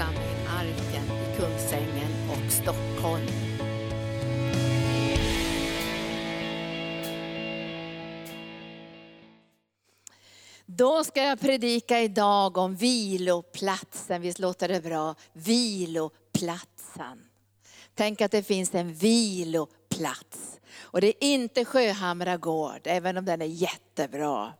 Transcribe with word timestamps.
församling 0.00 0.46
Arken 0.48 1.04
i 1.04 1.36
Kungsängen 1.36 2.30
och 2.30 2.52
Stockholm. 2.52 3.26
Då 10.66 11.04
ska 11.04 11.22
jag 11.22 11.40
predika 11.40 12.00
idag 12.00 12.56
om 12.56 12.76
viloplatsen. 12.76 14.22
Visst 14.22 14.38
låter 14.38 14.68
det 14.68 14.80
bra? 14.80 15.14
Viloplatsen. 15.32 17.18
Tänk 17.94 18.20
att 18.20 18.30
det 18.30 18.42
finns 18.42 18.74
en 18.74 18.94
viloplats. 18.94 20.60
Och 20.80 21.00
det 21.00 21.06
är 21.06 21.14
inte 21.20 21.64
Sjöhamra 21.64 22.36
gård, 22.36 22.80
även 22.84 23.16
om 23.16 23.24
den 23.24 23.42
är 23.42 23.46
jättebra 23.46 24.52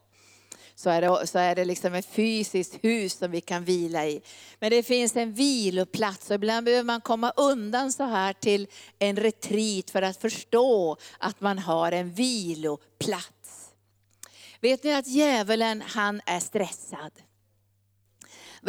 så 0.81 0.91
är 0.91 1.01
det, 1.01 1.27
så 1.27 1.39
är 1.39 1.55
det 1.55 1.65
liksom 1.65 1.95
ett 1.95 2.07
fysiskt 2.07 2.79
hus 2.85 3.13
som 3.13 3.31
vi 3.31 3.41
kan 3.41 3.65
vila 3.65 4.07
i. 4.07 4.23
Men 4.59 4.71
det 4.71 4.83
finns 4.83 5.17
en 5.17 5.33
viloplats 5.33 6.31
och 6.31 6.35
ibland 6.35 6.65
behöver 6.65 6.85
man 6.85 7.01
komma 7.01 7.33
undan 7.37 7.93
så 7.93 8.05
här 8.05 8.33
till 8.33 8.67
en 8.99 9.17
retreat 9.17 9.91
för 9.91 10.03
att 10.03 10.17
förstå 10.17 10.97
att 11.19 11.41
man 11.41 11.59
har 11.59 11.93
en 11.93 12.13
viloplats. 12.13 13.71
Vet 14.61 14.85
ni 14.85 14.93
att 14.93 15.07
djävulen 15.07 15.83
han 15.87 16.21
är 16.27 16.41
stressad? 16.41 17.13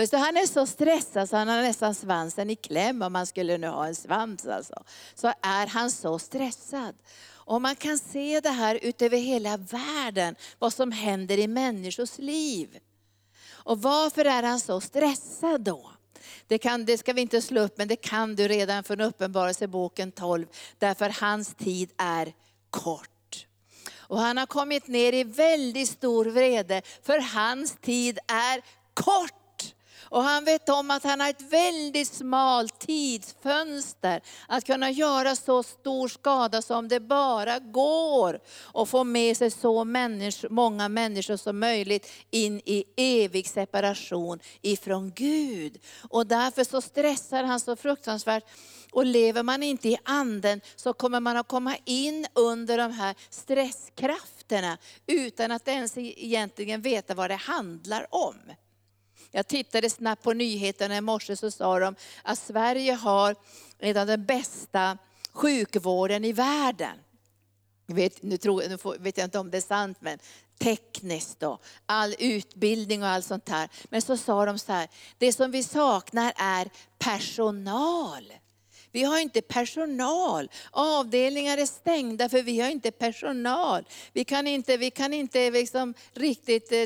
Så 0.09 0.17
han 0.17 0.37
är 0.37 0.47
så 0.47 0.67
stressad 0.67 1.29
så 1.29 1.37
han 1.37 1.47
har 1.47 1.61
nästan 1.61 1.95
svansen 1.95 2.49
i 2.49 2.55
kläm 2.55 3.01
om 3.01 3.13
man 3.13 3.27
skulle 3.27 3.57
nu 3.57 3.67
ha 3.67 3.87
en 3.87 3.95
svans 3.95 4.45
alltså. 4.47 4.83
Så 5.15 5.27
är 5.41 5.67
han 5.67 5.91
så 5.91 6.19
stressad. 6.19 6.95
Och 7.51 7.61
man 7.61 7.75
kan 7.75 7.99
se 7.99 8.39
det 8.39 8.49
här 8.49 8.79
utöver 8.81 9.17
hela 9.17 9.57
världen, 9.57 10.35
vad 10.59 10.73
som 10.73 10.91
händer 10.91 11.37
i 11.37 11.47
människors 11.47 12.17
liv. 12.17 12.79
Och 13.49 13.81
varför 13.81 14.25
är 14.25 14.43
han 14.43 14.59
så 14.59 14.81
stressad 14.81 15.61
då? 15.61 15.91
Det, 16.47 16.57
kan, 16.57 16.85
det 16.85 16.97
ska 16.97 17.13
vi 17.13 17.21
inte 17.21 17.41
slå 17.41 17.61
upp, 17.61 17.77
men 17.77 17.87
det 17.87 17.95
kan 17.95 18.35
du 18.35 18.47
redan 18.47 18.83
från 18.83 19.01
Uppenbarelseboken 19.01 20.11
12, 20.11 20.47
därför 20.77 21.21
hans 21.21 21.55
tid 21.55 21.91
är 21.97 22.33
kort. 22.69 23.47
Och 23.95 24.19
han 24.19 24.37
har 24.37 24.45
kommit 24.45 24.87
ner 24.87 25.13
i 25.13 25.23
väldigt 25.23 25.89
stor 25.89 26.25
vrede, 26.25 26.81
för 27.01 27.19
hans 27.19 27.75
tid 27.81 28.19
är 28.27 28.61
kort. 28.93 29.40
Och 30.11 30.23
han 30.23 30.45
vet 30.45 30.69
om 30.69 30.91
att 30.91 31.03
han 31.03 31.19
har 31.19 31.29
ett 31.29 31.41
väldigt 31.41 32.07
smalt 32.07 32.79
tidsfönster 32.79 34.21
att 34.47 34.65
kunna 34.65 34.91
göra 34.91 35.35
så 35.35 35.63
stor 35.63 36.07
skada 36.07 36.61
som 36.61 36.87
det 36.87 36.99
bara 36.99 37.59
går. 37.59 38.39
Och 38.61 38.89
få 38.89 39.03
med 39.03 39.37
sig 39.37 39.51
så 39.51 39.83
människor, 39.83 40.49
många 40.49 40.89
människor 40.89 41.37
som 41.37 41.59
möjligt 41.59 42.11
in 42.31 42.61
i 42.65 42.83
evig 42.95 43.47
separation 43.47 44.39
ifrån 44.61 45.11
Gud. 45.15 45.79
Och 46.09 46.27
därför 46.27 46.63
så 46.63 46.81
stressar 46.81 47.43
han 47.43 47.59
så 47.59 47.75
fruktansvärt. 47.75 48.43
Och 48.91 49.05
lever 49.05 49.43
man 49.43 49.63
inte 49.63 49.89
i 49.89 49.97
anden 50.03 50.61
så 50.75 50.93
kommer 50.93 51.19
man 51.19 51.37
att 51.37 51.47
komma 51.47 51.75
in 51.85 52.25
under 52.33 52.77
de 52.77 52.91
här 52.91 53.15
stresskrafterna 53.29 54.77
utan 55.07 55.51
att 55.51 55.67
ens 55.67 55.97
egentligen 55.97 56.81
veta 56.81 57.13
vad 57.13 57.29
det 57.29 57.35
handlar 57.35 58.07
om. 58.09 58.35
Jag 59.31 59.47
tittade 59.47 59.89
snabbt 59.89 60.23
på 60.23 60.33
nyheterna 60.33 60.97
i 60.97 61.01
morse 61.01 61.35
så 61.35 61.51
sa 61.51 61.79
de 61.79 61.95
att 62.23 62.39
Sverige 62.39 62.93
har 62.93 63.35
redan 63.79 64.07
den 64.07 64.25
bästa 64.25 64.97
sjukvården 65.31 66.25
i 66.25 66.33
världen. 66.33 66.97
Vet, 67.85 68.23
nu, 68.23 68.37
tror, 68.37 68.63
nu 68.69 68.97
vet 68.99 69.17
jag 69.17 69.25
inte 69.25 69.39
om 69.39 69.51
det 69.51 69.57
är 69.57 69.61
sant, 69.61 69.97
men 70.01 70.19
tekniskt 70.59 71.39
då, 71.39 71.59
all 71.85 72.15
utbildning 72.19 73.03
och 73.03 73.09
allt 73.09 73.25
sånt 73.25 73.49
här. 73.49 73.69
Men 73.89 74.01
så 74.01 74.17
sa 74.17 74.45
de 74.45 74.59
så 74.59 74.71
här, 74.71 74.89
det 75.17 75.33
som 75.33 75.51
vi 75.51 75.63
saknar 75.63 76.33
är 76.35 76.69
personal. 76.99 78.33
Vi 78.91 79.03
har 79.03 79.19
inte 79.19 79.41
personal. 79.41 80.49
Avdelningar 80.71 81.57
är 81.57 81.65
stängda 81.65 82.29
för 82.29 82.41
vi 82.41 82.59
har 82.59 82.69
inte 82.69 82.91
personal. 82.91 83.87
Vi 84.13 84.23
kan 84.23 84.47
inte, 84.47 84.77
vi 84.77 84.91
kan 84.91 85.13
inte 85.13 85.51
liksom 85.51 85.93
riktigt 86.13 86.71
eh, 86.71 86.83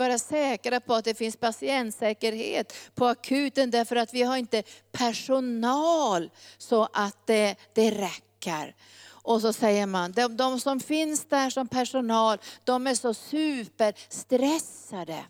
vara 0.00 0.18
säkra 0.18 0.80
på 0.80 0.94
att 0.94 1.04
det 1.04 1.14
finns 1.14 1.36
patientsäkerhet 1.36 2.74
på 2.94 3.06
akuten 3.06 3.70
därför 3.70 3.96
att 3.96 4.14
vi 4.14 4.22
har 4.22 4.36
inte 4.36 4.62
personal 4.92 6.30
så 6.58 6.88
att 6.92 7.26
det, 7.26 7.56
det 7.74 7.90
räcker. 7.90 8.74
Och 9.22 9.40
så 9.40 9.52
säger 9.52 9.86
man, 9.86 10.12
de, 10.12 10.36
de 10.36 10.60
som 10.60 10.80
finns 10.80 11.24
där 11.24 11.50
som 11.50 11.68
personal, 11.68 12.38
de 12.64 12.86
är 12.86 12.94
så 12.94 13.14
superstressade. 13.14 15.24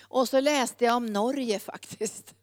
Och 0.00 0.28
så 0.28 0.40
läste 0.40 0.84
jag 0.84 0.96
om 0.96 1.06
Norge 1.06 1.58
faktiskt. 1.72 2.34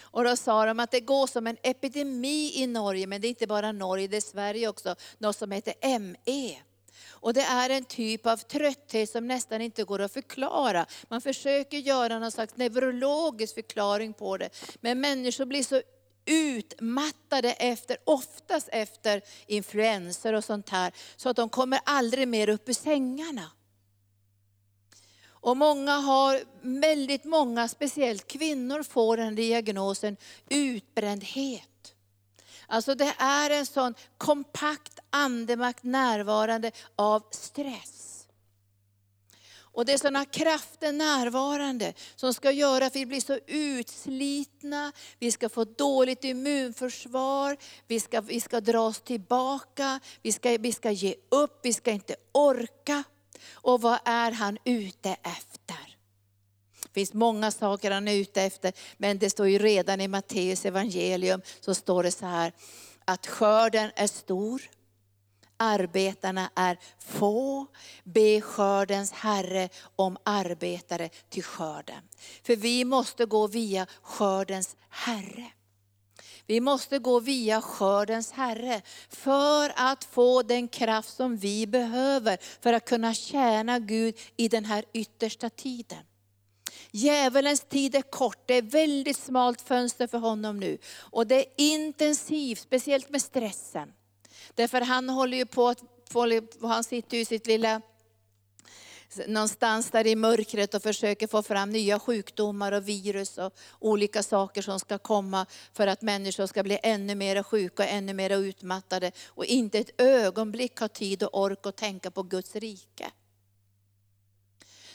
Och 0.00 0.24
då 0.24 0.36
sa 0.36 0.66
de 0.66 0.80
att 0.80 0.90
det 0.90 1.00
går 1.00 1.26
som 1.26 1.46
en 1.46 1.56
epidemi 1.62 2.52
i 2.54 2.66
Norge, 2.66 3.06
men 3.06 3.20
det 3.20 3.26
är 3.26 3.28
inte 3.28 3.46
bara 3.46 3.72
Norge, 3.72 4.08
det 4.08 4.16
är 4.16 4.20
Sverige 4.20 4.68
också, 4.68 4.94
något 5.18 5.36
som 5.36 5.50
heter 5.50 5.98
ME. 5.98 6.62
Och 7.08 7.34
det 7.34 7.42
är 7.42 7.70
en 7.70 7.84
typ 7.84 8.26
av 8.26 8.36
trötthet 8.36 9.10
som 9.10 9.28
nästan 9.28 9.60
inte 9.60 9.84
går 9.84 10.00
att 10.00 10.12
förklara. 10.12 10.86
Man 11.08 11.20
försöker 11.20 11.78
göra 11.78 12.18
någon 12.18 12.32
slags 12.32 12.56
neurologisk 12.56 13.54
förklaring 13.54 14.12
på 14.12 14.36
det. 14.36 14.50
Men 14.80 15.00
människor 15.00 15.44
blir 15.44 15.62
så 15.62 15.82
utmattade 16.26 17.52
efter, 17.52 17.96
oftast 18.04 18.68
efter 18.72 19.22
influenser 19.46 20.32
och 20.32 20.44
sånt 20.44 20.68
här, 20.68 20.92
så 21.16 21.28
att 21.28 21.36
de 21.36 21.48
kommer 21.48 21.80
aldrig 21.84 22.28
mer 22.28 22.48
upp 22.48 22.68
ur 22.68 22.72
sängarna. 22.72 23.50
Och 25.40 25.56
många 25.56 25.92
har, 25.92 26.40
väldigt 26.62 27.24
många, 27.24 27.68
speciellt 27.68 28.26
kvinnor, 28.26 28.82
får 28.82 29.16
den 29.16 29.34
diagnosen 29.34 30.16
utbrändhet. 30.48 31.67
Alltså 32.70 32.94
det 32.94 33.14
är 33.18 33.50
en 33.50 33.66
sån 33.66 33.94
kompakt 34.18 34.98
andemakt 35.10 35.82
närvarande 35.82 36.72
av 36.96 37.22
stress. 37.30 38.08
Och 39.78 39.84
det 39.84 39.92
är 39.92 39.98
sådana 39.98 40.24
krafter 40.24 40.92
närvarande 40.92 41.94
som 42.16 42.34
ska 42.34 42.50
göra 42.50 42.86
att 42.86 42.96
vi 42.96 43.06
blir 43.06 43.20
så 43.20 43.38
utslitna, 43.46 44.92
vi 45.18 45.32
ska 45.32 45.48
få 45.48 45.64
dåligt 45.64 46.24
immunförsvar, 46.24 47.56
vi 47.86 48.00
ska, 48.00 48.20
vi 48.20 48.40
ska 48.40 48.60
dra 48.60 48.80
oss 48.80 49.00
tillbaka, 49.00 50.00
vi 50.22 50.32
ska, 50.32 50.58
vi 50.60 50.72
ska 50.72 50.90
ge 50.90 51.14
upp, 51.28 51.60
vi 51.62 51.72
ska 51.72 51.90
inte 51.90 52.16
orka. 52.32 53.04
Och 53.52 53.80
vad 53.80 53.98
är 54.04 54.32
han 54.32 54.58
ute 54.64 55.16
efter? 55.22 55.87
Det 56.92 57.00
finns 57.00 57.14
många 57.14 57.50
saker 57.50 57.90
han 57.90 58.08
är 58.08 58.14
ute 58.14 58.42
efter, 58.42 58.72
men 58.96 59.18
det 59.18 59.30
står 59.30 59.48
ju 59.48 59.58
redan 59.58 60.00
i 60.00 60.08
Matteus 60.08 60.64
evangelium, 60.64 61.42
så 61.60 61.74
står 61.74 62.02
det 62.02 62.10
så 62.10 62.26
här, 62.26 62.52
att 63.04 63.26
skörden 63.26 63.90
är 63.96 64.06
stor, 64.06 64.62
arbetarna 65.56 66.50
är 66.54 66.78
få. 66.98 67.66
Be 68.04 68.40
skördens 68.40 69.12
Herre 69.12 69.68
om 69.96 70.16
arbetare 70.22 71.08
till 71.28 71.42
skörden. 71.42 72.02
För 72.42 72.56
vi 72.56 72.84
måste 72.84 73.24
gå 73.24 73.46
via 73.46 73.86
skördens 74.02 74.76
Herre. 74.88 75.52
Vi 76.46 76.60
måste 76.60 76.98
gå 76.98 77.20
via 77.20 77.60
skördens 77.60 78.32
Herre 78.32 78.82
för 79.08 79.72
att 79.76 80.04
få 80.04 80.42
den 80.42 80.68
kraft 80.68 81.16
som 81.16 81.36
vi 81.36 81.66
behöver 81.66 82.38
för 82.60 82.72
att 82.72 82.84
kunna 82.84 83.14
tjäna 83.14 83.78
Gud 83.78 84.18
i 84.36 84.48
den 84.48 84.64
här 84.64 84.84
yttersta 84.92 85.50
tiden. 85.50 86.04
Djävulens 86.98 87.60
tid 87.60 87.94
är 87.94 88.02
kort, 88.02 88.38
det 88.46 88.54
är 88.54 88.62
väldigt 88.62 89.18
smalt 89.18 89.60
fönster 89.60 90.06
för 90.06 90.18
honom 90.18 90.60
nu. 90.60 90.78
Och 90.96 91.26
det 91.26 91.34
är 91.34 91.46
intensivt, 91.56 92.60
speciellt 92.60 93.10
med 93.10 93.22
stressen. 93.22 93.92
Därför 94.54 94.80
han 94.80 95.08
håller 95.08 95.36
ju 95.36 95.46
på 95.46 95.68
att, 95.68 95.82
han 96.62 96.84
sitter 96.84 97.16
ju 97.16 97.20
i 97.20 97.24
sitt 97.24 97.46
lilla 97.46 97.80
någonstans 99.26 99.90
där 99.90 100.06
i 100.06 100.16
mörkret 100.16 100.74
och 100.74 100.82
försöker 100.82 101.26
få 101.26 101.42
fram 101.42 101.70
nya 101.70 101.98
sjukdomar 101.98 102.72
och 102.72 102.88
virus 102.88 103.38
och 103.38 103.52
olika 103.78 104.22
saker 104.22 104.62
som 104.62 104.80
ska 104.80 104.98
komma 104.98 105.46
för 105.72 105.86
att 105.86 106.02
människor 106.02 106.46
ska 106.46 106.62
bli 106.62 106.78
ännu 106.82 107.14
mer 107.14 107.42
sjuka 107.42 107.82
och 107.82 107.88
ännu 107.88 108.14
mer 108.14 108.30
utmattade 108.30 109.12
och 109.26 109.44
inte 109.44 109.78
ett 109.78 110.00
ögonblick 110.00 110.80
ha 110.80 110.88
tid 110.88 111.22
och 111.22 111.42
ork 111.42 111.66
att 111.66 111.76
tänka 111.76 112.10
på 112.10 112.22
Guds 112.22 112.56
rike. 112.56 113.10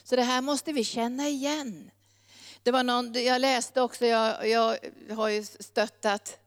Så 0.03 0.15
det 0.15 0.23
här 0.23 0.41
måste 0.41 0.71
vi 0.73 0.83
känna 0.83 1.27
igen. 1.27 1.91
Det 2.63 2.71
var 2.71 2.83
någon, 2.83 3.13
jag 3.13 3.41
läste 3.41 3.81
också, 3.81 4.05
jag, 4.05 4.49
jag 4.49 4.77
har 5.09 5.29
ju 5.29 5.43
stöttat 5.43 6.37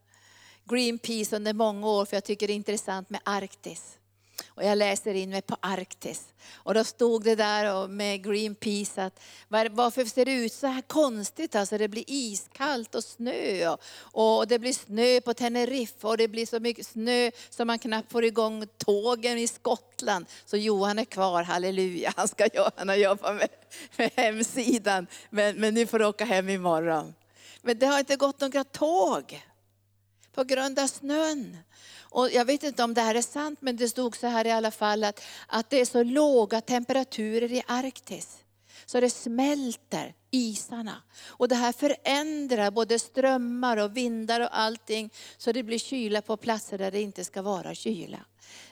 Greenpeace 0.63 1.35
under 1.35 1.53
många 1.53 1.87
år 1.87 2.05
för 2.05 2.15
jag 2.15 2.23
tycker 2.23 2.47
det 2.47 2.53
är 2.53 2.55
intressant 2.55 3.09
med 3.09 3.21
Arktis. 3.23 3.96
Och 4.47 4.63
jag 4.63 4.77
läser 4.77 5.13
in 5.13 5.29
mig 5.29 5.41
på 5.41 5.57
Arktis. 5.59 6.27
Och 6.53 6.73
då 6.73 6.83
stod 6.83 7.23
det 7.23 7.35
där 7.35 7.87
med 7.87 8.23
Greenpeace 8.23 9.03
att 9.03 9.19
varför 9.47 10.05
ser 10.05 10.25
det 10.25 10.31
ut 10.31 10.53
så 10.53 10.67
här 10.67 10.81
konstigt? 10.81 11.55
Alltså 11.55 11.77
det 11.77 11.87
blir 11.87 12.03
iskallt 12.07 12.95
och 12.95 13.03
snö. 13.03 13.75
Och 13.97 14.47
det 14.47 14.59
blir 14.59 14.73
snö 14.73 15.21
på 15.21 15.33
Teneriffa 15.33 16.07
och 16.07 16.17
det 16.17 16.27
blir 16.27 16.45
så 16.45 16.59
mycket 16.59 16.87
snö 16.87 17.31
så 17.49 17.65
man 17.65 17.79
knappt 17.79 18.11
får 18.11 18.23
igång 18.23 18.67
tågen 18.77 19.37
i 19.37 19.47
Skottland. 19.47 20.25
Så 20.45 20.57
Johan 20.57 20.99
är 20.99 21.05
kvar, 21.05 21.43
halleluja. 21.43 22.13
Han, 22.15 22.27
ska, 22.27 22.47
Johanna 22.53 22.95
jobba 22.95 23.33
med, 23.33 23.49
med 23.97 24.11
hemsidan. 24.15 25.07
Men, 25.29 25.55
men 25.55 25.73
nu 25.73 25.87
får 25.87 25.99
du 25.99 26.05
åka 26.05 26.25
hem 26.25 26.49
imorgon. 26.49 27.13
Men 27.61 27.79
det 27.79 27.85
har 27.85 27.99
inte 27.99 28.15
gått 28.15 28.41
några 28.41 28.63
tåg 28.63 29.43
på 30.33 30.43
grund 30.43 30.79
av 30.79 30.87
snön. 30.87 31.57
Och 32.09 32.31
jag 32.31 32.45
vet 32.45 32.63
inte 32.63 32.83
om 32.83 32.93
det 32.93 33.01
här 33.01 33.15
är 33.15 33.21
sant, 33.21 33.61
men 33.61 33.75
det 33.75 33.89
stod 33.89 34.15
så 34.15 34.27
här 34.27 34.47
i 34.47 34.51
alla 34.51 34.71
fall 34.71 35.03
att, 35.03 35.21
att 35.47 35.69
det 35.69 35.81
är 35.81 35.85
så 35.85 36.03
låga 36.03 36.61
temperaturer 36.61 37.51
i 37.51 37.63
Arktis. 37.67 38.37
Så 38.85 38.99
det 38.99 39.09
smälter 39.09 40.13
isarna. 40.31 41.01
Och 41.25 41.47
det 41.47 41.55
här 41.55 41.71
förändrar 41.71 42.71
både 42.71 42.99
strömmar 42.99 43.77
och 43.77 43.97
vindar 43.97 44.39
och 44.39 44.57
allting. 44.59 45.09
Så 45.37 45.51
det 45.51 45.63
blir 45.63 45.79
kyla 45.79 46.21
på 46.21 46.37
platser 46.37 46.77
där 46.77 46.91
det 46.91 47.01
inte 47.01 47.23
ska 47.23 47.41
vara 47.41 47.75
kyla. 47.75 48.19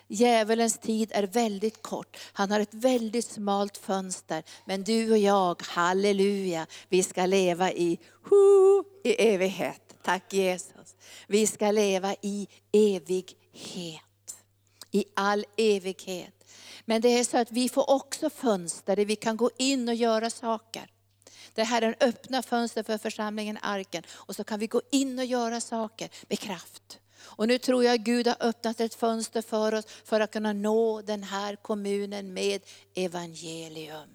Djävulens 0.07 0.77
tid 0.77 1.11
är 1.13 1.23
väldigt 1.23 1.81
kort. 1.81 2.17
Han 2.33 2.51
har 2.51 2.59
ett 2.59 2.73
väldigt 2.73 3.25
smalt 3.25 3.77
fönster. 3.77 4.43
Men 4.65 4.83
du 4.83 5.11
och 5.11 5.17
jag, 5.17 5.61
halleluja, 5.61 6.67
vi 6.89 7.03
ska 7.03 7.25
leva 7.25 7.71
i, 7.71 7.99
hu, 8.23 8.83
i 9.03 9.33
evighet. 9.33 9.95
Tack 10.03 10.33
Jesus. 10.33 10.95
Vi 11.27 11.47
ska 11.47 11.71
leva 11.71 12.15
i 12.21 12.47
evighet. 12.71 14.01
I 14.91 15.05
all 15.13 15.45
evighet. 15.57 16.51
Men 16.85 17.01
det 17.01 17.09
är 17.09 17.23
så 17.23 17.37
att 17.37 17.51
vi 17.51 17.69
får 17.69 17.89
också 17.89 18.29
fönster 18.29 18.95
där 18.95 19.05
vi 19.05 19.15
kan 19.15 19.37
gå 19.37 19.49
in 19.57 19.89
och 19.89 19.95
göra 19.95 20.29
saker. 20.29 20.91
Det 21.53 21.63
här 21.63 21.81
är 21.81 21.87
en 21.87 22.09
öppna 22.09 22.43
fönster 22.43 22.83
för 22.83 22.97
församlingen 22.97 23.57
Arken. 23.61 24.03
Och 24.11 24.35
så 24.35 24.43
kan 24.43 24.59
vi 24.59 24.67
gå 24.67 24.81
in 24.91 25.19
och 25.19 25.25
göra 25.25 25.61
saker 25.61 26.09
med 26.29 26.39
kraft. 26.39 26.99
Och 27.37 27.47
nu 27.47 27.57
tror 27.57 27.83
jag 27.83 28.03
Gud 28.03 28.27
har 28.27 28.37
öppnat 28.39 28.79
ett 28.79 28.95
fönster 28.95 29.41
för 29.41 29.73
oss 29.73 29.85
för 30.03 30.19
att 30.19 30.31
kunna 30.31 30.53
nå 30.53 31.01
den 31.01 31.23
här 31.23 31.55
kommunen 31.55 32.33
med 32.33 32.61
evangelium. 32.95 34.09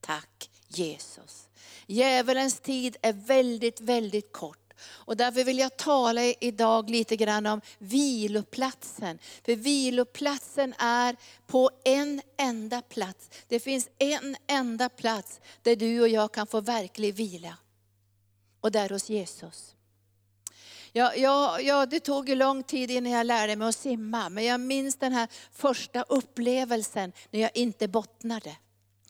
Tack 0.00 0.50
Jesus. 0.68 1.48
Djävulens 1.86 2.60
tid 2.60 2.96
är 3.02 3.12
väldigt, 3.12 3.80
väldigt 3.80 4.32
kort. 4.32 4.66
Och 4.82 5.16
därför 5.16 5.44
vill 5.44 5.58
jag 5.58 5.76
tala 5.76 6.22
idag 6.24 6.90
lite 6.90 7.16
grann 7.16 7.46
om 7.46 7.60
viloplatsen. 7.78 9.18
För 9.44 9.56
viloplatsen 9.56 10.74
är 10.78 11.16
på 11.46 11.70
en 11.84 12.22
enda 12.38 12.82
plats. 12.82 13.30
Det 13.48 13.60
finns 13.60 13.88
en 13.98 14.36
enda 14.46 14.88
plats 14.88 15.40
där 15.62 15.76
du 15.76 16.00
och 16.00 16.08
jag 16.08 16.32
kan 16.32 16.46
få 16.46 16.60
verklig 16.60 17.14
vila. 17.14 17.56
Och 18.60 18.72
det 18.72 18.78
är 18.78 18.88
hos 18.88 19.10
Jesus. 19.10 19.75
Ja, 20.96 21.14
ja, 21.14 21.60
ja, 21.60 21.86
det 21.86 22.00
tog 22.00 22.28
ju 22.28 22.34
lång 22.34 22.62
tid 22.62 22.90
innan 22.90 23.12
jag 23.12 23.26
lärde 23.26 23.56
mig 23.56 23.68
att 23.68 23.76
simma, 23.76 24.28
men 24.28 24.44
jag 24.44 24.60
minns 24.60 24.96
den 24.96 25.12
här 25.12 25.28
första 25.52 26.02
upplevelsen 26.02 27.12
när 27.30 27.40
jag 27.40 27.50
inte 27.54 27.88
bottnade. 27.88 28.56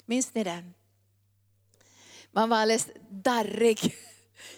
Minns 0.07 0.35
ni 0.35 0.45
den? 0.45 0.75
Man 2.33 2.49
var 2.49 2.57
alldeles 2.57 2.89
darrig. 3.11 3.95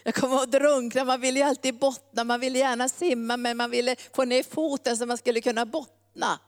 Jag 0.03 0.15
kommer 0.15 0.43
att 0.43 0.51
drunkna, 0.51 1.03
man 1.03 1.21
ville 1.21 1.39
ju 1.39 1.45
alltid 1.45 1.79
bottna, 1.79 2.23
man 2.23 2.39
ville 2.39 2.59
gärna 2.59 2.89
simma 2.89 3.37
men 3.37 3.57
man 3.57 3.71
ville 3.71 3.95
få 4.13 4.25
ner 4.25 4.43
foten 4.43 4.97
så 4.97 5.05
man 5.05 5.17
skulle 5.17 5.41
kunna 5.41 5.65
bottna. 5.65 6.39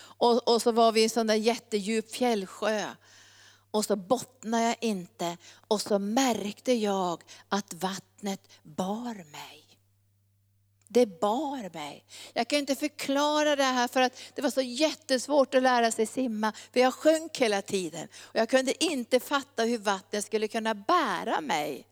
Och, 0.00 0.48
och 0.48 0.62
så 0.62 0.72
var 0.72 0.92
vi 0.92 1.00
i 1.00 1.04
en 1.04 1.10
sån 1.10 1.26
där 1.26 1.34
jättedjup 1.34 2.12
fjällsjö. 2.12 2.86
Och 3.70 3.84
så 3.84 3.96
bottnade 3.96 4.64
jag 4.64 4.76
inte 4.80 5.36
och 5.68 5.80
så 5.80 5.98
märkte 5.98 6.72
jag 6.72 7.22
att 7.48 7.74
vattnet 7.74 8.48
bar 8.62 9.14
mig. 9.14 9.59
Det 10.92 11.20
bar 11.20 11.74
mig. 11.74 12.04
Jag 12.32 12.48
kan 12.48 12.58
inte 12.58 12.74
förklara 12.74 13.56
det 13.56 13.64
här 13.64 13.88
för 13.88 14.00
att 14.00 14.22
det 14.34 14.42
var 14.42 14.50
så 14.50 14.60
jättesvårt 14.60 15.54
att 15.54 15.62
lära 15.62 15.90
sig 15.90 16.06
simma. 16.06 16.52
För 16.72 16.80
jag 16.80 16.94
sjönk 16.94 17.38
hela 17.38 17.62
tiden. 17.62 18.08
Och 18.14 18.36
jag 18.36 18.48
kunde 18.48 18.84
inte 18.84 19.20
fatta 19.20 19.62
hur 19.62 19.78
vattnet 19.78 20.24
skulle 20.24 20.48
kunna 20.48 20.74
bära 20.74 21.40
mig. 21.40 21.86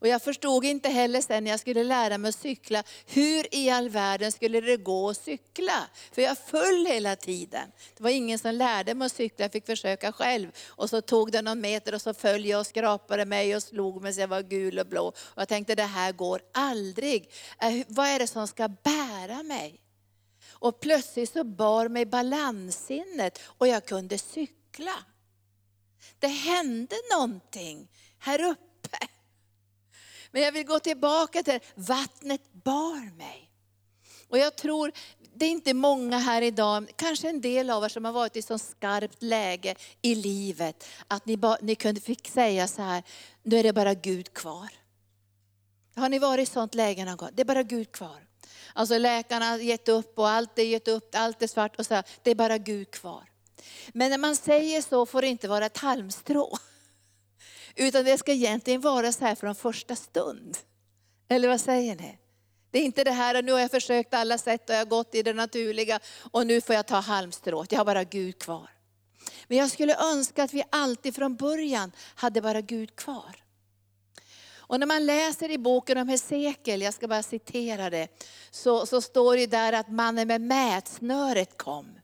Och 0.00 0.08
jag 0.08 0.22
förstod 0.22 0.64
inte 0.64 0.88
heller 0.88 1.20
sen 1.20 1.44
när 1.44 1.50
jag 1.50 1.60
skulle 1.60 1.84
lära 1.84 2.18
mig 2.18 2.28
att 2.28 2.34
cykla, 2.34 2.82
hur 3.06 3.54
i 3.54 3.70
all 3.70 3.88
världen 3.88 4.32
skulle 4.32 4.60
det 4.60 4.76
gå 4.76 5.10
att 5.10 5.16
cykla? 5.16 5.88
För 6.12 6.22
jag 6.22 6.38
föll 6.38 6.86
hela 6.86 7.16
tiden. 7.16 7.72
Det 7.96 8.02
var 8.02 8.10
ingen 8.10 8.38
som 8.38 8.54
lärde 8.54 8.94
mig 8.94 9.06
att 9.06 9.12
cykla, 9.12 9.44
jag 9.44 9.52
fick 9.52 9.66
försöka 9.66 10.12
själv. 10.12 10.52
Och 10.66 10.90
så 10.90 11.00
tog 11.00 11.32
det 11.32 11.42
någon 11.42 11.60
meter 11.60 11.94
och 11.94 12.02
så 12.02 12.14
föll 12.14 12.44
jag 12.44 12.60
och 12.60 12.66
skrapade 12.66 13.24
mig 13.24 13.56
och 13.56 13.62
slog 13.62 14.02
mig 14.02 14.12
så 14.14 14.20
jag 14.20 14.28
var 14.28 14.42
gul 14.42 14.78
och 14.78 14.86
blå. 14.86 15.06
Och 15.08 15.40
jag 15.40 15.48
tänkte 15.48 15.74
det 15.74 15.82
här 15.82 16.12
går 16.12 16.42
aldrig. 16.54 17.30
Äh, 17.62 17.84
vad 17.88 18.06
är 18.06 18.18
det 18.18 18.26
som 18.26 18.48
ska 18.48 18.68
bära 18.68 19.42
mig? 19.42 19.80
Och 20.50 20.80
plötsligt 20.80 21.32
så 21.32 21.44
bar 21.44 21.88
mig 21.88 22.06
balanssinnet 22.06 23.38
och 23.44 23.68
jag 23.68 23.86
kunde 23.86 24.18
cykla. 24.18 24.94
Det 26.18 26.26
hände 26.26 26.96
någonting 27.12 27.88
här 28.18 28.42
uppe. 28.42 28.69
Men 30.30 30.42
jag 30.42 30.52
vill 30.52 30.66
gå 30.66 30.78
tillbaka 30.78 31.42
till 31.42 31.60
vattnet 31.74 32.52
bar 32.52 33.16
mig. 33.16 33.50
Och 34.28 34.38
jag 34.38 34.56
tror, 34.56 34.92
det 35.34 35.46
är 35.46 35.50
inte 35.50 35.74
många 35.74 36.18
här 36.18 36.42
idag, 36.42 36.90
kanske 36.96 37.28
en 37.28 37.40
del 37.40 37.70
av 37.70 37.84
er 37.84 37.88
som 37.88 38.04
har 38.04 38.12
varit 38.12 38.36
i 38.36 38.42
så 38.42 38.58
skarpt 38.58 39.22
läge 39.22 39.74
i 40.02 40.14
livet, 40.14 40.88
att 41.08 41.26
ni, 41.26 41.36
ba, 41.36 41.56
ni 41.60 41.74
kunde 41.74 42.00
fick 42.00 42.28
säga 42.28 42.68
så 42.68 42.82
här, 42.82 43.02
nu 43.42 43.56
är 43.56 43.62
det 43.62 43.72
bara 43.72 43.94
Gud 43.94 44.34
kvar. 44.34 44.68
Har 45.96 46.08
ni 46.08 46.18
varit 46.18 46.48
i 46.48 46.52
sånt 46.52 46.74
läge 46.74 47.04
någon 47.04 47.16
gång? 47.16 47.30
Det 47.32 47.42
är 47.42 47.44
bara 47.44 47.62
Gud 47.62 47.92
kvar. 47.92 48.26
Alltså 48.72 48.98
läkarna 48.98 49.44
har 49.44 49.58
gett 49.58 49.88
upp 49.88 50.18
och 50.18 50.28
allt 50.28 50.58
är 50.58 50.62
gett 50.62 50.88
upp, 50.88 51.14
allt 51.14 51.42
är 51.42 51.46
svart 51.46 51.76
och 51.78 51.86
så 51.86 51.94
här, 51.94 52.04
det 52.22 52.30
är 52.30 52.34
bara 52.34 52.58
Gud 52.58 52.90
kvar. 52.90 53.24
Men 53.92 54.10
när 54.10 54.18
man 54.18 54.36
säger 54.36 54.82
så 54.82 55.06
får 55.06 55.22
det 55.22 55.28
inte 55.28 55.48
vara 55.48 55.66
ett 55.66 55.78
halmstrå. 55.78 56.58
Utan 57.76 58.04
det 58.04 58.18
ska 58.18 58.32
egentligen 58.32 58.80
vara 58.80 59.12
så 59.12 59.24
här 59.24 59.34
från 59.34 59.54
första 59.54 59.96
stund. 59.96 60.58
Eller 61.28 61.48
vad 61.48 61.60
säger 61.60 61.96
ni? 61.96 62.18
Det 62.70 62.78
är 62.78 62.82
inte 62.82 63.04
det 63.04 63.10
här, 63.10 63.42
nu 63.42 63.52
har 63.52 63.60
jag 63.60 63.70
försökt 63.70 64.14
alla 64.14 64.38
sätt 64.38 64.68
och 64.68 64.74
jag 64.74 64.80
har 64.80 64.86
gått 64.86 65.14
i 65.14 65.22
det 65.22 65.32
naturliga 65.32 66.00
och 66.30 66.46
nu 66.46 66.60
får 66.60 66.74
jag 66.74 66.86
ta 66.86 66.96
halmstrået, 66.96 67.72
jag 67.72 67.78
har 67.78 67.84
bara 67.84 68.04
Gud 68.04 68.38
kvar. 68.38 68.70
Men 69.48 69.58
jag 69.58 69.70
skulle 69.70 69.96
önska 69.96 70.42
att 70.42 70.54
vi 70.54 70.64
alltid 70.70 71.14
från 71.14 71.36
början 71.36 71.92
hade 72.14 72.40
bara 72.42 72.60
Gud 72.60 72.96
kvar. 72.96 73.36
Och 74.70 74.80
när 74.80 74.86
man 74.86 75.06
läser 75.06 75.50
i 75.50 75.58
boken 75.58 75.98
om 75.98 76.08
Hesekiel, 76.08 76.82
jag 76.82 76.94
ska 76.94 77.08
bara 77.08 77.22
citera 77.22 77.90
det, 77.90 78.08
så, 78.50 78.86
så 78.86 79.00
står 79.00 79.36
det 79.36 79.46
där 79.46 79.72
att 79.72 79.88
mannen 79.88 80.28
med 80.28 80.40
mätsnöret 80.40 81.58
kom. 81.58 81.98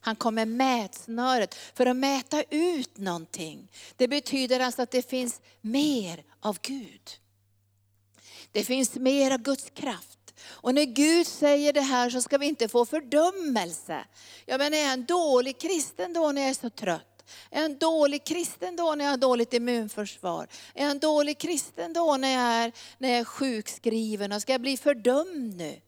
Han 0.00 0.16
kom 0.16 0.34
med 0.34 0.48
mätsnöret 0.48 1.54
för 1.54 1.86
att 1.86 1.96
mäta 1.96 2.42
ut 2.50 2.98
någonting. 2.98 3.68
Det 3.96 4.08
betyder 4.08 4.60
alltså 4.60 4.82
att 4.82 4.90
det 4.90 5.10
finns 5.10 5.40
mer 5.60 6.24
av 6.40 6.58
Gud. 6.62 7.10
Det 8.52 8.64
finns 8.64 8.94
mer 8.94 9.30
av 9.30 9.38
Guds 9.38 9.70
kraft. 9.70 10.34
Och 10.42 10.74
när 10.74 10.84
Gud 10.84 11.26
säger 11.26 11.72
det 11.72 11.80
här 11.80 12.10
så 12.10 12.22
ska 12.22 12.38
vi 12.38 12.46
inte 12.46 12.68
få 12.68 12.84
fördömelse. 12.86 14.04
Ja 14.46 14.58
men 14.58 14.74
är 14.74 14.78
jag 14.78 14.92
en 14.92 15.06
dålig 15.06 15.60
kristen 15.60 16.12
då 16.12 16.32
när 16.32 16.42
jag 16.42 16.50
är 16.50 16.54
så 16.54 16.70
trött? 16.70 17.06
Är 17.50 17.56
jag 17.56 17.64
en 17.64 17.78
dålig 17.78 18.24
kristen 18.24 18.76
då 18.76 18.94
när 18.94 19.04
jag 19.04 19.12
har 19.12 19.18
dåligt 19.18 19.52
immunförsvar? 19.52 20.46
Är 20.74 20.82
jag 20.82 20.90
en 20.90 20.98
dålig 20.98 21.38
kristen 21.38 21.92
då 21.92 22.16
när 22.16 22.32
jag 22.32 22.64
är, 22.64 22.72
när 22.98 23.08
jag 23.08 23.18
är 23.18 23.24
sjukskriven? 23.24 24.32
Och 24.32 24.42
ska 24.42 24.52
jag 24.52 24.60
bli 24.60 24.76
fördömd 24.76 25.56
nu? 25.56 25.80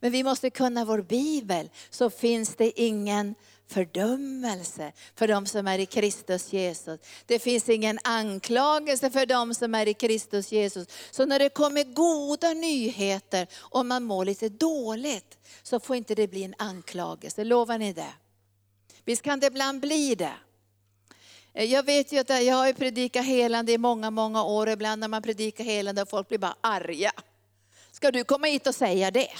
Men 0.00 0.12
vi 0.12 0.24
måste 0.24 0.50
kunna 0.50 0.84
vår 0.84 1.02
bibel, 1.02 1.70
så 1.90 2.10
finns 2.10 2.56
det 2.56 2.80
ingen 2.80 3.34
fördömelse 3.68 4.92
för 5.14 5.28
de 5.28 5.46
som 5.46 5.68
är 5.68 5.78
i 5.78 5.86
Kristus 5.86 6.52
Jesus. 6.52 7.00
Det 7.26 7.38
finns 7.38 7.68
ingen 7.68 7.98
anklagelse 8.04 9.10
för 9.10 9.26
de 9.26 9.54
som 9.54 9.74
är 9.74 9.88
i 9.88 9.94
Kristus 9.94 10.52
Jesus. 10.52 10.88
Så 11.10 11.26
när 11.26 11.38
det 11.38 11.48
kommer 11.48 11.84
goda 11.84 12.54
nyheter 12.54 13.46
och 13.56 13.86
man 13.86 14.04
mår 14.04 14.24
lite 14.24 14.48
dåligt, 14.48 15.38
så 15.62 15.80
får 15.80 15.96
inte 15.96 16.14
det 16.14 16.28
bli 16.28 16.44
en 16.44 16.54
anklagelse. 16.58 17.44
Lovar 17.44 17.78
ni 17.78 17.92
det? 17.92 18.14
Visst 19.04 19.22
kan 19.22 19.40
det 19.40 19.46
ibland 19.46 19.80
bli 19.80 20.14
det. 20.14 20.34
Eh, 21.54 21.64
jag 21.64 21.82
vet 21.82 22.12
ju 22.12 22.18
att 22.18 22.28
jag 22.28 22.54
har 22.54 22.72
predikat 22.72 23.24
helande 23.24 23.72
i 23.72 23.78
många, 23.78 24.10
många 24.10 24.44
år. 24.44 24.68
Ibland 24.68 25.00
när 25.00 25.08
man 25.08 25.22
predikar 25.22 25.64
helande 25.64 26.02
och 26.02 26.08
folk 26.08 26.28
blir 26.28 26.38
bara 26.38 26.56
arga. 26.60 27.12
Ska 27.92 28.10
du 28.10 28.24
komma 28.24 28.46
hit 28.46 28.66
och 28.66 28.74
säga 28.74 29.10
det? 29.10 29.30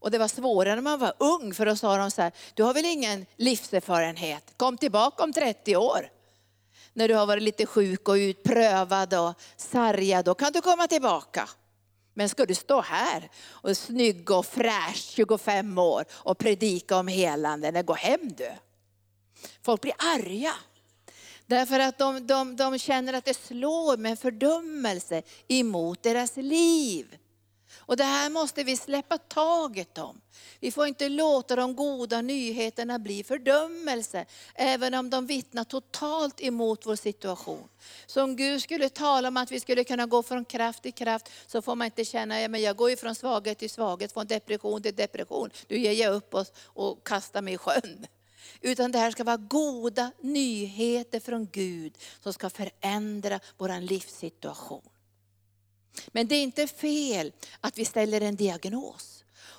Och 0.00 0.10
det 0.10 0.18
var 0.18 0.28
svårare 0.28 0.74
när 0.74 0.82
man 0.82 0.98
var 0.98 1.14
ung 1.18 1.54
för 1.54 1.66
då 1.66 1.76
sa 1.76 1.96
de 1.96 2.10
så 2.10 2.22
här, 2.22 2.32
du 2.54 2.62
har 2.62 2.74
väl 2.74 2.84
ingen 2.84 3.26
livserfarenhet, 3.36 4.52
kom 4.56 4.76
tillbaka 4.76 5.22
om 5.24 5.32
30 5.32 5.76
år. 5.76 6.10
När 6.92 7.08
du 7.08 7.14
har 7.14 7.26
varit 7.26 7.42
lite 7.42 7.66
sjuk 7.66 8.08
och 8.08 8.14
utprövad 8.14 9.14
och 9.14 9.34
sargad, 9.56 10.24
då 10.24 10.34
kan 10.34 10.52
du 10.52 10.60
komma 10.60 10.86
tillbaka. 10.86 11.48
Men 12.14 12.28
ska 12.28 12.46
du 12.46 12.54
stå 12.54 12.80
här 12.80 13.30
och 13.46 13.76
snygg 13.76 14.30
och 14.30 14.46
fräsch 14.46 15.12
25 15.14 15.78
år 15.78 16.04
och 16.10 16.38
predika 16.38 16.96
om 16.96 17.08
helande, 17.08 17.70
nej 17.70 17.82
gå 17.82 17.94
hem 17.94 18.32
du. 18.36 18.50
Folk 19.62 19.80
blir 19.80 19.94
arga. 19.98 20.52
Därför 21.46 21.80
att 21.80 21.98
de, 21.98 22.26
de, 22.26 22.56
de 22.56 22.78
känner 22.78 23.12
att 23.12 23.24
det 23.24 23.36
slår 23.36 23.96
med 23.96 24.18
fördömelse 24.18 25.22
emot 25.48 26.02
deras 26.02 26.36
liv. 26.36 27.16
Och 27.88 27.96
det 27.96 28.04
här 28.04 28.30
måste 28.30 28.64
vi 28.64 28.76
släppa 28.76 29.18
taget 29.18 29.98
om. 29.98 30.20
Vi 30.60 30.70
får 30.70 30.86
inte 30.86 31.08
låta 31.08 31.56
de 31.56 31.76
goda 31.76 32.20
nyheterna 32.20 32.98
bli 32.98 33.24
fördömelse, 33.24 34.26
även 34.54 34.94
om 34.94 35.10
de 35.10 35.26
vittnar 35.26 35.64
totalt 35.64 36.40
emot 36.40 36.86
vår 36.86 36.96
situation. 36.96 37.68
Så 38.06 38.22
om 38.22 38.36
Gud 38.36 38.62
skulle 38.62 38.88
tala 38.88 39.28
om 39.28 39.36
att 39.36 39.52
vi 39.52 39.60
skulle 39.60 39.84
kunna 39.84 40.06
gå 40.06 40.22
från 40.22 40.44
kraft 40.44 40.82
till 40.82 40.94
kraft, 40.94 41.30
så 41.46 41.62
får 41.62 41.74
man 41.74 41.84
inte 41.84 42.04
känna, 42.04 42.40
ja, 42.40 42.48
men 42.48 42.62
jag 42.62 42.76
går 42.76 42.90
ju 42.90 42.96
från 42.96 43.14
svaghet 43.14 43.58
till 43.58 43.70
svaghet, 43.70 44.12
från 44.12 44.26
depression 44.26 44.82
till 44.82 44.94
depression. 44.94 45.50
Nu 45.68 45.78
ger 45.78 45.92
jag 45.92 46.14
upp 46.14 46.34
och, 46.34 46.46
och 46.64 47.06
kastar 47.06 47.42
mig 47.42 47.54
i 47.54 47.58
sjön. 47.58 48.06
Utan 48.60 48.92
det 48.92 48.98
här 48.98 49.10
ska 49.10 49.24
vara 49.24 49.36
goda 49.36 50.10
nyheter 50.20 51.20
från 51.20 51.48
Gud 51.52 51.92
som 52.22 52.32
ska 52.32 52.50
förändra 52.50 53.40
vår 53.56 53.80
livssituation. 53.80 54.82
Men 56.08 56.28
det 56.28 56.34
är 56.34 56.42
inte 56.42 56.66
fel 56.66 57.32
att 57.60 57.78
vi 57.78 57.84
ställer 57.84 58.20
en 58.20 58.36
diagnos. 58.36 59.18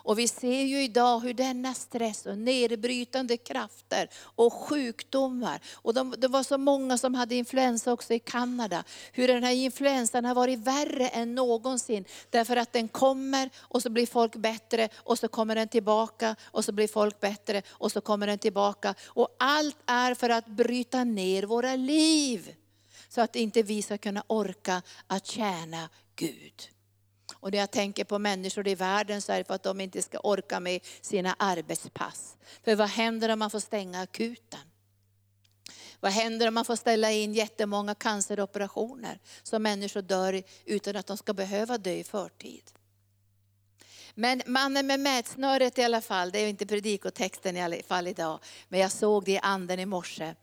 Och 0.10 0.20
vi 0.20 0.28
ser 0.28 0.62
ju 0.62 0.84
idag 0.84 1.20
hur 1.20 1.34
denna 1.34 1.74
stress 1.74 2.26
och 2.26 2.38
nedbrytande 2.38 3.38
krafter 3.38 4.10
och 4.18 4.54
sjukdomar, 4.54 5.60
och 5.74 5.94
de, 5.94 6.16
det 6.18 6.28
var 6.28 6.44
så 6.44 6.58
många 6.58 6.98
som 6.98 7.16
hade 7.16 7.36
influensa 7.36 7.94
också 7.94 8.14
i 8.14 8.20
Kanada, 8.20 8.84
hur 9.12 9.28
den 9.28 9.44
här 9.44 9.52
influensan 9.52 10.26
har 10.26 10.36
varit 10.36 10.60
värre 10.60 11.08
än 11.08 11.36
någonsin. 11.36 12.06
Därför 12.30 12.56
att 12.56 12.74
den 12.74 12.88
kommer 12.88 13.50
och 13.58 13.82
så 13.82 13.90
blir 13.90 14.08
folk 14.08 14.36
bättre 14.36 14.90
och 14.96 15.20
så 15.20 15.28
kommer 15.28 15.56
den 15.56 15.68
tillbaka 15.68 16.36
och 16.44 16.66
så 16.66 16.72
blir 16.72 16.88
folk 16.88 17.20
bättre 17.20 17.62
och 17.70 17.92
så 17.92 18.02
kommer 18.02 18.28
den 18.28 18.40
tillbaka. 18.40 18.96
Och 19.06 19.36
allt 19.40 19.78
är 19.86 20.14
för 20.14 20.30
att 20.30 20.48
bryta 20.48 21.04
ner 21.04 21.44
våra 21.44 21.76
liv. 21.76 22.56
Så 23.10 23.22
att 23.22 23.36
inte 23.36 23.64
vi 23.64 23.82
ska 23.82 23.98
kunna 23.98 24.24
orka 24.28 24.82
att 25.08 25.28
tjäna 25.28 25.90
Gud. 26.20 26.70
Och 27.34 27.52
när 27.52 27.58
jag 27.58 27.72
tänker 27.72 28.04
på 28.04 28.20
människor 28.20 28.68
i 28.68 28.76
världen 28.76 29.22
så 29.22 29.32
är 29.32 29.38
det 29.38 29.44
för 29.44 29.54
att 29.54 29.64
de 29.64 29.82
inte 29.82 30.02
ska 30.02 30.20
orka 30.20 30.60
med 30.60 30.82
sina 31.02 31.36
arbetspass. 31.40 32.38
För 32.64 32.76
vad 32.76 32.90
händer 32.90 33.30
om 33.30 33.40
man 33.40 33.50
får 33.50 33.60
stänga 33.60 34.02
akuten? 34.02 34.60
Vad 36.00 36.12
händer 36.12 36.48
om 36.48 36.54
man 36.54 36.66
får 36.66 36.76
ställa 36.76 37.12
in 37.12 37.34
jättemånga 37.34 37.96
canceroperationer 37.96 39.20
så 39.44 39.60
människor 39.60 40.02
dör 40.02 40.44
utan 40.66 40.96
att 40.96 41.08
de 41.08 41.18
ska 41.18 41.34
behöva 41.34 41.78
dö 41.78 41.92
i 41.92 42.04
förtid? 42.04 42.64
Men 44.16 44.42
mannen 44.46 44.88
med 44.88 45.00
mätsnöret 45.00 45.78
i 45.78 45.84
alla 45.84 46.02
fall, 46.02 46.32
det 46.32 46.40
är 46.40 46.48
inte 46.48 46.66
predikotexten 46.66 47.58
i 47.58 47.62
alla 47.62 47.76
fall 47.88 48.08
idag, 48.08 48.40
men 48.68 48.80
jag 48.80 48.92
såg 48.92 49.26
det 49.26 49.32
i 49.32 49.40
anden 49.40 49.80
i 49.80 49.86
morse 49.86 50.36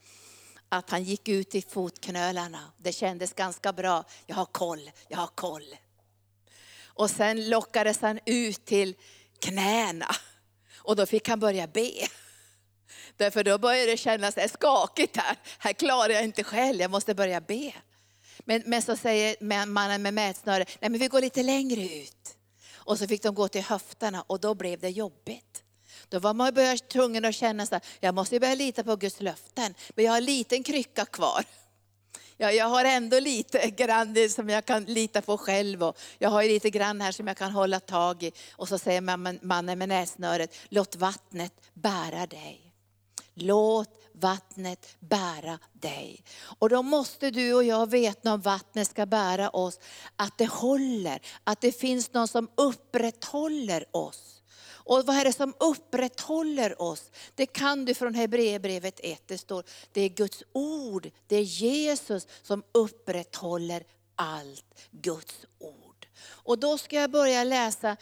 att 0.76 0.90
han 0.90 1.02
gick 1.02 1.28
ut 1.28 1.54
i 1.54 1.62
fotknölarna. 1.62 2.72
Det 2.76 2.92
kändes 2.92 3.32
ganska 3.32 3.72
bra. 3.72 4.04
Jag 4.26 4.36
har 4.36 4.44
koll, 4.44 4.90
jag 5.08 5.18
har 5.18 5.26
koll. 5.26 5.76
Och 6.84 7.10
sen 7.10 7.48
lockades 7.48 8.00
han 8.00 8.18
ut 8.26 8.64
till 8.64 8.94
knäna. 9.38 10.16
Och 10.76 10.96
då 10.96 11.06
fick 11.06 11.28
han 11.28 11.40
börja 11.40 11.66
be. 11.66 11.90
Därför 13.16 13.44
då 13.44 13.58
började 13.58 13.90
det 13.90 13.96
kännas 13.96 14.52
skakigt 14.52 15.16
här. 15.16 15.36
Här 15.58 15.72
klarar 15.72 16.08
jag 16.08 16.24
inte 16.24 16.44
själv, 16.44 16.80
jag 16.80 16.90
måste 16.90 17.14
börja 17.14 17.40
be. 17.40 17.72
Men, 18.38 18.62
men 18.66 18.82
så 18.82 18.96
säger 18.96 19.66
mannen 19.66 20.02
med 20.02 20.14
mätsnöret, 20.14 20.78
nej 20.80 20.90
men 20.90 21.00
vi 21.00 21.08
går 21.08 21.20
lite 21.20 21.42
längre 21.42 21.94
ut. 21.94 22.36
Och 22.74 22.98
så 22.98 23.08
fick 23.08 23.22
de 23.22 23.34
gå 23.34 23.48
till 23.48 23.62
höfterna 23.62 24.22
och 24.22 24.40
då 24.40 24.54
blev 24.54 24.80
det 24.80 24.90
jobbigt. 24.90 25.62
Då 26.08 26.18
var 26.18 26.34
man 26.34 26.78
tvungen 26.92 27.24
att 27.24 27.34
känna 27.34 27.62
att 27.62 27.84
jag 28.00 28.14
måste 28.14 28.40
börja 28.40 28.54
lita 28.54 28.84
på 28.84 28.96
Guds 28.96 29.20
löften, 29.20 29.74
men 29.94 30.04
jag 30.04 30.12
har 30.12 30.18
en 30.18 30.24
liten 30.24 30.62
krycka 30.62 31.04
kvar. 31.04 31.44
Ja, 32.38 32.52
jag 32.52 32.66
har 32.66 32.84
ändå 32.84 33.20
lite 33.20 33.70
grann 33.70 34.16
som 34.30 34.48
jag 34.48 34.64
kan 34.64 34.84
lita 34.84 35.22
på 35.22 35.38
själv. 35.38 35.82
Och 35.82 35.98
jag 36.18 36.30
har 36.30 36.42
lite 36.42 36.70
grann 36.70 37.00
här 37.00 37.12
som 37.12 37.26
jag 37.26 37.36
kan 37.36 37.52
hålla 37.52 37.80
tag 37.80 38.22
i. 38.22 38.32
Och 38.52 38.68
så 38.68 38.78
säger 38.78 39.00
mannen 39.46 39.78
med 39.78 39.88
näsnöret, 39.88 40.56
låt 40.68 40.96
vattnet 40.96 41.52
bära 41.74 42.26
dig. 42.26 42.72
Låt 43.34 43.88
vattnet 44.12 44.96
bära 45.00 45.58
dig. 45.72 46.24
Och 46.58 46.68
då 46.68 46.82
måste 46.82 47.30
du 47.30 47.54
och 47.54 47.64
jag 47.64 47.90
veta 47.90 48.32
om 48.32 48.40
vattnet 48.40 48.88
ska 48.88 49.06
bära 49.06 49.50
oss, 49.50 49.78
att 50.16 50.38
det 50.38 50.46
håller, 50.46 51.20
att 51.44 51.60
det 51.60 51.72
finns 51.72 52.12
någon 52.12 52.28
som 52.28 52.50
upprätthåller 52.54 53.96
oss. 53.96 54.35
Och 54.86 55.06
vad 55.06 55.16
är 55.16 55.24
det 55.24 55.32
som 55.32 55.54
upprätthåller 55.60 56.82
oss? 56.82 57.10
Det 57.34 57.46
kan 57.46 57.84
du 57.84 57.94
från 57.94 58.14
Hebreerbrevet 58.14 59.00
1. 59.02 59.22
Det 59.26 59.38
står, 59.38 59.64
det 59.92 60.00
är 60.00 60.08
Guds 60.08 60.42
ord, 60.52 61.10
det 61.26 61.36
är 61.36 61.42
Jesus 61.42 62.26
som 62.42 62.62
upprätthåller 62.72 63.84
allt. 64.14 64.64
Guds 64.90 65.46
ord. 65.58 65.85
Och 66.28 66.58
då 66.58 66.78
ska 66.78 66.96
jag 66.96 67.10
börja 67.10 67.44
läsa, 67.44 67.96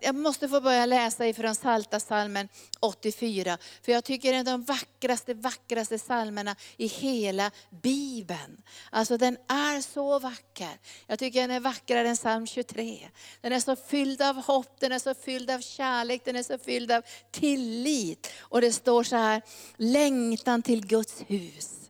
jag 0.00 0.14
måste 0.14 0.48
få 0.48 0.60
börja 0.60 0.86
läsa 0.86 1.26
ifrån 1.26 1.54
Salta 1.54 2.00
salmen 2.00 2.48
84. 2.80 3.58
För 3.82 3.92
jag 3.92 4.04
tycker 4.04 4.32
det 4.32 4.38
är 4.38 4.44
de 4.44 4.64
vackraste, 4.64 5.34
vackraste 5.34 5.98
salmerna 5.98 6.56
i 6.76 6.86
hela 6.86 7.50
Bibeln. 7.82 8.62
Alltså 8.90 9.16
den 9.16 9.36
är 9.48 9.80
så 9.80 10.18
vacker. 10.18 10.78
Jag 11.06 11.18
tycker 11.18 11.40
den 11.40 11.50
är 11.50 11.60
vackrare 11.60 12.08
än 12.08 12.16
psalm 12.16 12.46
23. 12.46 13.08
Den 13.40 13.52
är 13.52 13.60
så 13.60 13.76
fylld 13.76 14.22
av 14.22 14.36
hopp, 14.44 14.80
den 14.80 14.92
är 14.92 14.98
så 14.98 15.14
fylld 15.14 15.50
av 15.50 15.60
kärlek, 15.60 16.22
den 16.24 16.36
är 16.36 16.42
så 16.42 16.58
fylld 16.58 16.92
av 16.92 17.02
tillit. 17.30 18.32
Och 18.40 18.60
det 18.60 18.72
står 18.72 19.04
så 19.04 19.16
här, 19.16 19.42
längtan 19.76 20.62
till 20.62 20.86
Guds 20.86 21.22
hus. 21.26 21.87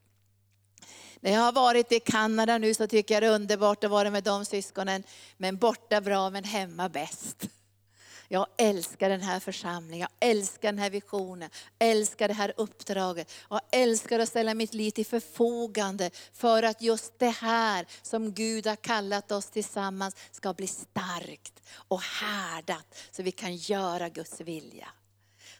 När 1.20 1.32
jag 1.32 1.40
har 1.40 1.52
varit 1.52 1.92
i 1.92 2.00
Kanada 2.00 2.58
nu 2.58 2.74
så 2.74 2.86
tycker 2.86 3.14
jag 3.14 3.22
det 3.22 3.26
är 3.26 3.34
underbart 3.34 3.84
att 3.84 3.90
vara 3.90 4.10
med 4.10 4.24
de 4.24 4.44
syskonen. 4.44 5.02
Men 5.36 5.56
borta 5.56 6.00
bra 6.00 6.30
men 6.30 6.44
hemma 6.44 6.88
bäst. 6.88 7.48
Jag 8.30 8.46
älskar 8.58 9.08
den 9.08 9.20
här 9.20 9.40
församlingen, 9.40 10.08
jag 10.20 10.30
älskar 10.30 10.72
den 10.72 10.78
här 10.78 10.90
visionen, 10.90 11.50
älskar 11.78 12.28
det 12.28 12.34
här 12.34 12.52
uppdraget. 12.56 13.32
Jag 13.50 13.60
älskar 13.72 14.18
att 14.18 14.28
ställa 14.28 14.54
mitt 14.54 14.74
liv 14.74 14.90
till 14.90 15.06
förfogande 15.06 16.10
för 16.32 16.62
att 16.62 16.82
just 16.82 17.18
det 17.18 17.28
här 17.28 17.86
som 18.02 18.32
Gud 18.32 18.66
har 18.66 18.76
kallat 18.76 19.32
oss 19.32 19.46
tillsammans 19.46 20.16
ska 20.30 20.54
bli 20.54 20.66
starkt 20.66 21.62
och 21.72 22.00
härdat 22.00 22.98
så 23.10 23.22
vi 23.22 23.32
kan 23.32 23.56
göra 23.56 24.08
Guds 24.08 24.40
vilja. 24.40 24.88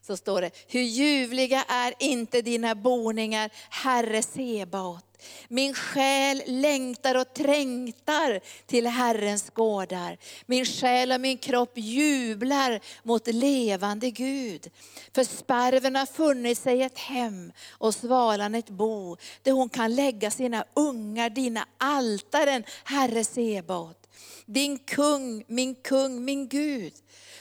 Så 0.09 0.17
står 0.17 0.41
det, 0.41 0.51
hur 0.69 0.81
ljuvliga 0.81 1.65
är 1.69 1.95
inte 1.99 2.43
dina 2.43 2.75
boningar, 2.75 3.51
Herre 3.71 4.23
Sebaot. 4.23 5.05
Min 5.49 5.75
själ 5.75 6.43
längtar 6.47 7.15
och 7.15 7.35
trängtar 7.35 8.41
till 8.67 8.87
Herrens 8.87 9.51
gårdar. 9.51 10.19
Min 10.47 10.67
själ 10.67 11.13
och 11.13 11.21
min 11.21 11.39
kropp 11.39 11.73
jublar 11.75 12.81
mot 13.03 13.27
levande 13.27 14.11
Gud. 14.11 14.71
För 15.15 15.25
sparven 15.25 15.97
har 15.97 16.07
funnit 16.07 16.59
sig 16.59 16.83
ett 16.83 16.99
hem 16.99 17.53
och 17.71 17.95
svalan 17.95 18.55
ett 18.55 18.71
bo, 18.71 19.17
där 19.43 19.53
hon 19.53 19.69
kan 19.69 19.95
lägga 19.95 20.31
sina 20.31 20.65
ungar, 20.75 21.31
dina 21.31 21.67
altaren, 21.79 22.65
Herre 22.85 23.25
Sebaot. 23.25 23.98
Din 24.47 24.79
kung, 24.79 25.45
min 25.47 25.75
kung, 25.75 26.25
min 26.25 26.49
Gud. 26.49 26.93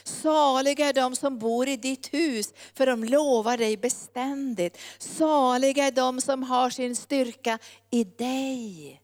Saliga 0.04 0.86
är 0.86 0.92
de 0.92 1.16
som 1.16 1.38
bor 1.38 1.68
i 1.68 1.76
ditt 1.76 2.14
hus, 2.14 2.52
för 2.74 2.86
de 2.86 3.04
lovar 3.04 3.56
dig 3.56 3.76
beständigt. 3.76 4.78
Saliga 4.98 5.84
är 5.84 5.90
de 5.90 6.20
som 6.20 6.42
har 6.42 6.70
sin 6.70 6.96
styrka 6.96 7.58
i 7.90 8.04
dig. 8.04 9.00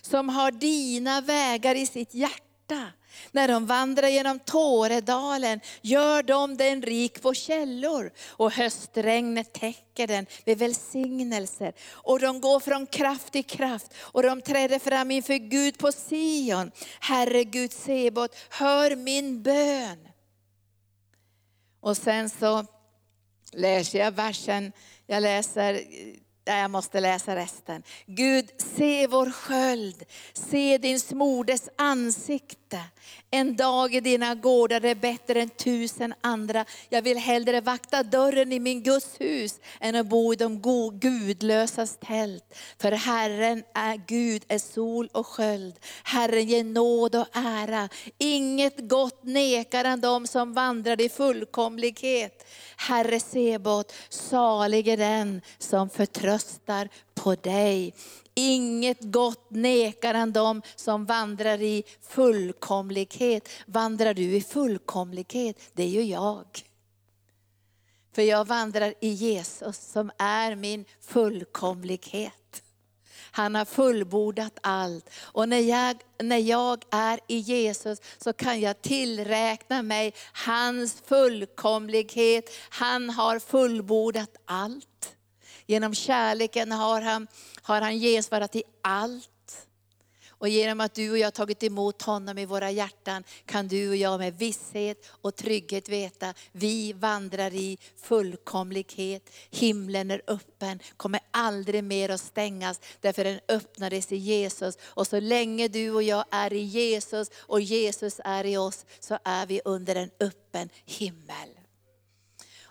Som 0.00 0.28
har 0.28 0.50
dina 0.50 1.20
vägar 1.20 1.74
i 1.74 1.86
sitt 1.86 2.14
hjärta. 2.14 2.51
När 3.32 3.48
de 3.48 3.66
vandrar 3.66 4.08
genom 4.08 4.38
Tåredalen 4.38 5.60
gör 5.80 6.22
de 6.22 6.56
den 6.56 6.82
rik 6.82 7.22
på 7.22 7.34
källor 7.34 8.12
och 8.28 8.52
höstregnet 8.52 9.52
täcker 9.52 10.06
den 10.06 10.26
med 10.44 10.58
välsignelser. 10.58 11.72
Och 11.90 12.20
de 12.20 12.40
går 12.40 12.60
från 12.60 12.86
kraft 12.86 13.32
till 13.32 13.44
kraft 13.44 13.94
och 13.98 14.22
de 14.22 14.42
träder 14.42 14.78
fram 14.78 15.10
inför 15.10 15.34
Gud 15.34 15.78
på 15.78 15.92
Sion. 15.92 16.70
Herre 17.00 17.44
Gud 17.44 17.72
Sebot, 17.72 18.36
hör 18.50 18.96
min 18.96 19.42
bön. 19.42 20.08
Och 21.80 21.96
sen 21.96 22.30
så 22.30 22.66
läser 23.52 23.98
jag 23.98 24.12
versen, 24.12 24.72
jag 25.06 25.22
läser 25.22 25.80
jag 26.44 26.70
måste 26.70 27.00
läsa 27.00 27.36
resten. 27.36 27.82
Gud, 28.06 28.50
se 28.58 29.06
vår 29.06 29.30
sköld, 29.30 30.04
se 30.32 30.78
din 30.78 31.00
smordes 31.00 31.68
ansikte. 31.76 32.61
En 33.30 33.56
dag 33.56 33.94
i 33.94 34.00
dina 34.00 34.34
gårdar 34.34 34.84
är 34.84 34.94
bättre 34.94 35.40
än 35.40 35.48
tusen 35.48 36.14
andra. 36.20 36.64
Jag 36.88 37.02
vill 37.02 37.18
hellre 37.18 37.60
vakta 37.60 38.02
dörren 38.02 38.52
i 38.52 38.60
min 38.60 38.82
Guds 38.82 39.20
hus 39.20 39.60
än 39.80 39.94
att 39.94 40.06
bo 40.06 40.32
i 40.32 40.36
de 40.36 40.60
gudlösas 40.98 41.98
tält. 42.00 42.54
För 42.78 42.92
Herren 42.92 43.64
är 43.74 43.96
Gud, 44.06 44.44
är 44.48 44.58
sol 44.58 45.08
och 45.12 45.26
sköld. 45.26 45.74
Herren 46.04 46.46
ger 46.46 46.64
nåd 46.64 47.14
och 47.14 47.28
ära. 47.32 47.88
Inget 48.18 48.88
gott 48.88 49.24
nekar 49.24 49.84
han 49.84 50.00
dem 50.00 50.26
som 50.26 50.52
vandrar 50.52 51.00
i 51.00 51.08
fullkomlighet. 51.08 52.48
Herre 52.76 53.20
Sebot, 53.20 53.92
salig 54.08 54.88
är 54.88 54.96
den 54.96 55.42
som 55.58 55.90
förtröstar 55.90 56.88
på 57.22 57.34
dig. 57.34 57.94
Inget 58.34 59.00
gott 59.00 59.50
nekar 59.50 60.14
han 60.14 60.32
dem 60.32 60.62
som 60.76 61.04
vandrar 61.04 61.62
i 61.62 61.84
fullkomlighet. 62.00 63.48
Vandrar 63.66 64.14
du 64.14 64.36
i 64.36 64.40
fullkomlighet? 64.40 65.56
Det 65.72 65.82
är 65.82 65.88
ju 65.88 66.02
jag. 66.02 66.46
För 68.14 68.22
jag 68.22 68.46
vandrar 68.46 68.94
i 69.00 69.08
Jesus 69.08 69.76
som 69.76 70.10
är 70.18 70.56
min 70.56 70.84
fullkomlighet. 71.00 72.62
Han 73.30 73.54
har 73.54 73.64
fullbordat 73.64 74.58
allt. 74.60 75.10
Och 75.22 75.48
när 75.48 75.60
jag, 75.60 75.96
när 76.22 76.38
jag 76.38 76.84
är 76.90 77.20
i 77.26 77.38
Jesus 77.38 77.98
så 78.18 78.32
kan 78.32 78.60
jag 78.60 78.82
tillräkna 78.82 79.82
mig 79.82 80.14
hans 80.32 81.02
fullkomlighet. 81.06 82.50
Han 82.70 83.10
har 83.10 83.38
fullbordat 83.38 84.36
allt. 84.44 84.91
Genom 85.72 85.94
kärleken 85.94 86.72
har 86.72 87.00
han, 87.00 87.26
har 87.62 87.80
han 87.80 87.98
gensvarat 87.98 88.56
i 88.56 88.62
allt. 88.82 89.28
Och 90.28 90.48
genom 90.48 90.80
att 90.80 90.94
du 90.94 91.10
och 91.10 91.18
jag 91.18 91.34
tagit 91.34 91.62
emot 91.62 92.02
honom 92.02 92.38
i 92.38 92.46
våra 92.46 92.70
hjärtan 92.70 93.24
kan 93.46 93.68
du 93.68 93.88
och 93.88 93.96
jag 93.96 94.18
med 94.18 94.38
visshet 94.38 95.06
och 95.10 95.36
trygghet 95.36 95.88
veta, 95.88 96.34
vi 96.52 96.92
vandrar 96.92 97.54
i 97.54 97.78
fullkomlighet. 97.96 99.30
Himlen 99.50 100.10
är 100.10 100.22
öppen, 100.26 100.80
kommer 100.96 101.20
aldrig 101.30 101.84
mer 101.84 102.08
att 102.08 102.20
stängas, 102.20 102.80
därför 103.00 103.24
den 103.24 103.40
öppnades 103.48 104.12
i 104.12 104.16
Jesus. 104.16 104.78
Och 104.82 105.06
så 105.06 105.20
länge 105.20 105.68
du 105.68 105.90
och 105.90 106.02
jag 106.02 106.24
är 106.30 106.52
i 106.52 106.62
Jesus 106.62 107.30
och 107.36 107.60
Jesus 107.60 108.20
är 108.24 108.46
i 108.46 108.56
oss, 108.56 108.86
så 109.00 109.18
är 109.24 109.46
vi 109.46 109.60
under 109.64 109.94
en 109.94 110.10
öppen 110.20 110.68
himmel. 110.84 111.61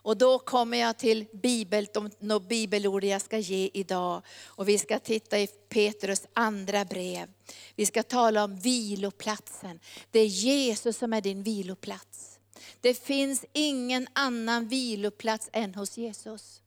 Och 0.04 0.18
då 0.18 0.40
kommer 0.40 0.78
jag 0.78 0.98
till 0.98 1.26
Bibel, 1.34 1.88
de 2.20 2.48
bibelord 2.48 3.04
jag 3.04 3.22
ska 3.22 3.38
ge 3.38 3.70
idag. 3.74 4.22
Och 4.46 4.70
vi 4.70 4.78
ska 4.78 5.00
titta 5.00 5.40
i 5.40 5.48
Petrus 5.48 6.28
andra 6.34 6.86
brev. 6.86 7.28
Vi 7.76 7.86
ska 7.86 8.04
tala 8.04 8.44
om 8.44 8.56
viloplatsen. 8.56 9.80
Det 10.12 10.20
är 10.20 10.26
Jesus 10.26 10.98
som 10.98 11.14
är 11.14 11.22
din 11.22 11.44
viloplats. 11.44 12.40
Det 12.82 12.94
finns 12.94 13.46
ingen 13.54 14.08
annan 14.14 14.68
viloplats 14.68 15.50
än 15.54 15.76
hos 15.76 15.98
Jesus. 15.98 16.62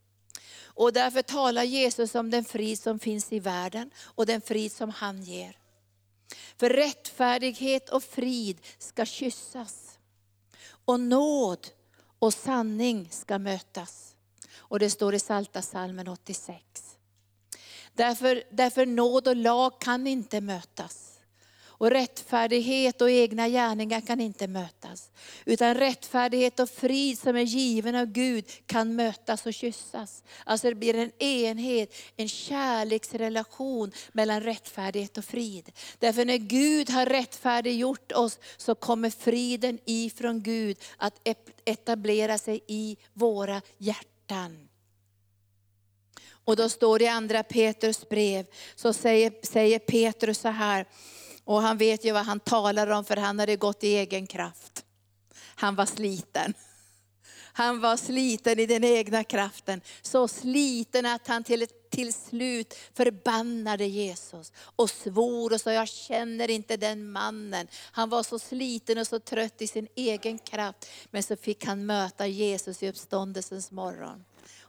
Och 0.65 0.93
därför 0.93 1.23
talar 1.23 1.63
Jesus 1.63 2.15
om 2.15 2.31
den 2.31 2.45
frid 2.45 2.79
som 2.79 2.99
finns 2.99 3.33
i 3.33 3.41
världen 3.41 3.91
och 3.99 4.27
den 4.27 4.41
frid 4.41 4.73
som 4.73 4.91
han 4.91 5.23
ger. 5.23 5.59
För 6.57 6.71
rättfärdighet 6.71 7.91
och 7.91 8.05
frid 8.05 8.61
ska 8.79 9.07
kyssas. 9.07 9.99
Och 10.85 11.01
nåd 11.01 11.69
och 12.25 12.35
sanning 12.35 13.09
ska 13.11 13.39
mötas. 13.39 14.15
Och 14.57 14.79
det 14.79 14.91
står 14.91 15.15
i 15.15 15.19
Salta 15.19 15.63
salmen 15.63 16.09
86. 16.09 16.63
Därför, 17.95 18.43
därför 18.51 18.87
nåd 18.87 19.29
och 19.29 19.37
lag 19.37 19.81
kan 19.81 20.07
inte 20.07 20.41
mötas. 20.41 21.04
Och 21.85 21.91
rättfärdighet 21.91 23.01
och 23.01 23.11
egna 23.11 23.49
gärningar 23.49 24.01
kan 24.01 24.21
inte 24.21 24.47
mötas. 24.47 25.11
Utan 25.45 25.75
rättfärdighet 25.75 26.61
och 26.61 26.71
frid 26.71 27.19
som 27.19 27.37
är 27.37 27.43
given 27.43 27.95
av 27.95 28.07
Gud 28.07 28.45
kan 28.67 28.97
mötas 28.97 29.47
och 29.47 29.55
kyssas. 29.55 30.25
Alltså 30.45 30.69
det 30.69 30.75
blir 30.75 30.95
en 30.95 31.23
enhet, 31.23 31.95
en 32.17 32.29
kärleksrelation 32.29 33.93
mellan 34.13 34.41
rättfärdighet 34.41 35.19
och 35.19 35.25
frid. 35.25 35.73
Därför 35.99 36.25
när 36.25 36.37
Gud 36.37 36.91
har 36.91 37.07
rättfärdiggjort 37.07 38.13
oss 38.13 38.39
så 38.57 38.75
kommer 38.75 39.11
friden 39.11 39.79
ifrån 39.85 40.43
Gud 40.43 40.77
att 40.97 41.29
etablera 41.65 42.39
sig 42.39 42.61
i 42.67 42.97
våra 43.13 43.63
hjärtan. 43.79 44.69
Och 46.45 46.57
då 46.57 46.69
står 46.69 46.99
det 46.99 47.05
i 47.05 47.09
andra 47.09 47.43
Petrus 47.43 48.09
brev, 48.09 48.47
så 48.75 48.93
säger, 48.93 49.33
säger 49.43 49.79
Petrus 49.79 50.39
så 50.39 50.49
här, 50.49 50.87
och 51.45 51.63
han 51.63 51.79
vet 51.79 52.05
ju 52.05 52.13
vad 52.13 52.25
han 52.25 52.41
talar 52.41 52.87
om 52.87 53.05
för 53.05 53.17
han 53.17 53.39
hade 53.39 53.57
gått 53.57 53.85
i 53.85 53.97
egen 53.97 54.27
kraft. 54.27 54.85
Han 55.55 55.75
var 55.75 55.87
sliten. 55.87 56.55
Han 57.57 57.81
var 57.81 57.97
sliten 57.97 58.61
i 58.61 58.67
den 58.67 58.85
egna 58.85 59.25
kraften. 59.25 59.81
Så 60.03 60.29
sliten 60.29 61.07
att 61.07 61.27
han 61.27 61.45
till, 61.45 61.67
till 61.91 62.13
slut 62.15 62.75
förbannade 62.95 63.85
Jesus 63.85 64.53
och 64.77 64.91
svor 64.91 65.53
och 65.53 65.61
sa, 65.61 65.73
jag 65.73 65.89
känner 65.89 66.51
inte 66.51 66.77
den 66.77 67.13
mannen. 67.13 67.67
Han 67.93 68.09
var 68.09 68.23
så 68.23 68.39
sliten 68.39 68.99
och 68.99 69.07
så 69.07 69.19
trött 69.19 69.63
i 69.63 69.67
sin 69.67 69.89
egen 69.95 70.39
kraft. 70.39 70.91
Men 71.11 71.23
så 71.23 71.37
fick 71.37 71.65
han 71.65 71.87
möta 71.87 72.27
Jesus 72.27 72.83
i 72.83 72.89
uppståndelsens 72.89 73.71
morgon 73.71 74.25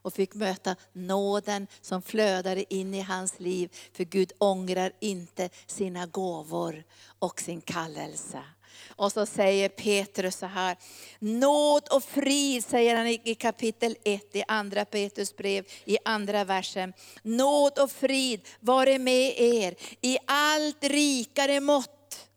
och 0.06 0.14
fick 0.14 0.34
möta 0.34 0.76
nåden 0.94 1.68
som 1.82 2.02
flödade 2.02 2.74
in 2.74 2.94
i 2.94 3.02
hans 3.02 3.40
liv. 3.40 3.70
För 3.94 4.04
Gud 4.04 4.32
ångrar 4.38 4.92
inte 5.00 5.50
sina 5.66 6.06
gåvor 6.06 6.84
och 7.20 7.42
sin 7.42 7.62
kallelse. 7.62 8.44
Och 8.88 9.12
så 9.12 9.26
säger 9.26 9.70
Petrus 9.70 10.36
så 10.36 10.46
här, 10.46 10.78
nåd 11.20 11.88
och 11.92 12.04
frid 12.04 12.66
säger 12.66 12.96
han 12.96 13.08
i 13.08 13.36
kapitel 13.40 13.96
1 14.04 14.36
i 14.36 14.44
andra 14.48 14.86
Petrus 14.86 15.36
brev 15.36 15.66
i 15.86 15.98
andra 16.06 16.44
versen. 16.44 16.94
Nåd 17.24 17.80
och 17.80 17.92
frid 17.92 18.42
vare 18.60 19.00
med 19.00 19.34
er 19.40 19.76
i 20.02 20.18
allt 20.26 20.84
rikare 20.84 21.60
mått 21.60 22.28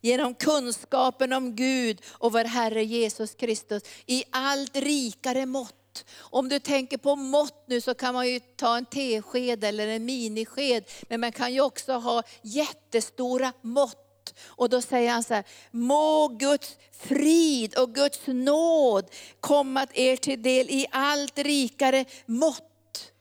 genom 0.00 0.34
kunskapen 0.34 1.32
om 1.32 1.56
Gud 1.56 2.00
och 2.10 2.32
vår 2.32 2.44
Herre 2.44 2.84
Jesus 2.84 3.34
Kristus 3.34 3.82
i 4.06 4.24
allt 4.30 4.76
rikare 4.76 5.46
mått. 5.46 5.74
Om 6.18 6.48
du 6.48 6.58
tänker 6.58 6.96
på 6.96 7.16
mått 7.16 7.64
nu 7.66 7.80
så 7.80 7.94
kan 7.94 8.14
man 8.14 8.28
ju 8.28 8.40
ta 8.40 8.76
en 8.76 8.86
tesked 8.86 9.64
eller 9.64 9.88
en 9.88 10.04
minisked, 10.04 10.84
men 11.08 11.20
man 11.20 11.32
kan 11.32 11.54
ju 11.54 11.60
också 11.60 11.92
ha 11.92 12.22
jättestora 12.42 13.52
mått. 13.62 14.04
Och 14.46 14.68
då 14.68 14.82
säger 14.82 15.10
han 15.10 15.24
så 15.24 15.34
här, 15.34 15.44
må 15.70 16.28
Guds 16.28 16.76
frid 16.92 17.78
och 17.78 17.94
Guds 17.94 18.20
nåd 18.26 19.10
komma 19.40 19.86
er 19.94 20.16
till 20.16 20.42
del 20.42 20.70
i 20.70 20.86
allt 20.90 21.38
rikare 21.38 22.04
mått. 22.26 23.12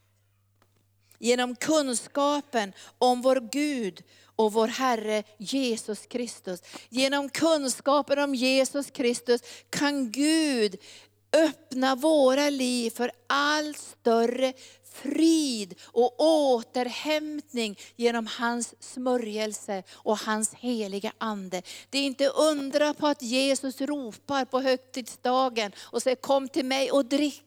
Genom 1.19 1.55
kunskapen 1.55 2.73
om 2.97 3.21
vår 3.21 3.49
Gud 3.51 4.03
och 4.35 4.53
vår 4.53 4.67
Herre 4.67 5.23
Jesus 5.37 6.05
Kristus. 6.05 6.61
Genom 6.89 7.29
kunskapen 7.29 8.19
om 8.19 8.35
Jesus 8.35 8.91
Kristus 8.91 9.41
kan 9.69 10.11
Gud 10.11 10.75
öppna 11.45 11.95
våra 11.95 12.49
liv 12.49 12.89
för 12.89 13.11
allt 13.27 13.77
större 13.77 14.53
frid 15.01 15.75
och 15.83 16.15
återhämtning 16.17 17.77
genom 17.95 18.27
hans 18.27 18.75
smörjelse 18.79 19.83
och 19.91 20.17
hans 20.17 20.53
heliga 20.53 21.11
Ande. 21.17 21.61
Det 21.89 21.97
är 21.97 22.03
inte 22.03 22.27
undra 22.27 22.93
på 22.93 23.07
att 23.07 23.21
Jesus 23.21 23.81
ropar 23.81 24.45
på 24.45 24.59
högtidsdagen 24.59 25.71
och 25.77 26.01
säger 26.01 26.15
kom 26.15 26.49
till 26.49 26.65
mig 26.65 26.91
och 26.91 27.05
drick. 27.05 27.43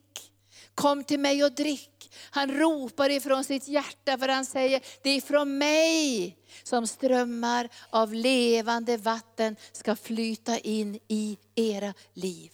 Kom 0.75 1.05
till 1.05 1.21
mig 1.21 1.45
och 1.45 1.53
drick. 1.53 2.13
Han 2.31 2.51
ropar 2.51 3.11
ifrån 3.11 3.45
sitt 3.45 3.69
hjärta 3.69 4.19
för 4.19 4.29
han 4.29 4.47
säger, 4.47 4.81
det 5.03 5.11
är 5.11 5.17
ifrån 5.17 5.59
mig 5.59 6.37
som 6.63 6.87
strömmar 6.87 7.69
av 7.91 8.15
levande 8.15 8.97
vatten 8.97 9.57
ska 9.73 9.97
flyta 9.97 10.59
in 10.59 10.99
i 11.09 11.39
era 11.55 11.95
liv. 12.15 12.53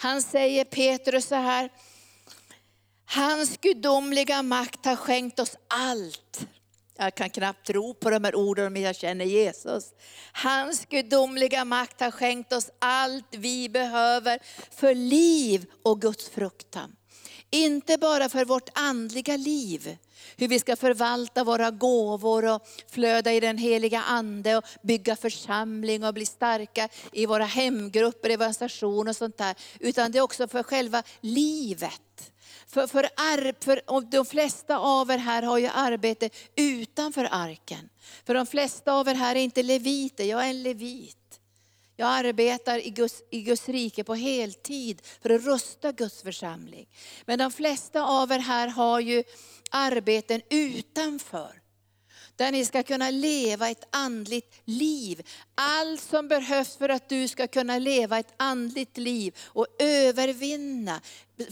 Han 0.00 0.22
säger 0.22 0.64
Petrus 0.64 1.26
så 1.26 1.34
här, 1.34 1.70
hans 3.04 3.56
gudomliga 3.56 4.42
makt 4.42 4.84
har 4.84 4.96
skänkt 4.96 5.40
oss 5.40 5.56
allt. 5.68 6.46
Jag 6.96 7.14
kan 7.14 7.30
knappt 7.30 7.66
tro 7.66 7.94
på 7.94 8.10
de 8.10 8.24
här 8.24 8.34
orden 8.34 8.66
om 8.66 8.76
jag 8.76 8.96
känner 8.96 9.24
Jesus. 9.24 9.92
Hans 10.32 10.86
gudomliga 10.86 11.64
makt 11.64 12.00
har 12.00 12.10
skänkt 12.10 12.52
oss 12.52 12.70
allt 12.78 13.26
vi 13.30 13.68
behöver 13.68 14.38
för 14.70 14.94
liv 14.94 15.66
och 15.82 16.00
Guds 16.00 16.28
fruktan. 16.28 16.96
Inte 17.50 17.98
bara 17.98 18.28
för 18.28 18.44
vårt 18.44 18.68
andliga 18.74 19.36
liv, 19.36 19.96
hur 20.36 20.48
vi 20.48 20.58
ska 20.58 20.76
förvalta 20.76 21.44
våra 21.44 21.70
gåvor 21.70 22.44
och 22.44 22.68
flöda 22.90 23.32
i 23.32 23.40
den 23.40 23.58
heliga 23.58 24.02
Ande 24.02 24.56
och 24.56 24.64
bygga 24.82 25.16
församling 25.16 26.04
och 26.04 26.14
bli 26.14 26.26
starka 26.26 26.88
i 27.12 27.26
våra 27.26 27.44
hemgrupper, 27.44 28.30
evangelisation 28.30 29.08
och 29.08 29.16
sånt 29.16 29.38
där. 29.38 29.54
Utan 29.80 30.12
det 30.12 30.18
är 30.18 30.22
också 30.22 30.48
för 30.48 30.62
själva 30.62 31.02
livet. 31.20 32.32
För, 32.66 32.86
för, 32.86 33.08
för 33.64 34.10
de 34.10 34.26
flesta 34.26 34.78
av 34.78 35.10
er 35.10 35.18
här 35.18 35.42
har 35.42 35.58
ju 35.58 35.66
arbete 35.74 36.30
utanför 36.56 37.28
arken. 37.30 37.88
För 38.24 38.34
de 38.34 38.46
flesta 38.46 38.92
av 38.92 39.08
er 39.08 39.14
här 39.14 39.36
är 39.36 39.40
inte 39.40 39.62
leviter, 39.62 40.24
jag 40.24 40.44
är 40.44 40.50
en 40.50 40.62
levit. 40.62 41.27
Jag 42.00 42.08
arbetar 42.08 42.86
i 42.86 42.90
Guds, 42.90 43.22
i 43.30 43.42
Guds 43.42 43.68
rike 43.68 44.04
på 44.04 44.14
heltid 44.14 45.02
för 45.22 45.30
att 45.30 45.44
rusta 45.44 45.92
Guds 45.92 46.22
församling. 46.22 46.88
Men 47.24 47.38
de 47.38 47.52
flesta 47.52 48.02
av 48.02 48.32
er 48.32 48.38
här 48.38 48.68
har 48.68 49.00
ju 49.00 49.24
arbeten 49.70 50.42
utanför. 50.50 51.62
Där 52.36 52.52
ni 52.52 52.64
ska 52.64 52.82
kunna 52.82 53.10
leva 53.10 53.68
ett 53.68 53.88
andligt 53.90 54.60
liv. 54.64 55.26
Allt 55.54 56.00
som 56.00 56.28
behövs 56.28 56.76
för 56.76 56.88
att 56.88 57.08
du 57.08 57.28
ska 57.28 57.46
kunna 57.46 57.78
leva 57.78 58.18
ett 58.18 58.34
andligt 58.36 58.96
liv 58.96 59.36
och 59.44 59.66
övervinna 59.78 61.00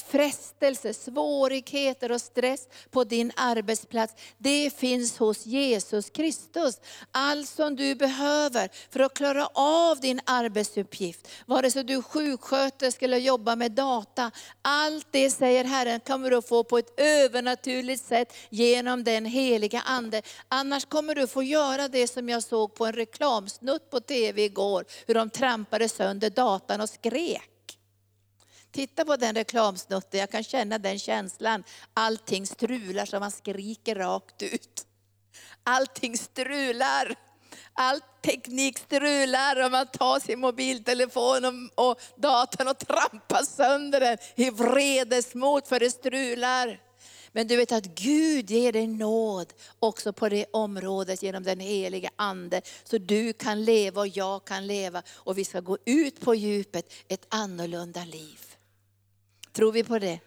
frestelse, 0.06 0.94
svårigheter 0.94 2.12
och 2.12 2.20
stress 2.20 2.68
på 2.90 3.04
din 3.04 3.32
arbetsplats, 3.36 4.14
det 4.38 4.76
finns 4.76 5.18
hos 5.18 5.46
Jesus 5.46 6.10
Kristus. 6.10 6.80
Allt 7.10 7.48
som 7.48 7.76
du 7.76 7.94
behöver 7.94 8.70
för 8.90 9.00
att 9.00 9.14
klara 9.14 9.46
av 9.54 10.00
din 10.00 10.20
arbetsuppgift, 10.24 11.28
vare 11.46 11.70
sig 11.70 11.84
du 11.84 11.94
är 11.94 12.02
sjuksköterska 12.02 13.04
eller 13.04 13.18
jobbar 13.18 13.56
med 13.56 13.72
data, 13.72 14.30
allt 14.62 15.06
det 15.10 15.30
säger 15.30 15.64
Herren 15.64 16.00
kommer 16.00 16.30
du 16.30 16.36
att 16.36 16.48
få 16.48 16.64
på 16.64 16.78
ett 16.78 17.00
övernaturligt 17.00 18.04
sätt 18.04 18.34
genom 18.50 19.04
den 19.04 19.24
heliga 19.24 19.82
Ande. 19.86 20.22
Annars 20.48 20.84
kommer 20.84 21.14
du 21.14 21.26
få 21.26 21.42
göra 21.42 21.88
det 21.88 22.06
som 22.06 22.28
jag 22.28 22.42
såg 22.42 22.74
på 22.74 22.86
en 22.86 22.92
reklamsnutt 22.92 23.90
på 23.90 24.00
TV 24.00 24.44
igår, 24.44 24.84
hur 25.06 25.14
de 25.14 25.30
trampade 25.30 25.88
sönder 25.88 26.30
datan 26.30 26.80
och 26.80 26.88
skrek. 26.88 27.55
Titta 28.76 29.04
på 29.04 29.16
den 29.16 29.34
reklamsnutten, 29.34 30.20
jag 30.20 30.30
kan 30.30 30.44
känna 30.44 30.78
den 30.78 30.98
känslan. 30.98 31.64
Allting 31.94 32.46
strular 32.46 33.04
så 33.04 33.20
man 33.20 33.30
skriker 33.30 33.94
rakt 33.94 34.42
ut. 34.42 34.86
Allting 35.64 36.18
strular. 36.18 37.14
All 37.72 38.00
teknik 38.22 38.78
strular 38.78 39.64
och 39.64 39.70
man 39.70 39.86
tar 39.86 40.20
sin 40.20 40.40
mobiltelefon 40.40 41.44
och, 41.44 41.90
och 41.90 42.00
datorn 42.16 42.68
och 42.68 42.78
trampar 42.78 43.42
sönder 43.42 44.00
den 44.00 44.18
i 44.34 44.50
vredesmod 44.50 45.66
för 45.66 45.80
det 45.80 45.90
strular. 45.90 46.80
Men 47.32 47.46
du 47.46 47.56
vet 47.56 47.72
att 47.72 47.84
Gud 47.84 48.50
ger 48.50 48.72
dig 48.72 48.86
nåd 48.86 49.52
också 49.78 50.12
på 50.12 50.28
det 50.28 50.46
området 50.50 51.22
genom 51.22 51.42
den 51.42 51.60
heliga 51.60 52.10
Ande. 52.16 52.62
Så 52.84 52.98
du 52.98 53.32
kan 53.32 53.64
leva 53.64 54.00
och 54.00 54.08
jag 54.08 54.44
kan 54.44 54.66
leva 54.66 55.02
och 55.10 55.38
vi 55.38 55.44
ska 55.44 55.60
gå 55.60 55.78
ut 55.84 56.20
på 56.20 56.34
djupet 56.34 56.92
ett 57.08 57.26
annorlunda 57.28 58.04
liv. 58.04 58.45
Tror 59.56 59.72
vi 59.72 59.84
på 59.84 59.98
det? 59.98 60.20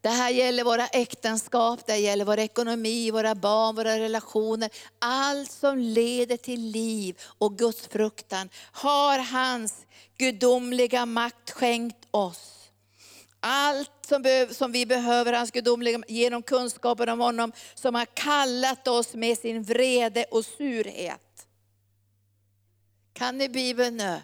Det 0.00 0.08
här 0.08 0.30
gäller 0.30 0.64
våra 0.64 0.86
äktenskap, 0.86 1.86
det 1.86 1.96
gäller 1.96 2.24
vår 2.24 2.38
ekonomi, 2.38 3.10
våra 3.10 3.34
barn, 3.34 3.76
våra 3.76 3.98
relationer. 3.98 4.70
Allt 4.98 5.52
som 5.52 5.78
leder 5.78 6.36
till 6.36 6.60
liv 6.60 7.20
och 7.38 7.58
Guds 7.58 7.88
fruktan 7.88 8.48
har 8.72 9.18
hans 9.18 9.86
gudomliga 10.18 11.06
makt 11.06 11.50
skänkt 11.50 12.06
oss. 12.10 12.70
Allt 13.40 13.90
som, 14.06 14.46
som 14.50 14.72
vi 14.72 14.86
behöver, 14.86 15.32
hans 15.32 15.50
gudomliga, 15.50 16.02
genom 16.08 16.42
kunskapen 16.42 17.08
om 17.08 17.20
honom 17.20 17.52
som 17.74 17.94
har 17.94 18.06
kallat 18.14 18.88
oss 18.88 19.14
med 19.14 19.38
sin 19.38 19.62
vrede 19.62 20.24
och 20.24 20.44
surhet. 20.44 21.46
Kan 23.12 23.38
ni 23.38 23.48
Bibeln 23.48 23.96
nu? 23.96 24.20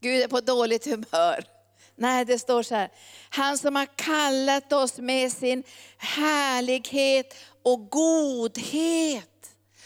Gud 0.00 0.22
är 0.22 0.28
på 0.28 0.40
dåligt 0.40 0.84
humör. 0.84 1.53
Nej, 1.96 2.24
det 2.24 2.38
står 2.38 2.62
så 2.62 2.74
här. 2.74 2.90
Han 3.30 3.58
som 3.58 3.76
har 3.76 3.88
kallat 3.96 4.72
oss 4.72 4.98
med 4.98 5.32
sin 5.32 5.62
härlighet 5.96 7.34
och 7.62 7.90
godhet. 7.90 9.30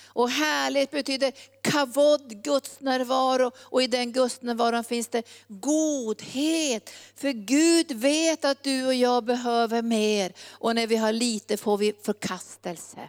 Och 0.06 0.30
härligt 0.30 0.90
betyder 0.90 1.32
kavod, 1.62 2.42
Guds 2.42 2.80
närvaro. 2.80 3.50
Och 3.58 3.82
i 3.82 3.86
den 3.86 4.12
Guds 4.12 4.42
närvaron 4.42 4.84
finns 4.84 5.08
det 5.08 5.22
godhet. 5.48 6.90
För 7.14 7.32
Gud 7.32 7.92
vet 7.92 8.44
att 8.44 8.62
du 8.62 8.86
och 8.86 8.94
jag 8.94 9.24
behöver 9.24 9.82
mer. 9.82 10.32
Och 10.50 10.74
när 10.74 10.86
vi 10.86 10.96
har 10.96 11.12
lite 11.12 11.56
får 11.56 11.78
vi 11.78 11.94
förkastelse, 12.02 13.08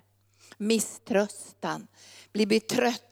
misströstan, 0.57 1.88
blir 2.31 2.45
vi 2.45 2.59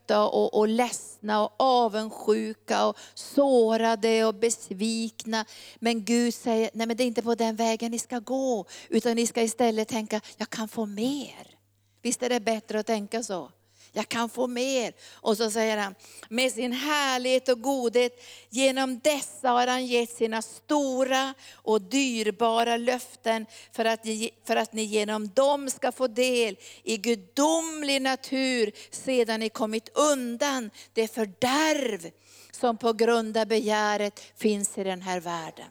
trötta 0.07 0.27
och, 0.27 0.53
och 0.53 0.67
ledsna 0.67 1.43
och 1.43 1.53
avundsjuka 1.57 2.85
och 2.85 2.97
sårade 3.13 4.25
och 4.25 4.35
besvikna. 4.35 5.45
Men 5.79 6.05
Gud 6.05 6.33
säger, 6.33 6.69
nej 6.73 6.87
men 6.87 6.97
det 6.97 7.03
är 7.03 7.07
inte 7.07 7.21
på 7.21 7.35
den 7.35 7.55
vägen 7.55 7.91
ni 7.91 7.99
ska 7.99 8.19
gå, 8.19 8.65
utan 8.89 9.15
ni 9.15 9.27
ska 9.27 9.41
istället 9.41 9.87
tänka, 9.87 10.21
jag 10.37 10.49
kan 10.49 10.67
få 10.67 10.85
mer. 10.85 11.55
Visst 12.01 12.23
är 12.23 12.29
det 12.29 12.39
bättre 12.39 12.79
att 12.79 12.85
tänka 12.85 13.23
så? 13.23 13.51
Jag 13.97 14.09
kan 14.09 14.29
få 14.29 14.47
mer. 14.47 14.93
Och 15.13 15.37
så 15.37 15.51
säger 15.51 15.77
han, 15.77 15.95
med 16.29 16.51
sin 16.51 16.71
härlighet 16.71 17.49
och 17.49 17.61
godhet, 17.61 18.23
genom 18.49 18.99
dessa 18.99 19.49
har 19.49 19.67
han 19.67 19.85
gett 19.85 20.09
sina 20.09 20.41
stora 20.41 21.33
och 21.53 21.81
dyrbara 21.81 22.77
löften 22.77 23.45
för 23.71 23.85
att, 23.85 24.03
ni, 24.03 24.31
för 24.47 24.55
att 24.55 24.73
ni 24.73 24.83
genom 24.83 25.27
dem 25.27 25.69
ska 25.69 25.91
få 25.91 26.07
del 26.07 26.57
i 26.83 26.97
gudomlig 26.97 28.01
natur 28.01 28.71
sedan 28.91 29.39
ni 29.39 29.49
kommit 29.49 29.89
undan 29.93 30.71
det 30.93 31.07
fördärv 31.07 32.11
som 32.51 32.77
på 32.77 32.93
grund 32.93 33.37
av 33.37 33.47
begäret 33.47 34.19
finns 34.35 34.77
i 34.77 34.83
den 34.83 35.01
här 35.01 35.19
världen. 35.19 35.67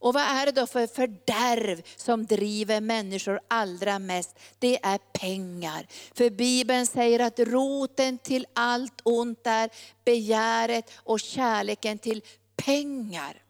Och 0.00 0.14
vad 0.14 0.22
är 0.22 0.46
det 0.46 0.52
då 0.52 0.66
för 0.66 0.86
fördärv 0.86 1.82
som 1.96 2.26
driver 2.26 2.80
människor 2.80 3.40
allra 3.48 3.98
mest? 3.98 4.38
Det 4.58 4.78
är 4.82 4.98
pengar. 4.98 5.86
För 6.14 6.30
Bibeln 6.30 6.86
säger 6.86 7.20
att 7.20 7.38
roten 7.38 8.18
till 8.18 8.46
allt 8.52 9.00
ont 9.02 9.46
är 9.46 9.70
begäret 10.04 10.90
och 10.96 11.20
kärleken 11.20 11.98
till 11.98 12.22
pengar. 12.56 13.42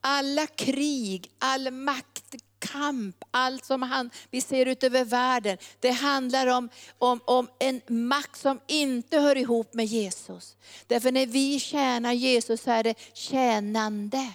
Alla 0.00 0.46
krig, 0.46 1.30
all 1.38 1.70
maktkamp, 1.70 3.24
allt 3.30 3.64
som 3.64 3.82
han, 3.82 4.10
vi 4.30 4.40
ser 4.40 4.66
ut 4.66 4.84
över 4.84 5.04
världen, 5.04 5.58
det 5.80 5.90
handlar 5.90 6.46
om, 6.46 6.68
om, 6.98 7.20
om 7.24 7.48
en 7.58 7.80
makt 7.88 8.40
som 8.40 8.60
inte 8.66 9.18
hör 9.18 9.36
ihop 9.36 9.74
med 9.74 9.86
Jesus. 9.86 10.56
Därför 10.86 11.12
när 11.12 11.26
vi 11.26 11.60
tjänar 11.60 12.12
Jesus 12.12 12.62
så 12.62 12.70
är 12.70 12.84
det 12.84 12.94
tjänande. 13.12 14.32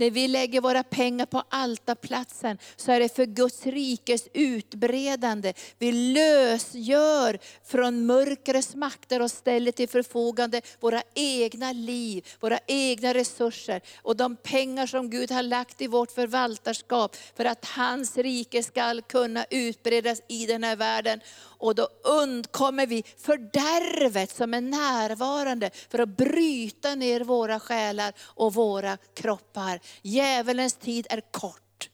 När 0.00 0.10
vi 0.10 0.28
lägger 0.28 0.60
våra 0.60 0.82
pengar 0.82 1.26
på 1.26 1.42
altarplatsen 1.48 2.58
så 2.76 2.92
är 2.92 3.00
det 3.00 3.16
för 3.16 3.26
Guds 3.26 3.66
rikes 3.66 4.28
utbredande. 4.32 5.52
Vi 5.78 5.92
lösgör 5.92 7.38
från 7.64 8.06
mörkrets 8.06 8.74
makter 8.74 9.22
och 9.22 9.30
ställer 9.30 9.72
till 9.72 9.88
förfogande 9.88 10.60
våra 10.80 11.02
egna 11.14 11.72
liv, 11.72 12.26
våra 12.40 12.58
egna 12.66 13.14
resurser 13.14 13.80
och 14.02 14.16
de 14.16 14.36
pengar 14.36 14.86
som 14.86 15.10
Gud 15.10 15.30
har 15.30 15.42
lagt 15.42 15.80
i 15.80 15.86
vårt 15.86 16.12
förvaltarskap 16.12 17.16
för 17.36 17.44
att 17.44 17.64
hans 17.64 18.16
rike 18.16 18.62
ska 18.62 19.00
kunna 19.00 19.44
utbredas 19.50 20.22
i 20.28 20.46
den 20.46 20.64
här 20.64 20.76
världen. 20.76 21.20
Och 21.60 21.74
då 21.74 21.88
undkommer 22.04 22.86
vi 22.86 23.04
fördärvet 23.18 24.30
som 24.30 24.54
är 24.54 24.60
närvarande 24.60 25.70
för 25.88 25.98
att 25.98 26.16
bryta 26.16 26.94
ner 26.94 27.20
våra 27.20 27.60
själar 27.60 28.14
och 28.20 28.54
våra 28.54 28.98
kroppar. 29.14 29.80
Djävulens 30.02 30.74
tid 30.74 31.06
är 31.10 31.20
kort, 31.30 31.90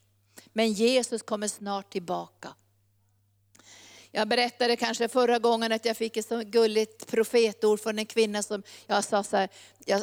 men 0.53 0.73
Jesus 0.73 1.23
kommer 1.23 1.49
snart 1.49 1.93
tillbaka. 1.93 2.49
Jag 4.11 4.29
berättade 4.29 4.77
kanske 4.77 5.09
förra 5.09 5.39
gången 5.39 5.73
att 5.73 5.85
jag 5.85 5.97
fick 5.97 6.17
ett 6.17 6.29
så 6.29 6.43
gulligt 6.43 7.07
profetord 7.07 7.81
från 7.81 7.99
en 7.99 8.07
kvinna 8.07 8.43
som 8.43 8.63
jag 8.87 9.05
sa 9.05 9.23
så 9.23 9.37
här, 9.37 9.49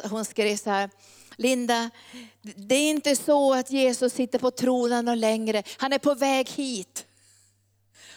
hon 0.08 0.24
skrev 0.24 0.56
så 0.56 0.70
här, 0.70 0.90
Linda, 1.36 1.90
det 2.42 2.74
är 2.74 2.90
inte 2.90 3.16
så 3.16 3.54
att 3.54 3.70
Jesus 3.70 4.12
sitter 4.12 4.38
på 4.38 4.50
tronen 4.50 5.20
längre, 5.20 5.62
han 5.78 5.92
är 5.92 5.98
på 5.98 6.14
väg 6.14 6.48
hit. 6.48 7.06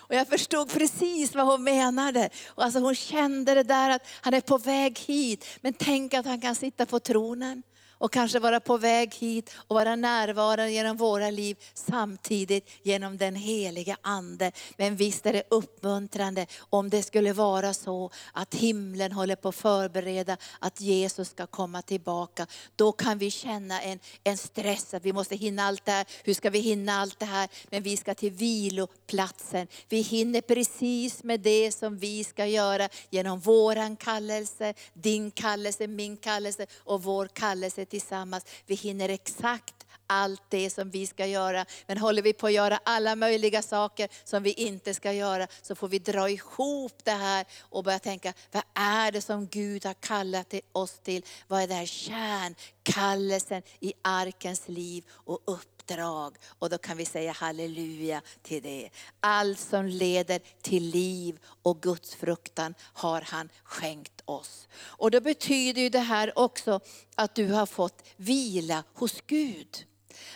Och 0.08 0.16
jag 0.16 0.28
förstod 0.28 0.74
precis 0.74 1.36
vad 1.36 1.46
hon 1.46 1.64
menade. 1.64 2.30
Och 2.48 2.64
alltså 2.64 2.80
hon 2.80 2.96
kände 2.96 3.54
det 3.54 3.64
där 3.64 3.90
att 3.90 4.08
han 4.22 4.34
är 4.34 4.42
på 4.42 4.58
väg 4.58 5.00
hit. 5.00 5.46
Men 5.62 5.74
tänk 5.74 6.14
att 6.14 6.26
han 6.26 6.42
kan 6.42 6.56
sitta 6.56 6.86
på 6.86 7.00
tronen 7.00 7.64
och 7.98 8.12
kanske 8.12 8.40
vara 8.40 8.60
på 8.60 8.78
väg 8.78 9.16
hit 9.16 9.52
och 9.68 9.76
vara 9.76 9.96
närvarande 9.96 10.72
genom 10.72 10.98
våra 10.98 11.30
liv 11.30 11.58
samtidigt 11.74 12.70
genom 12.84 13.18
den 13.18 13.36
heliga 13.36 13.98
Ande. 14.02 14.52
Men 14.78 14.96
visst 14.96 15.26
är 15.26 15.34
det 15.34 15.44
uppmuntrande 15.50 16.46
om 16.60 16.90
det 16.90 17.04
skulle 17.04 17.34
vara 17.34 17.74
så 17.74 18.12
att 18.34 18.56
himlen 18.56 19.12
håller 19.12 19.36
på 19.36 19.50
att 19.50 19.56
förbereda 19.56 20.38
att 20.60 20.82
Jesus 20.82 21.30
ska 21.30 21.48
komma 21.48 21.82
tillbaka. 21.82 22.48
Då 22.76 22.92
kan 22.92 23.18
vi 23.18 23.32
känna 23.32 23.82
en, 23.82 24.00
en 24.24 24.38
stress 24.38 24.94
att 24.94 25.06
vi 25.06 25.14
måste 25.14 25.36
hinna 25.36 25.64
allt 25.64 25.86
det 25.86 25.92
här. 25.92 26.06
Hur 26.24 26.34
ska 26.34 26.50
vi 26.50 26.60
hinna 26.60 26.94
allt 26.94 27.20
det 27.20 27.26
här? 27.26 27.50
Men 27.70 27.84
vi 27.84 27.98
ska 27.98 28.14
till 28.14 28.32
viloplatsen. 28.32 29.68
Vi 29.90 30.02
hinner 30.02 30.42
precis 30.42 31.24
med 31.24 31.40
det 31.40 31.72
som 31.72 31.98
vi 31.98 32.24
ska 32.24 32.46
göra 32.46 32.90
genom 33.10 33.40
våran 33.40 33.96
kallelse, 33.96 34.74
din 34.94 35.32
kallelse, 35.32 35.88
min 35.88 36.18
kallelse 36.18 36.68
och 36.78 37.04
vår 37.04 37.28
kallelse 37.28 37.86
tillsammans. 37.90 38.46
Vi 38.66 38.76
hinner 38.76 39.10
exakt 39.10 39.88
allt 40.08 40.42
det 40.50 40.70
som 40.70 40.90
vi 40.90 41.08
ska 41.08 41.26
göra. 41.26 41.66
Men 41.88 41.98
håller 41.98 42.22
vi 42.22 42.34
på 42.34 42.48
att 42.48 42.54
göra 42.54 42.80
alla 42.84 43.16
möjliga 43.16 43.62
saker 43.62 44.10
som 44.24 44.44
vi 44.44 44.52
inte 44.52 44.94
ska 44.94 45.12
göra, 45.12 45.48
så 45.62 45.76
får 45.76 45.88
vi 45.88 46.00
dra 46.00 46.30
ihop 46.30 46.94
det 47.04 47.12
här 47.12 47.46
och 47.60 47.84
börja 47.84 48.00
tänka, 48.00 48.34
vad 48.52 48.64
är 48.74 49.12
det 49.12 49.22
som 49.22 49.48
Gud 49.48 49.86
har 49.86 49.94
kallat 49.94 50.54
oss 50.72 51.00
till? 51.00 51.26
Vad 51.48 51.62
är 51.62 51.68
det 51.68 51.74
här 51.74 51.86
kärnkallelsen 51.86 53.62
i 53.80 53.94
arkens 54.02 54.68
liv 54.68 55.04
och 55.10 55.50
uppdrag? 55.88 56.38
Och 56.60 56.70
då 56.70 56.78
kan 56.78 56.98
vi 56.98 57.06
säga 57.06 57.32
halleluja 57.32 58.22
till 58.42 58.64
det. 58.64 58.90
Allt 59.20 59.60
som 59.60 59.86
leder 59.86 60.42
till 60.62 60.84
liv 60.84 61.40
och 61.64 61.82
Guds 61.82 62.16
fruktan 62.16 62.74
har 62.94 63.22
han 63.22 63.50
skänkt 63.64 64.22
oss. 64.26 64.68
Och 64.74 65.12
då 65.12 65.22
betyder 65.22 65.82
ju 65.82 65.90
det 65.90 66.00
här 66.00 66.40
också 66.40 66.80
att 67.16 67.36
du 67.36 67.52
har 67.52 67.66
fått 67.66 68.04
vila 68.16 68.84
hos 68.94 69.22
Gud. 69.28 69.86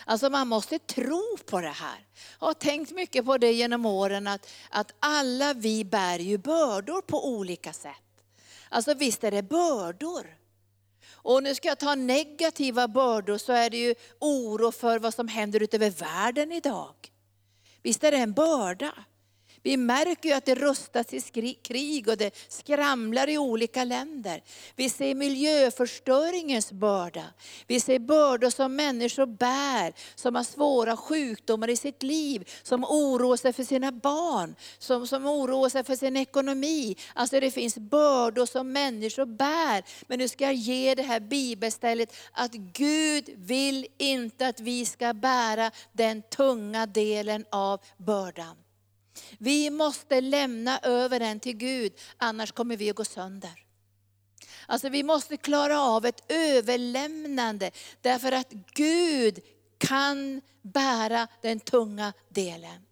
Alltså 0.06 0.30
man 0.30 0.48
måste 0.48 0.78
tro 0.78 1.36
på 1.46 1.60
det 1.60 1.68
här. 1.68 2.06
Jag 2.40 2.46
har 2.46 2.54
tänkt 2.54 2.90
mycket 2.90 3.24
på 3.24 3.38
det 3.38 3.52
genom 3.52 3.86
åren, 3.86 4.26
att, 4.26 4.48
att 4.70 4.92
alla 5.00 5.54
vi 5.54 5.84
bär 5.84 6.18
ju 6.18 6.38
bördor 6.38 7.02
på 7.02 7.28
olika 7.28 7.72
sätt. 7.72 7.94
Alltså 8.68 8.94
visst 8.94 9.24
är 9.24 9.30
det 9.30 9.42
bördor. 9.42 10.41
Och 11.22 11.42
nu 11.42 11.54
ska 11.54 11.68
jag 11.68 11.78
ta 11.78 11.94
negativa 11.94 12.88
bördor 12.88 13.38
så 13.38 13.52
är 13.52 13.70
det 13.70 13.76
ju 13.76 13.94
oro 14.18 14.72
för 14.72 14.98
vad 14.98 15.14
som 15.14 15.28
händer 15.28 15.62
utöver 15.62 15.90
världen 15.90 16.52
idag. 16.52 16.94
Visst 17.82 18.04
är 18.04 18.10
det 18.10 18.16
en 18.16 18.32
börda. 18.32 18.92
Vi 19.62 19.76
märker 19.76 20.28
ju 20.28 20.34
att 20.34 20.44
det 20.44 20.54
rustas 20.54 21.14
i 21.14 21.54
krig 21.54 22.08
och 22.08 22.16
det 22.16 22.34
skramlar 22.48 23.28
i 23.28 23.38
olika 23.38 23.84
länder. 23.84 24.42
Vi 24.76 24.90
ser 24.90 25.14
miljöförstöringens 25.14 26.72
börda. 26.72 27.24
Vi 27.66 27.80
ser 27.80 27.98
bördor 27.98 28.50
som 28.50 28.76
människor 28.76 29.26
bär, 29.26 29.92
som 30.14 30.34
har 30.34 30.44
svåra 30.44 30.96
sjukdomar 30.96 31.70
i 31.70 31.76
sitt 31.76 32.02
liv, 32.02 32.50
som 32.62 32.84
oroar 32.84 33.36
sig 33.36 33.52
för 33.52 33.64
sina 33.64 33.92
barn, 33.92 34.54
som, 34.78 35.06
som 35.06 35.26
oroar 35.26 35.68
sig 35.68 35.84
för 35.84 35.96
sin 35.96 36.16
ekonomi. 36.16 36.96
Alltså 37.14 37.40
det 37.40 37.50
finns 37.50 37.78
bördor 37.78 38.46
som 38.46 38.72
människor 38.72 39.26
bär. 39.26 39.84
Men 40.06 40.18
nu 40.18 40.28
ska 40.28 40.44
jag 40.44 40.54
ge 40.54 40.94
det 40.94 41.02
här 41.02 41.20
bibelstället 41.20 42.14
att 42.32 42.52
Gud 42.52 43.30
vill 43.36 43.86
inte 43.98 44.46
att 44.46 44.60
vi 44.60 44.86
ska 44.86 45.14
bära 45.14 45.70
den 45.92 46.22
tunga 46.22 46.86
delen 46.86 47.44
av 47.50 47.80
bördan. 47.96 48.56
Vi 49.38 49.70
måste 49.70 50.20
lämna 50.20 50.78
över 50.78 51.20
den 51.20 51.40
till 51.40 51.56
Gud, 51.56 51.92
annars 52.16 52.52
kommer 52.52 52.76
vi 52.76 52.90
att 52.90 52.96
gå 52.96 53.04
sönder. 53.04 53.64
Alltså 54.66 54.88
vi 54.88 55.02
måste 55.02 55.36
klara 55.36 55.80
av 55.80 56.06
ett 56.06 56.24
överlämnande, 56.28 57.70
därför 58.00 58.32
att 58.32 58.52
Gud 58.74 59.38
kan 59.78 60.40
bära 60.62 61.28
den 61.42 61.60
tunga 61.60 62.12
delen. 62.28 62.86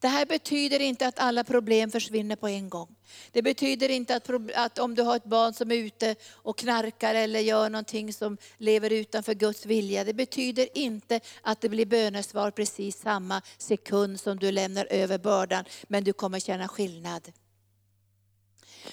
Det 0.00 0.08
här 0.08 0.26
betyder 0.26 0.80
inte 0.80 1.06
att 1.06 1.18
alla 1.18 1.44
problem 1.44 1.90
försvinner 1.90 2.36
på 2.36 2.48
en 2.48 2.68
gång. 2.68 2.96
Det 3.32 3.42
betyder 3.42 3.88
inte 3.88 4.16
att, 4.16 4.30
att, 4.54 4.78
om 4.78 4.94
du 4.94 5.02
har 5.02 5.16
ett 5.16 5.24
barn 5.24 5.52
som 5.52 5.70
är 5.70 5.76
ute 5.76 6.16
och 6.32 6.58
knarkar 6.58 7.14
eller 7.14 7.40
gör 7.40 7.70
någonting 7.70 8.12
som 8.12 8.38
lever 8.58 8.90
utanför 8.92 9.34
Guds 9.34 9.66
vilja. 9.66 10.04
Det 10.04 10.14
betyder 10.14 10.78
inte 10.78 11.20
att 11.42 11.60
det 11.60 11.68
blir 11.68 11.86
bönesvar 11.86 12.50
precis 12.50 13.00
samma 13.00 13.42
sekund 13.58 14.20
som 14.20 14.38
du 14.38 14.52
lämnar 14.52 14.86
över 14.90 15.18
bördan. 15.18 15.64
Men 15.88 16.04
du 16.04 16.12
kommer 16.12 16.40
känna 16.40 16.68
skillnad. 16.68 17.32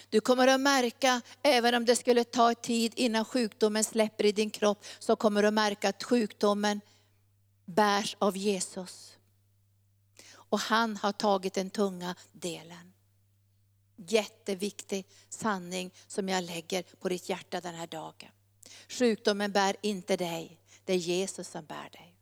Du 0.09 0.21
kommer 0.21 0.47
att 0.47 0.61
märka, 0.61 1.21
även 1.41 1.75
om 1.75 1.85
det 1.85 1.95
skulle 1.95 2.23
ta 2.23 2.53
tid 2.53 2.93
innan 2.95 3.25
sjukdomen 3.25 3.83
släpper 3.83 4.25
i 4.25 4.31
din 4.31 4.49
kropp, 4.49 4.85
så 4.99 5.15
kommer 5.15 5.41
du 5.41 5.47
att 5.47 5.53
märka 5.53 5.89
att 5.89 6.03
sjukdomen 6.03 6.81
bärs 7.65 8.15
av 8.19 8.37
Jesus 8.37 9.14
och 10.55 10.61
han 10.61 10.97
har 10.97 11.11
tagit 11.11 11.53
den 11.53 11.69
tunga 11.69 12.15
delen. 12.31 12.93
Jätteviktig 13.95 15.05
sanning 15.29 15.91
som 16.07 16.29
jag 16.29 16.43
lägger 16.43 16.83
på 16.83 17.09
ditt 17.09 17.29
hjärta 17.29 17.61
den 17.61 17.75
här 17.75 17.87
dagen. 17.87 18.29
Sjukdomen 18.89 19.51
bär 19.51 19.75
inte 19.81 20.17
dig, 20.17 20.59
det 20.85 20.93
är 20.93 20.97
Jesus 20.97 21.47
som 21.47 21.65
bär 21.65 21.89
dig. 21.91 22.15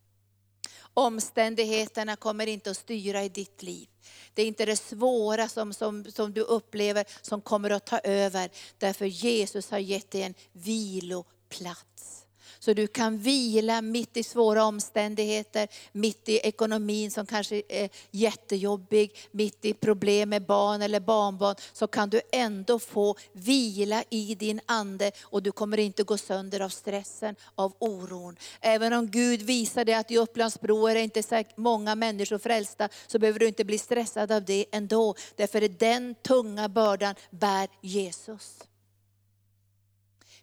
Omständigheterna 0.94 2.16
kommer 2.16 2.48
inte 2.48 2.72
att 2.72 2.78
styra 2.78 3.24
i 3.24 3.30
ditt 3.30 3.64
liv. 3.64 3.90
Det 4.34 4.42
är 4.42 4.48
inte 4.48 4.66
det 4.66 4.78
svåra 4.78 5.48
som, 5.50 5.74
som, 5.74 6.06
som 6.12 6.34
du 6.34 6.42
upplever 6.42 7.06
som 7.22 7.42
kommer 7.42 7.70
att 7.70 7.86
ta 7.86 8.00
över. 8.00 8.50
Därför 8.78 9.06
Jesus 9.06 9.72
har 9.72 9.80
gett 9.80 10.12
dig 10.12 10.22
en 10.22 10.34
viloplats. 10.52 12.23
Så 12.64 12.74
du 12.74 12.88
kan 12.88 13.18
vila 13.18 13.82
mitt 13.82 14.18
i 14.18 14.24
svåra 14.24 14.64
omständigheter, 14.64 15.68
mitt 15.92 16.30
i 16.30 16.38
ekonomin 16.38 17.12
som 17.12 17.26
kanske 17.26 17.62
är 17.70 17.90
jättejobbig, 18.12 19.16
mitt 19.32 19.66
i 19.66 19.74
problem 19.74 20.30
med 20.30 20.46
barn 20.46 20.82
eller 20.82 21.00
barnbarn, 21.00 21.56
så 21.74 21.88
kan 21.88 22.10
du 22.10 22.22
ändå 22.32 22.80
få 22.80 23.16
vila 23.34 24.04
i 24.10 24.36
din 24.36 24.60
ande 24.66 25.12
och 25.22 25.44
du 25.44 25.52
kommer 25.52 25.80
inte 25.80 26.04
gå 26.04 26.18
sönder 26.18 26.60
av 26.60 26.70
stressen, 26.70 27.36
av 27.56 27.74
oron. 27.80 28.36
Även 28.62 28.94
om 28.94 29.08
Gud 29.08 29.42
visar 29.42 29.86
dig 29.86 29.96
att 29.96 30.12
i 30.12 30.18
Upplandsbro 30.18 30.88
är 30.88 30.96
det 30.96 31.02
inte 31.02 31.24
så 31.24 31.44
många 31.56 31.96
människor 31.96 32.38
frälsta, 32.38 32.90
så 33.08 33.20
behöver 33.20 33.40
du 33.40 33.48
inte 33.48 33.66
bli 33.66 33.78
stressad 33.78 34.32
av 34.32 34.46
det 34.46 34.66
ändå. 34.72 35.16
Därför 35.36 35.62
är 35.62 35.70
den 35.70 36.16
tunga 36.16 36.70
bördan 36.70 37.16
bär 37.32 37.68
Jesus. 37.82 38.58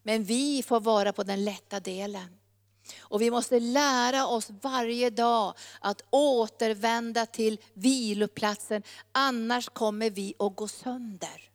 Men 0.02 0.24
vi 0.24 0.62
får 0.62 0.80
vara 0.80 1.12
på 1.12 1.22
den 1.22 1.44
lätta 1.44 1.80
delen. 1.80 2.36
Och 2.98 3.22
vi 3.22 3.30
måste 3.30 3.60
lära 3.60 4.26
oss 4.26 4.50
varje 4.62 5.10
dag 5.10 5.54
att 5.80 6.02
återvända 6.10 7.26
till 7.26 7.60
viloplatsen, 7.74 8.82
annars 9.12 9.68
kommer 9.68 10.10
vi 10.10 10.34
att 10.38 10.56
gå 10.56 10.68
sönder. 10.68 11.50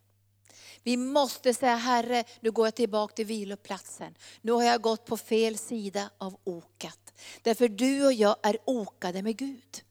Vi 0.84 0.98
måste 0.98 1.54
säga, 1.54 1.76
Herre, 1.76 2.24
nu 2.40 2.52
går 2.52 2.68
jag 2.68 2.76
tillbaka 2.76 3.14
till 3.14 3.26
viloplatsen. 3.26 4.16
Nu 4.42 4.52
har 4.52 4.64
jag 4.64 4.82
gått 4.82 5.06
på 5.06 5.18
fel 5.18 5.58
sida 5.58 6.10
av 6.18 6.38
okat. 6.44 7.14
Därför 7.42 7.68
du 7.68 8.06
och 8.06 8.14
jag 8.14 8.36
är 8.44 8.58
okade 8.66 9.22
med 9.22 9.38
Gud. 9.38 9.84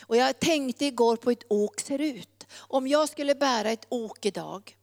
Och 0.00 0.16
jag 0.16 0.40
tänkte 0.40 0.84
igår 0.84 1.16
på 1.16 1.30
hur 1.30 1.36
ett 1.36 1.44
ok 1.48 1.80
ser 1.80 1.98
ut. 1.98 2.46
Om 2.56 2.86
jag 2.88 3.08
skulle 3.08 3.34
bära 3.34 3.70
ett 3.70 3.86
ok 3.88 4.26
idag, 4.26 4.77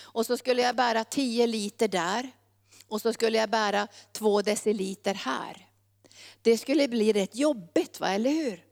och 0.00 0.26
så 0.26 0.36
skulle 0.36 0.62
jag 0.62 0.76
bära 0.76 1.04
10 1.04 1.46
liter 1.46 1.88
där. 1.88 2.30
Och 2.88 3.00
så 3.00 3.12
skulle 3.12 3.38
jag 3.38 3.50
bära 3.50 3.88
2 4.12 4.42
deciliter 4.42 5.14
här. 5.14 5.68
Det 6.42 6.58
skulle 6.58 6.88
bli 6.88 7.12
rätt 7.12 7.36
jobbigt, 7.36 8.00
va? 8.00 8.08
eller 8.08 8.30
hur? 8.30 8.64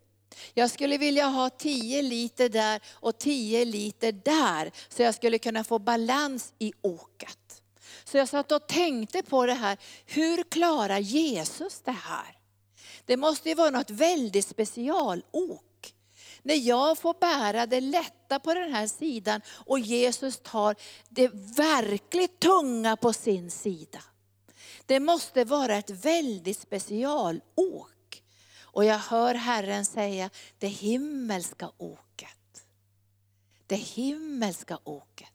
Jag 0.54 0.70
skulle 0.70 0.98
vilja 0.98 1.26
ha 1.26 1.50
10 1.50 2.02
liter 2.02 2.48
där 2.48 2.80
och 2.92 3.18
10 3.18 3.64
liter 3.64 4.12
där, 4.12 4.70
så 4.88 5.02
jag 5.02 5.14
skulle 5.14 5.38
kunna 5.38 5.64
få 5.64 5.78
balans 5.78 6.52
i 6.58 6.72
oket. 6.80 7.62
Så 8.04 8.16
jag 8.16 8.28
satt 8.28 8.52
och 8.52 8.66
tänkte 8.66 9.22
på 9.22 9.46
det 9.46 9.54
här, 9.54 9.78
hur 10.06 10.42
klarar 10.42 10.98
Jesus 10.98 11.80
det 11.84 11.90
här? 11.90 12.38
Det 13.04 13.16
måste 13.16 13.48
ju 13.48 13.54
vara 13.54 13.70
något 13.70 13.90
väldigt 13.90 14.46
specialok 14.46 15.65
när 16.46 16.54
jag 16.54 16.98
får 16.98 17.14
bära 17.20 17.66
det 17.66 17.80
lätta 17.80 18.38
på 18.38 18.54
den 18.54 18.72
här 18.72 18.86
sidan 18.86 19.40
och 19.48 19.78
Jesus 19.78 20.40
tar 20.42 20.76
det 21.08 21.28
verkligt 21.56 22.40
tunga 22.40 22.96
på 22.96 23.12
sin 23.12 23.50
sida. 23.50 24.02
Det 24.86 25.00
måste 25.00 25.44
vara 25.44 25.76
ett 25.76 25.90
väldigt 25.90 26.60
specialåk. 26.60 28.22
Och 28.60 28.84
jag 28.84 28.98
hör 28.98 29.34
Herren 29.34 29.84
säga, 29.84 30.30
det 30.58 30.68
himmelska 30.68 31.70
åket. 31.78 32.66
Det 33.66 33.76
himmelska 33.76 34.78
åket. 34.84 35.32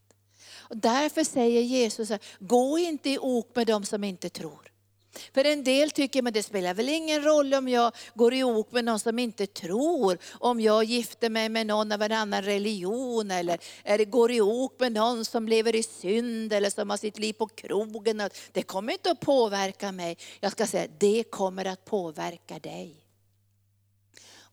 Och 0.58 0.78
därför 0.78 1.24
säger 1.24 1.62
Jesus, 1.62 2.12
gå 2.40 2.78
inte 2.78 3.10
i 3.10 3.18
ok 3.18 3.56
med 3.56 3.68
dem 3.68 3.86
som 3.86 4.04
inte 4.04 4.30
tror. 4.30 4.71
För 5.34 5.46
en 5.46 5.64
del 5.64 5.92
tycker 5.92 6.28
att 6.28 6.34
det 6.34 6.44
spelar 6.44 6.74
väl 6.74 6.90
ingen 6.90 7.24
roll 7.24 7.54
om 7.54 7.68
jag 7.68 7.96
går 8.14 8.34
i 8.34 8.44
ok 8.44 8.72
med 8.72 8.86
någon 8.86 9.00
som 9.00 9.20
inte 9.20 9.48
tror, 9.48 10.18
om 10.32 10.62
jag 10.62 10.84
gifter 10.84 11.30
mig 11.30 11.50
med 11.50 11.68
någon 11.68 11.92
av 11.92 12.02
en 12.02 12.12
annan 12.12 12.42
religion, 12.42 13.32
eller, 13.32 13.60
eller 13.84 14.06
går 14.06 14.32
i 14.32 14.42
ok 14.42 14.80
med 14.80 14.92
någon 14.92 15.26
som 15.26 15.48
lever 15.48 15.76
i 15.76 15.84
synd, 15.84 16.54
eller 16.54 16.70
som 16.70 16.90
har 16.90 16.98
sitt 16.98 17.20
liv 17.20 17.34
på 17.34 17.48
krogen. 17.48 18.30
Det 18.52 18.64
kommer 18.64 18.94
inte 18.94 19.12
att 19.12 19.20
påverka 19.20 19.92
mig. 19.92 20.18
Jag 20.40 20.52
ska 20.52 20.68
säga, 20.68 20.88
det 20.98 21.24
kommer 21.24 21.66
att 21.66 21.86
påverka 21.86 22.60
dig. 22.60 22.96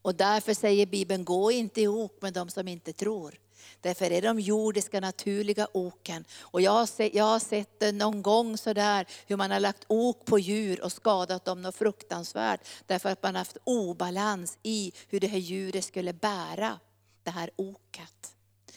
Och 0.02 0.14
därför 0.14 0.54
säger 0.54 0.86
Bibeln, 0.86 1.24
gå 1.24 1.52
inte 1.52 1.80
i 1.80 1.88
ok 1.88 2.22
med 2.22 2.32
de 2.32 2.50
som 2.50 2.68
inte 2.68 2.92
tror. 2.92 3.38
Därför 3.80 4.12
är 4.12 4.22
de 4.22 4.40
jordiska 4.40 5.00
naturliga 5.00 5.68
oken. 5.72 6.24
Och 6.40 6.60
jag 6.60 6.70
har, 6.70 6.86
sett, 6.86 7.14
jag 7.14 7.24
har 7.24 7.38
sett 7.38 7.80
det 7.80 7.92
någon 7.92 8.22
gång 8.22 8.56
sådär, 8.56 9.06
hur 9.26 9.36
man 9.36 9.50
har 9.50 9.60
lagt 9.60 9.84
ok 9.86 10.24
på 10.24 10.38
djur 10.38 10.84
och 10.84 10.92
skadat 10.92 11.44
dem 11.44 11.62
något 11.62 11.76
fruktansvärt. 11.76 12.60
Därför 12.86 13.08
att 13.08 13.22
man 13.22 13.34
har 13.34 13.40
haft 13.40 13.56
obalans 13.64 14.58
i 14.62 14.92
hur 15.08 15.20
det 15.20 15.26
här 15.26 15.38
djuret 15.38 15.84
skulle 15.84 16.12
bära 16.12 16.78
det 17.22 17.30
här 17.30 17.50
oket. 17.56 18.34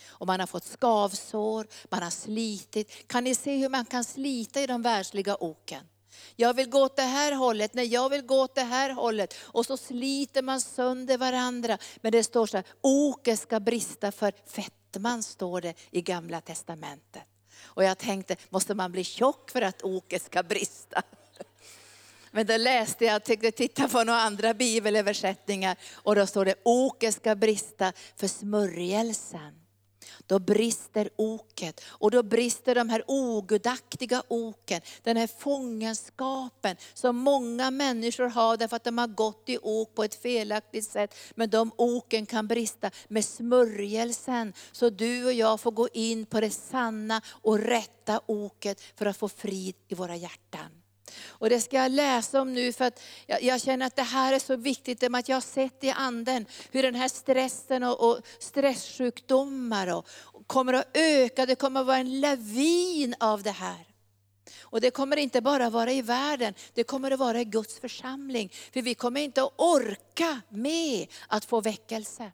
Och 0.08 0.28
man 0.28 0.40
har 0.40 0.48
fått 0.48 0.64
skavsår, 0.64 1.68
man 1.90 2.04
har 2.04 2.10
slitit. 2.10 3.08
Kan 3.08 3.24
ni 3.24 3.36
se 3.36 3.58
hur 3.58 3.70
man 3.70 3.86
kan 3.86 4.04
slita 4.04 4.62
i 4.62 4.68
de 4.68 4.82
världsliga 4.82 5.38
oken? 5.40 5.86
Jag 6.36 6.54
vill 6.54 6.70
gå 6.70 6.84
åt 6.84 6.96
det 6.96 7.02
här 7.02 7.32
hållet, 7.32 7.74
nej 7.74 7.88
jag 7.88 8.10
vill 8.10 8.22
gå 8.22 8.42
åt 8.42 8.56
det 8.56 8.62
här 8.62 8.90
hållet. 8.90 9.34
Och 9.42 9.66
så 9.66 9.78
sliter 9.78 10.42
man 10.42 10.62
sönder 10.62 11.18
varandra. 11.18 11.78
Men 12.02 12.12
det 12.12 12.24
står 12.24 12.46
så 12.46 12.58
här, 12.58 12.66
oket 12.82 13.40
ska 13.40 13.60
brista 13.60 14.12
för 14.12 14.34
fett 14.46 14.74
fettman 14.92 15.24
står 15.24 15.62
det 15.62 15.74
i 15.92 16.02
gamla 16.02 16.42
testamentet. 16.42 17.24
Och 17.64 17.84
jag 17.84 17.98
tänkte, 17.98 18.36
måste 18.50 18.76
man 18.76 18.92
bli 18.92 19.04
tjock 19.04 19.52
för 19.52 19.62
att 19.62 19.82
oket 19.84 20.22
ska 20.22 20.44
brista? 20.44 21.02
Men 22.32 22.46
då 22.48 22.58
läste 22.58 23.06
jag, 23.06 23.24
tyckte 23.24 23.52
titta 23.52 23.88
på 23.88 24.04
några 24.04 24.20
andra 24.20 24.54
bibelöversättningar 24.54 25.78
och 26.04 26.16
då 26.16 26.28
står 26.28 26.46
det, 26.46 26.56
oket 26.64 27.16
ska 27.16 27.36
brista 27.36 27.94
för 28.16 28.28
smörjelsen 28.28 29.61
då 30.28 30.40
brister 30.40 31.10
oket. 31.16 31.82
Och 31.88 32.12
då 32.12 32.24
brister 32.24 32.76
de 32.76 32.90
här 32.90 33.04
ogudaktiga 33.08 34.24
oken, 34.28 34.82
den 35.04 35.18
här 35.18 35.28
fångenskapen 35.28 36.76
som 36.94 37.18
många 37.18 37.72
människor 37.72 38.28
har 38.28 38.58
därför 38.58 38.76
att 38.76 38.84
de 38.84 38.98
har 38.98 39.08
gått 39.08 39.50
i 39.50 39.58
ok 39.62 39.96
på 39.96 40.04
ett 40.04 40.16
felaktigt 40.16 40.86
sätt. 40.86 41.16
Men 41.36 41.50
de 41.50 41.72
oken 41.76 42.26
kan 42.26 42.48
brista 42.48 42.92
med 43.08 43.26
smörjelsen. 43.26 44.54
Så 44.72 44.90
du 44.90 45.26
och 45.26 45.34
jag 45.34 45.60
får 45.60 45.72
gå 45.72 45.88
in 45.94 46.26
på 46.26 46.42
det 46.42 46.52
sanna 46.52 47.22
och 47.28 47.60
rätta 47.60 48.22
oket 48.26 48.82
för 48.96 49.06
att 49.06 49.18
få 49.18 49.30
frid 49.30 49.76
i 49.88 49.96
våra 49.96 50.16
hjärtan. 50.16 50.81
Och 51.28 51.50
det 51.50 51.62
ska 51.62 51.78
jag 51.78 51.92
läsa 51.92 52.42
om 52.42 52.54
nu 52.54 52.74
för 52.74 52.86
att 52.86 53.02
jag, 53.26 53.44
jag 53.44 53.62
känner 53.62 53.86
att 53.86 53.96
det 53.96 54.02
här 54.02 54.34
är 54.34 54.40
så 54.40 54.56
viktigt, 54.56 55.04
att 55.04 55.30
jag 55.30 55.36
har 55.36 55.42
sett 55.42 55.84
i 55.84 55.90
anden 55.90 56.46
hur 56.72 56.84
den 56.84 56.96
här 56.96 57.08
stressen 57.08 57.84
och, 57.84 58.10
och 58.10 58.20
stresssjukdomar 58.40 59.88
och, 59.88 60.08
och 60.20 60.48
kommer 60.48 60.74
att 60.74 60.90
öka, 60.94 61.46
det 61.46 61.56
kommer 61.56 61.80
att 61.80 61.88
vara 61.88 61.98
en 61.98 62.20
lavin 62.20 63.16
av 63.20 63.44
det 63.44 63.52
här. 63.52 63.86
Och 64.62 64.82
det 64.82 64.92
kommer 64.92 65.18
inte 65.18 65.42
bara 65.42 65.70
vara 65.70 65.92
i 65.92 66.02
världen, 66.02 66.54
det 66.74 66.84
kommer 66.84 67.12
att 67.12 67.20
vara 67.20 67.42
i 67.42 67.46
Guds 67.46 67.80
församling. 67.80 68.52
För 68.74 68.82
vi 68.82 68.96
kommer 68.96 69.22
inte 69.22 69.44
att 69.44 69.54
orka 69.56 70.42
med 70.50 71.08
att 71.28 71.46
få 71.46 71.62
väckelse. 71.62 72.32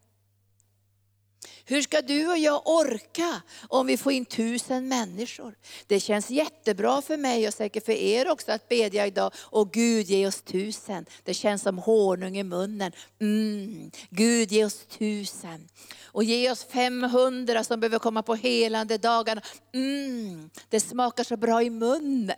Hur 1.65 1.82
ska 1.82 2.02
du 2.02 2.28
och 2.28 2.38
jag 2.38 2.67
orka 2.67 3.41
om 3.67 3.88
vi 3.88 3.97
får 3.97 4.12
in 4.12 4.26
tusen 4.26 4.88
människor? 4.88 5.56
Det 5.88 6.00
känns 6.00 6.30
jättebra 6.30 7.02
för 7.02 7.17
mig 7.17 7.47
och 7.47 7.54
säkert 7.54 7.86
för 7.86 7.91
er 7.91 8.32
också 8.32 8.52
att 8.52 8.69
bedja 8.69 9.08
idag. 9.08 9.32
Och 9.38 9.73
Gud 9.73 10.06
ge 10.06 10.28
oss 10.28 10.41
tusen. 10.41 11.06
Det 11.23 11.34
känns 11.34 11.62
som 11.62 11.78
honung 11.78 12.38
i 12.38 12.43
munnen. 12.43 12.91
Mm. 13.21 13.91
Gud 14.10 14.52
ge 14.52 14.65
oss 14.65 14.86
tusen. 14.86 15.69
Och 16.04 16.23
ge 16.23 16.52
oss 16.52 16.63
500 16.63 17.63
som 17.63 17.80
behöver 17.80 18.00
komma 18.00 18.23
på 18.23 18.36
helande 18.36 18.97
dagarna. 18.97 19.41
Mm. 19.73 20.50
Det 20.69 20.80
smakar 20.80 21.23
så 21.23 21.38
bra 21.38 21.63
i 21.63 21.69
munnen. 21.69 22.38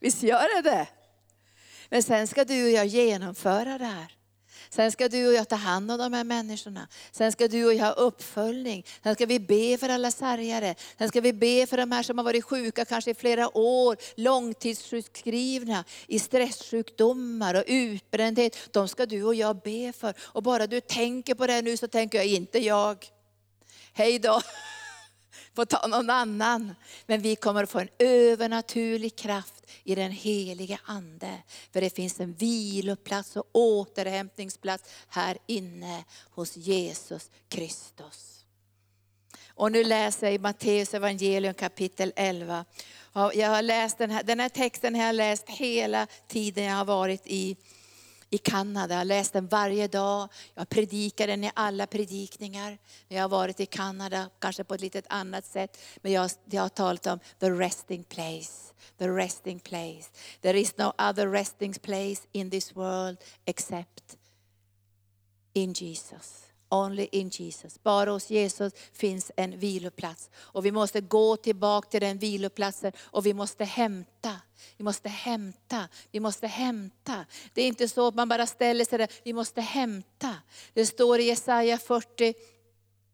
Visst 0.00 0.22
gör 0.22 0.62
det 0.62 0.70
det? 0.70 0.86
Men 1.88 2.02
sen 2.02 2.28
ska 2.28 2.44
du 2.44 2.64
och 2.64 2.70
jag 2.70 2.86
genomföra 2.86 3.78
det 3.78 3.84
här. 3.84 4.17
Sen 4.70 4.92
ska 4.92 5.08
du 5.08 5.28
och 5.28 5.34
jag 5.34 5.48
ta 5.48 5.56
hand 5.56 5.90
om 5.90 5.98
de 5.98 6.12
här 6.12 6.24
människorna. 6.24 6.88
Sen 7.12 7.32
ska 7.32 7.48
du 7.48 7.64
och 7.64 7.74
jag 7.74 7.84
ha 7.84 7.92
uppföljning. 7.92 8.86
Sen 9.02 9.14
ska 9.14 9.26
vi 9.26 9.40
be 9.40 9.78
för 9.78 9.88
alla 9.88 10.10
sargare. 10.10 10.74
Sen 10.98 11.08
ska 11.08 11.20
vi 11.20 11.32
be 11.32 11.66
för 11.66 11.76
de 11.76 11.92
här 11.92 12.02
som 12.02 12.18
har 12.18 12.24
varit 12.24 12.44
sjuka 12.44 12.84
kanske 12.84 13.10
i 13.10 13.14
flera 13.14 13.56
år, 13.58 13.96
långtidssjukskrivna, 14.14 15.84
i 16.06 16.18
stresssjukdomar 16.18 17.54
och 17.54 17.64
utbrändhet. 17.66 18.56
De 18.72 18.88
ska 18.88 19.06
du 19.06 19.24
och 19.24 19.34
jag 19.34 19.56
be 19.56 19.92
för. 19.92 20.14
Och 20.20 20.42
bara 20.42 20.66
du 20.66 20.80
tänker 20.80 21.34
på 21.34 21.46
det 21.46 21.62
nu 21.62 21.76
så 21.76 21.88
tänker 21.88 22.18
jag, 22.18 22.26
inte 22.26 22.58
jag. 22.58 23.06
Hej 23.92 24.18
då 24.18 24.40
får 25.58 25.64
ta 25.64 25.86
någon 25.86 26.10
annan. 26.10 26.74
Men 27.06 27.20
vi 27.20 27.36
kommer 27.36 27.62
att 27.62 27.70
få 27.70 27.78
en 27.78 27.88
övernaturlig 27.98 29.16
kraft 29.16 29.66
i 29.84 29.94
den 29.94 30.10
helige 30.10 30.78
Ande. 30.84 31.42
För 31.72 31.80
det 31.80 31.90
finns 31.90 32.20
en 32.20 32.34
viloplats 32.34 33.36
och 33.36 33.48
återhämtningsplats 33.52 34.90
här 35.08 35.38
inne 35.46 36.04
hos 36.30 36.56
Jesus 36.56 37.30
Kristus. 37.48 38.44
Och 39.48 39.72
nu 39.72 39.84
läser 39.84 40.26
jag 40.26 40.34
i 40.34 40.38
Matteus 40.38 40.94
evangelium 40.94 41.54
kapitel 41.54 42.12
11. 42.16 42.64
Jag 43.12 43.48
har 43.48 43.62
läst 43.62 43.98
den, 43.98 44.10
här, 44.10 44.22
den 44.22 44.40
här 44.40 44.48
texten 44.48 44.94
har 44.94 45.02
jag 45.02 45.14
läst 45.14 45.48
hela 45.48 46.06
tiden 46.28 46.64
jag 46.64 46.76
har 46.76 46.84
varit 46.84 47.22
i 47.26 47.56
i 48.30 48.38
Kanada. 48.38 48.94
Jag 48.94 49.00
har 49.00 49.04
läst 49.04 49.32
den 49.32 49.46
varje 49.46 49.88
dag. 49.88 50.28
Jag 50.54 50.68
predikar 50.68 51.26
den 51.26 51.44
i 51.44 51.50
alla 51.54 51.86
predikningar. 51.86 52.78
Jag 53.08 53.22
har 53.22 53.28
varit 53.28 53.60
i 53.60 53.66
Kanada, 53.66 54.30
kanske 54.38 54.64
på 54.64 54.74
ett 54.74 54.80
lite 54.80 55.02
annat 55.08 55.46
sätt. 55.46 55.78
Men 55.96 56.12
jag, 56.12 56.30
jag 56.50 56.62
har 56.62 56.68
talat 56.68 57.06
om 57.06 57.18
the 57.38 57.50
resting 57.50 58.04
place. 58.04 58.74
The 58.98 59.08
resting 59.08 59.60
place. 59.60 60.10
There 60.40 60.60
is 60.60 60.76
no 60.76 60.92
other 60.98 61.28
resting 61.30 61.74
place 61.74 62.22
in 62.32 62.50
this 62.50 62.76
world 62.76 63.18
except 63.44 64.16
in 65.52 65.72
Jesus. 65.72 66.47
Only 66.68 67.08
in 67.12 67.28
Jesus. 67.28 67.82
Bara 67.82 68.10
hos 68.10 68.30
Jesus 68.30 68.72
finns 68.92 69.32
en 69.36 69.58
viloplats. 69.58 70.30
Och 70.34 70.66
vi 70.66 70.72
måste 70.72 71.00
gå 71.00 71.36
tillbaka 71.36 71.88
till 71.88 72.00
den 72.00 72.18
viloplatsen 72.18 72.92
och 72.98 73.26
vi 73.26 73.34
måste 73.34 73.64
hämta. 73.64 74.36
Vi 74.76 74.84
måste 74.84 75.08
hämta, 75.08 75.88
vi 76.10 76.20
måste 76.20 76.46
hämta. 76.46 77.26
Det 77.54 77.62
är 77.62 77.66
inte 77.66 77.88
så 77.88 78.06
att 78.06 78.14
man 78.14 78.28
bara 78.28 78.46
ställer 78.46 78.84
sig 78.84 78.98
där, 78.98 79.08
vi 79.22 79.32
måste 79.32 79.60
hämta. 79.60 80.34
Det 80.72 80.86
står 80.86 81.20
i 81.20 81.24
Jesaja 81.24 81.78
40, 81.78 82.34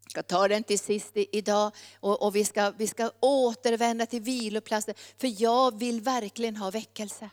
jag 0.03 0.11
ska 0.11 0.23
ta 0.23 0.49
den 0.49 0.64
till 0.64 0.79
sist 0.79 1.11
idag 1.14 1.73
och, 2.01 2.23
och 2.23 2.37
vi, 2.37 2.45
ska, 2.45 2.71
vi 2.71 2.87
ska 2.87 3.11
återvända 3.21 4.07
till 4.07 4.23
viloplatsen. 4.23 4.95
För 5.19 5.43
jag 5.43 5.79
vill 5.79 6.01
verkligen 6.01 6.57
ha 6.57 6.71
väckelse. 6.71 7.31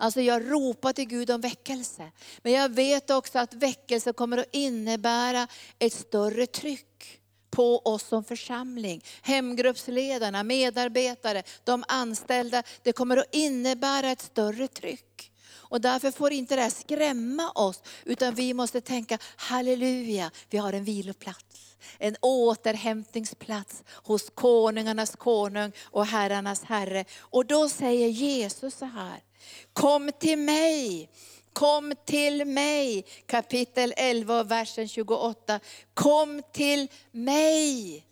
Alltså 0.00 0.20
jag 0.20 0.50
ropar 0.50 0.92
till 0.92 1.08
Gud 1.08 1.30
om 1.30 1.40
väckelse. 1.40 2.10
Men 2.42 2.52
jag 2.52 2.68
vet 2.68 3.10
också 3.10 3.38
att 3.38 3.54
väckelse 3.54 4.12
kommer 4.12 4.38
att 4.38 4.48
innebära 4.52 5.48
ett 5.78 5.92
större 5.92 6.46
tryck 6.46 7.20
på 7.50 7.78
oss 7.78 8.02
som 8.02 8.24
församling. 8.24 9.04
Hemgruppsledarna, 9.22 10.42
medarbetare, 10.42 11.42
de 11.64 11.84
anställda. 11.88 12.62
Det 12.82 12.92
kommer 12.92 13.16
att 13.16 13.34
innebära 13.34 14.10
ett 14.10 14.22
större 14.22 14.68
tryck. 14.68 15.32
Och 15.68 15.80
därför 15.80 16.10
får 16.10 16.32
inte 16.32 16.56
det 16.56 16.62
här 16.62 16.70
skrämma 16.70 17.50
oss, 17.50 17.82
utan 18.04 18.34
vi 18.34 18.54
måste 18.54 18.80
tänka, 18.80 19.18
halleluja, 19.36 20.30
vi 20.50 20.58
har 20.58 20.72
en 20.72 20.84
viloplats. 20.84 21.76
En 21.98 22.16
återhämtningsplats 22.20 23.82
hos 23.88 24.30
konungarnas 24.34 25.16
konung 25.16 25.72
och 25.84 26.06
herrarnas 26.06 26.62
herre. 26.64 27.04
Och 27.18 27.46
då 27.46 27.68
säger 27.68 28.08
Jesus 28.08 28.74
så 28.74 28.84
här, 28.84 29.22
Kom 29.72 30.10
till 30.18 30.38
mig, 30.38 31.10
kom 31.52 31.94
till 32.04 32.44
mig. 32.44 33.04
Kapitel 33.26 33.94
11 33.96 34.42
versen 34.42 34.88
28. 34.88 35.60
Kom 35.94 36.42
till 36.52 36.88
mig, 37.12 38.04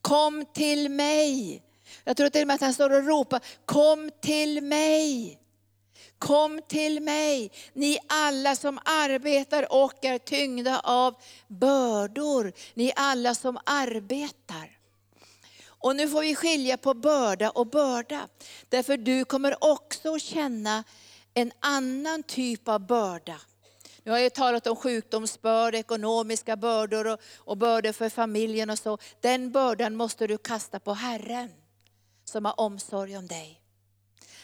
kom 0.00 0.44
till 0.54 0.88
mig. 0.88 1.62
Jag 2.04 2.16
tror 2.16 2.28
till 2.28 2.40
och 2.40 2.46
med 2.46 2.54
att 2.54 2.60
han 2.60 2.74
står 2.74 2.92
och 2.92 3.06
ropar, 3.06 3.40
kom 3.64 4.10
till 4.20 4.60
mig. 4.60 5.38
Kom 6.18 6.60
till 6.68 7.00
mig, 7.02 7.50
ni 7.72 7.98
alla 8.06 8.56
som 8.56 8.78
arbetar 8.84 9.72
och 9.72 10.04
är 10.04 10.18
tyngda 10.18 10.80
av 10.80 11.14
bördor. 11.48 12.52
Ni 12.74 12.92
alla 12.96 13.34
som 13.34 13.58
arbetar. 13.66 14.81
Och 15.82 15.96
nu 15.96 16.08
får 16.08 16.20
vi 16.20 16.34
skilja 16.34 16.76
på 16.76 16.94
börda 16.94 17.50
och 17.50 17.66
börda. 17.66 18.28
Därför 18.68 18.96
du 18.96 19.24
kommer 19.24 19.64
också 19.64 20.14
att 20.14 20.22
känna 20.22 20.84
en 21.34 21.52
annan 21.60 22.22
typ 22.22 22.68
av 22.68 22.86
börda. 22.86 23.40
Nu 24.02 24.10
har 24.10 24.18
jag 24.18 24.34
talat 24.34 24.66
om 24.66 24.76
sjukdomsbörda, 24.76 25.78
ekonomiska 25.78 26.56
bördor 26.56 27.06
och, 27.06 27.20
och 27.36 27.56
bördor 27.56 27.92
för 27.92 28.08
familjen 28.08 28.70
och 28.70 28.78
så. 28.78 28.98
Den 29.20 29.52
bördan 29.52 29.96
måste 29.96 30.26
du 30.26 30.38
kasta 30.38 30.80
på 30.80 30.94
Herren 30.94 31.50
som 32.24 32.44
har 32.44 32.60
omsorg 32.60 33.16
om 33.16 33.26
dig. 33.26 33.60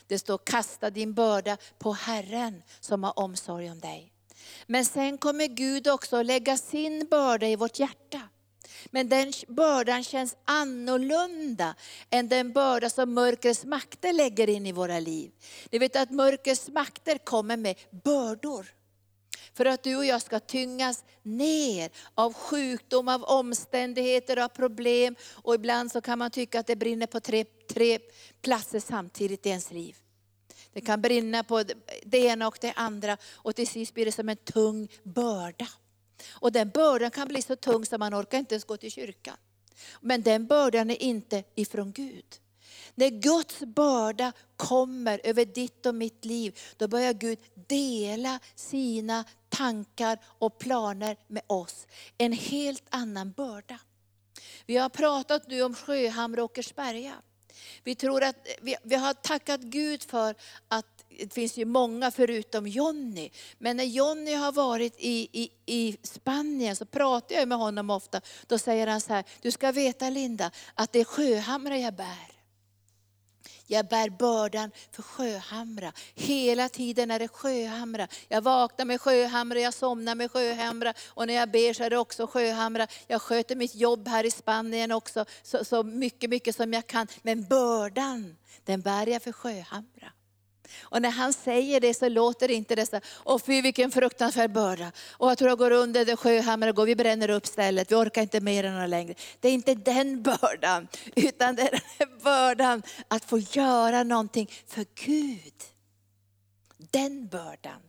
Det 0.07 0.18
står 0.18 0.38
kasta 0.38 0.90
din 0.90 1.14
börda 1.14 1.57
på 1.79 1.92
Herren 1.92 2.62
som 2.81 3.05
har 3.05 3.18
omsorg 3.18 3.70
om 3.70 3.81
dig. 3.81 4.12
Men 4.66 4.85
sen 4.85 5.18
kommer 5.18 5.46
Gud 5.46 5.88
också 5.88 6.22
lägga 6.22 6.57
sin 6.57 7.07
börda 7.11 7.46
i 7.46 7.57
vårt 7.57 7.79
hjärta. 7.79 8.20
Men 8.90 9.08
den 9.08 9.32
bördan 9.48 10.04
känns 10.04 10.36
annorlunda 10.44 11.74
än 12.10 12.28
den 12.28 12.52
börda 12.52 12.90
som 12.90 13.14
mörkrets 13.14 13.64
makter 13.64 14.12
lägger 14.12 14.48
in 14.48 14.66
i 14.66 14.72
våra 14.72 15.00
liv. 15.00 15.30
Ni 15.70 15.78
vet 15.78 15.96
att 15.96 16.10
mörkrets 16.10 16.68
makter 16.68 17.18
kommer 17.18 17.56
med 17.56 17.76
bördor. 18.04 18.74
För 19.54 19.64
att 19.64 19.82
du 19.82 19.96
och 19.96 20.04
jag 20.04 20.22
ska 20.22 20.40
tyngas 20.40 21.04
ner 21.22 21.90
av 22.14 22.32
sjukdom, 22.32 23.08
av 23.08 23.24
omständigheter, 23.24 24.36
av 24.36 24.48
problem. 24.48 25.16
Och 25.32 25.54
ibland 25.54 25.92
så 25.92 26.00
kan 26.00 26.18
man 26.18 26.30
tycka 26.30 26.60
att 26.60 26.66
det 26.66 26.76
brinner 26.76 27.06
på 27.06 27.20
tre, 27.20 27.44
tre 27.44 27.98
platser 28.42 28.80
samtidigt 28.80 29.46
i 29.46 29.48
ens 29.48 29.70
liv. 29.70 29.96
Det 30.72 30.80
kan 30.80 31.02
brinna 31.02 31.44
på 31.44 31.62
det 32.04 32.18
ena 32.18 32.48
och 32.48 32.58
det 32.60 32.72
andra 32.72 33.16
och 33.34 33.56
till 33.56 33.68
sist 33.68 33.94
blir 33.94 34.04
det 34.04 34.12
som 34.12 34.28
en 34.28 34.36
tung 34.36 34.88
börda. 35.02 35.68
Och 36.31 36.52
den 36.52 36.70
bördan 36.70 37.11
kan 37.11 37.28
bli 37.28 37.42
så 37.42 37.57
tung 37.57 37.87
så 37.87 37.98
man 37.98 38.14
orkar 38.14 38.38
inte 38.38 38.54
ens 38.54 38.64
gå 38.64 38.76
till 38.76 38.90
kyrkan. 38.90 39.37
Men 40.00 40.22
den 40.22 40.46
bördan 40.46 40.90
är 40.90 41.02
inte 41.02 41.44
ifrån 41.54 41.92
Gud. 41.92 42.40
När 42.94 43.09
Guds 43.09 43.61
börda 43.61 44.33
kommer 44.57 45.20
över 45.24 45.44
ditt 45.44 45.87
och 45.87 45.94
mitt 45.94 46.24
liv, 46.24 46.59
då 46.76 46.88
börjar 46.88 47.12
Gud 47.12 47.38
dela 47.54 48.40
sina 48.54 49.24
tankar 49.49 50.18
och 50.24 50.59
planer 50.59 51.16
med 51.26 51.42
oss. 51.47 51.86
En 52.18 52.32
helt 52.32 52.84
annan 52.90 53.32
börda. 53.32 53.78
Vi 54.66 54.76
har 54.76 54.88
pratat 54.88 55.49
nu 55.49 55.62
om 55.62 55.74
Sjöhamra 55.74 56.45
och 56.45 56.51
Åkersberga. 56.51 57.14
Vi, 57.84 57.95
tror 57.95 58.22
att, 58.22 58.36
vi, 58.61 58.76
vi 58.82 58.95
har 58.95 59.14
tackat 59.14 59.61
Gud 59.61 60.03
för 60.03 60.34
att 60.68 60.97
det 61.18 61.34
finns 61.34 61.56
ju 61.56 61.64
många 61.64 62.10
förutom 62.10 62.66
Jonny. 62.66 63.30
Men 63.58 63.76
när 63.76 63.84
Jonny 63.84 64.34
har 64.34 64.52
varit 64.52 64.94
i, 64.98 65.28
i, 65.32 65.50
i 65.66 65.96
Spanien 66.02 66.76
så 66.76 66.86
pratar 66.86 67.34
jag 67.34 67.48
med 67.48 67.58
honom 67.58 67.90
ofta. 67.90 68.20
Då 68.46 68.58
säger 68.58 68.86
han 68.86 69.00
så 69.00 69.12
här, 69.12 69.24
du 69.40 69.50
ska 69.50 69.72
veta 69.72 70.10
Linda, 70.10 70.50
att 70.74 70.92
det 70.92 71.00
är 71.00 71.04
sjöhamra 71.04 71.78
jag 71.78 71.94
bär. 71.94 72.38
Jag 73.70 73.88
bär 73.88 74.10
bördan 74.10 74.70
för 74.90 75.02
Sjöhamra. 75.02 75.92
Hela 76.14 76.68
tiden 76.68 77.10
är 77.10 77.18
det 77.18 77.28
Sjöhamra. 77.28 78.08
Jag 78.28 78.42
vaknar 78.42 78.84
med 78.84 79.00
Sjöhamra, 79.00 79.60
jag 79.60 79.74
somnar 79.74 80.14
med 80.14 80.30
Sjöhamra 80.30 80.94
och 81.08 81.26
när 81.26 81.34
jag 81.34 81.50
ber 81.50 81.72
så 81.72 81.84
är 81.84 81.90
det 81.90 81.98
också 81.98 82.26
Sjöhamra. 82.26 82.86
Jag 83.06 83.22
sköter 83.22 83.56
mitt 83.56 83.74
jobb 83.74 84.08
här 84.08 84.24
i 84.24 84.30
Spanien 84.30 84.92
också 84.92 85.24
så, 85.42 85.64
så 85.64 85.82
mycket, 85.82 86.30
mycket 86.30 86.56
som 86.56 86.72
jag 86.72 86.86
kan. 86.86 87.06
Men 87.22 87.44
bördan, 87.44 88.36
den 88.64 88.80
bär 88.80 89.06
jag 89.06 89.22
för 89.22 89.32
Sjöhamra. 89.32 90.12
Och 90.80 91.02
när 91.02 91.10
han 91.10 91.32
säger 91.32 91.80
det 91.80 91.94
så 91.94 92.08
låter 92.08 92.48
det 92.48 92.54
inte 92.54 92.74
det 92.74 92.86
så 92.86 93.00
åh 93.24 93.38
fy 93.38 93.62
vilken 93.62 93.90
fruktansvärd 93.90 94.52
börda. 94.52 94.92
Och 95.10 95.30
jag 95.30 95.38
tror 95.38 95.48
jag 95.48 95.58
går 95.58 95.70
under 95.70 96.04
det 96.04 96.16
sjöhammar 96.16 96.68
och 96.68 96.76
går, 96.76 96.86
vi 96.86 96.96
bränner 96.96 97.30
upp 97.30 97.46
stället, 97.46 97.90
vi 97.90 97.94
orkar 97.94 98.22
inte 98.22 98.40
mer 98.40 98.64
än 98.64 98.90
längre. 98.90 99.14
Det 99.40 99.48
är 99.48 99.52
inte 99.52 99.74
den 99.74 100.22
bördan, 100.22 100.88
utan 101.16 101.56
det 101.56 101.62
är 101.62 101.82
den 101.98 102.18
bördan 102.22 102.82
att 103.08 103.24
få 103.24 103.38
göra 103.38 104.02
någonting 104.02 104.50
för 104.66 104.86
Gud. 104.94 105.54
Den 106.78 107.28
bördan 107.28 107.80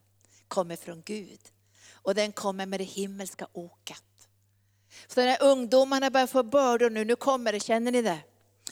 kommer 0.47 0.75
från 0.75 1.01
Gud. 1.05 1.39
Och 1.93 2.15
den 2.15 2.31
kommer 2.31 2.65
med 2.65 2.79
det 2.79 2.83
himmelska 2.83 3.47
oket. 3.53 4.03
Så 5.07 5.21
när 5.21 5.43
ungdomarna 5.43 6.09
börjar 6.09 6.27
få 6.27 6.43
bördor 6.43 6.89
nu, 6.89 7.05
nu 7.05 7.15
kommer 7.15 7.51
det, 7.51 7.59
känner 7.59 7.91
ni 7.91 8.01
det? 8.01 8.19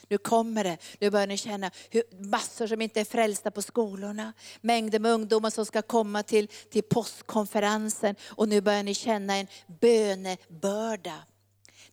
Nu 0.10 0.18
kommer 0.18 0.64
det. 0.64 0.78
Nu 1.00 1.10
börjar 1.10 1.28
ni 1.28 1.38
känna 1.38 1.72
hur 1.90 2.04
massor 2.20 2.68
som 2.68 2.82
inte 2.82 3.00
är 3.00 3.06
frälsta 3.06 3.52
på 3.52 3.62
skolorna. 3.62 4.34
Mängder 4.62 5.00
med 5.00 5.12
ungdomar 5.12 5.50
som 5.50 5.66
ska 5.66 5.82
komma 5.82 6.24
till, 6.24 6.48
till 6.48 6.84
påskkonferensen. 6.84 8.16
Och 8.26 8.50
nu 8.50 8.62
börjar 8.62 8.84
ni 8.84 8.94
känna 8.94 9.36
en 9.36 9.48
bönebörda. 9.68 11.24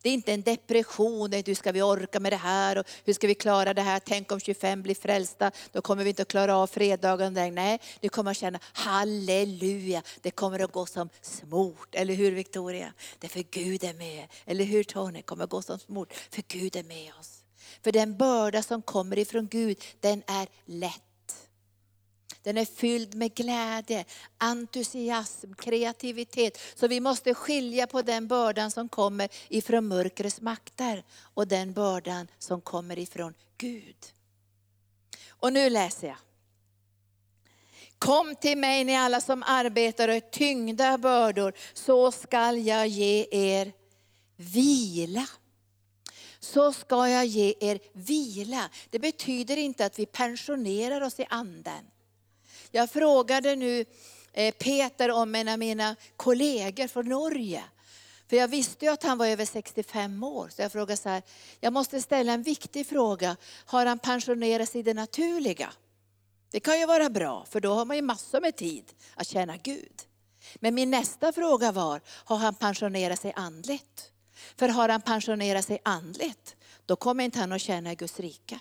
Det 0.05 0.11
är 0.11 0.15
inte 0.15 0.33
en 0.33 0.43
depression, 0.43 1.31
det 1.31 1.37
är 1.37 1.43
hur 1.47 1.55
ska 1.55 1.73
vi 1.73 1.83
orka 1.83 2.21
med 2.21 2.33
det 2.33 2.37
här 2.37 2.79
och 2.79 2.87
hur 3.05 3.13
ska 3.13 3.27
vi 3.27 3.35
klara 3.35 3.75
det 3.75 3.83
här. 3.83 4.01
Tänk 4.01 4.33
om 4.33 4.41
25 4.41 4.83
blir 4.83 4.95
frälsta, 4.95 5.51
då 5.73 5.83
kommer 5.83 6.05
vi 6.05 6.11
inte 6.11 6.23
att 6.23 6.29
klara 6.29 6.57
av 6.57 6.67
fredagen. 6.67 7.55
Nej, 7.55 7.81
du 8.01 8.09
kommer 8.09 8.31
att 8.31 8.37
känna 8.37 8.59
halleluja, 8.63 10.03
det 10.21 10.31
kommer 10.31 10.61
att 10.61 10.73
gå 10.73 10.87
som 10.87 11.09
smort. 11.23 11.95
Eller 11.95 12.15
hur 12.15 12.33
Victoria? 12.33 12.93
Det 13.19 13.27
är 13.27 13.29
för 13.29 13.45
Gud 13.51 13.85
är 13.85 13.95
med. 13.95 14.27
Eller 14.45 14.65
hur 14.65 14.85
Tony? 14.85 15.19
Det 15.19 15.23
kommer 15.23 15.45
att 15.45 15.51
gå 15.51 15.63
som 15.63 15.79
smort, 15.79 16.13
för 16.31 16.43
Gud 16.49 16.77
är 16.77 16.85
med 16.85 17.13
oss. 17.21 17.44
För 17.85 17.93
den 17.93 18.17
börda 18.17 18.63
som 18.63 18.83
kommer 18.83 19.19
ifrån 19.19 19.49
Gud, 19.49 19.85
den 20.01 20.23
är 20.27 20.49
lätt. 20.65 21.03
Den 22.43 22.59
är 22.59 22.65
fylld 22.65 23.15
med 23.15 23.35
glädje, 23.35 24.05
entusiasm, 24.39 25.55
kreativitet. 25.55 26.59
Så 26.75 26.89
vi 26.89 27.01
måste 27.01 27.35
skilja 27.35 27.87
på 27.87 28.03
den 28.03 28.29
bördan 28.29 28.71
som 28.71 28.89
kommer 28.89 29.29
ifrån 29.49 29.89
mörkrets 29.89 30.41
makter 30.41 31.05
och 31.35 31.49
den 31.49 31.73
bördan 31.73 32.29
som 32.39 32.61
kommer 32.61 32.99
ifrån 32.99 33.35
Gud. 33.57 33.97
Och 35.29 35.53
nu 35.53 35.71
läser 35.71 36.09
jag. 36.09 36.17
Kom 37.99 38.37
till 38.37 38.59
mig 38.59 38.85
ni 38.85 38.97
alla 38.97 39.21
som 39.21 39.43
arbetar 39.47 40.09
och 40.09 40.15
är 40.15 40.21
tyngda 40.21 40.99
bördor, 40.99 41.53
så 41.75 42.13
skall 42.13 42.67
jag 42.67 42.87
ge 42.87 43.27
er 43.31 43.73
vila 44.37 45.27
så 46.45 46.73
ska 46.73 47.09
jag 47.09 47.27
ge 47.27 47.55
er 47.61 47.79
vila. 47.93 48.71
Det 48.91 48.99
betyder 48.99 49.57
inte 49.57 49.87
att 49.87 49.99
vi 49.99 50.07
pensionerar 50.07 51.01
oss 51.01 51.21
i 51.21 51.27
anden. 51.31 51.85
Jag 52.71 52.91
frågade 52.91 53.57
nu 53.57 53.85
eh, 54.33 54.55
Peter 54.55 55.11
om 55.11 55.35
en 55.35 55.49
av 55.49 55.59
mina 55.59 55.97
kollegor 56.17 56.87
från 56.89 57.09
Norge. 57.09 57.65
För 58.29 58.37
jag 58.37 58.49
visste 58.49 58.85
ju 58.85 58.93
att 58.93 59.03
han 59.03 59.19
var 59.19 59.27
över 59.27 59.45
65 59.45 60.25
år. 60.25 60.49
Så 60.49 60.63
jag 60.63 60.73
frågade 60.73 60.97
så 60.97 61.09
här, 61.09 61.23
jag 61.61 61.73
måste 61.73 62.03
ställa 62.03 62.33
en 62.33 62.43
viktig 62.43 62.87
fråga. 62.87 63.37
Har 63.65 63.87
han 63.87 63.99
pensionerat 63.99 64.69
sig 64.69 64.81
i 64.81 64.83
det 64.83 64.95
naturliga? 64.95 65.73
Det 66.51 66.61
kan 66.61 66.81
ju 66.81 66.87
vara 66.87 67.11
bra, 67.11 67.45
för 67.51 67.61
då 67.61 67.75
har 67.75 67.85
man 67.85 67.97
ju 67.97 68.03
massor 68.03 68.41
med 68.41 68.57
tid 68.57 68.85
att 69.15 69.29
tjäna 69.29 69.57
Gud. 69.57 70.03
Men 70.57 70.75
min 70.75 70.91
nästa 70.91 71.33
fråga 71.33 71.73
var, 71.73 72.01
har 72.07 72.37
han 72.37 72.55
pensionerat 72.55 73.21
sig 73.21 73.33
andligt? 73.37 74.11
För 74.57 74.69
har 74.69 74.89
han 74.89 75.01
pensionerat 75.01 75.65
sig 75.65 75.79
andligt, 75.83 76.57
då 76.87 76.97
kommer 76.97 77.25
inte 77.25 77.39
han 77.39 77.53
att 77.53 77.61
tjäna 77.61 77.95
Guds 77.95 78.21
rike. 78.21 78.61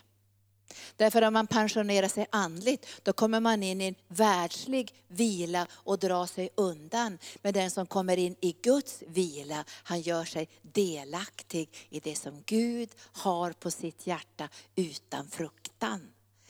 Därför 0.95 1.21
om 1.21 1.33
man 1.33 1.47
pensionerar 1.47 2.07
sig 2.07 2.25
andligt, 2.29 2.87
då 3.03 3.13
kommer 3.13 3.39
man 3.39 3.63
in 3.63 3.81
i 3.81 3.87
en 3.87 3.95
världslig 4.07 4.93
vila 5.07 5.67
och 5.71 5.99
drar 5.99 6.25
sig 6.25 6.49
undan. 6.55 7.17
Men 7.41 7.53
den 7.53 7.71
som 7.71 7.85
kommer 7.85 8.17
in 8.17 8.35
i 8.41 8.55
Guds 8.61 9.03
vila, 9.07 9.65
han 9.69 10.01
gör 10.01 10.25
sig 10.25 10.49
delaktig 10.61 11.69
i 11.89 11.99
det 11.99 12.15
som 12.15 12.43
Gud 12.45 12.89
har 13.11 13.51
på 13.51 13.71
sitt 13.71 14.07
hjärta 14.07 14.49
utan 14.75 15.27
fruktan. 15.27 16.01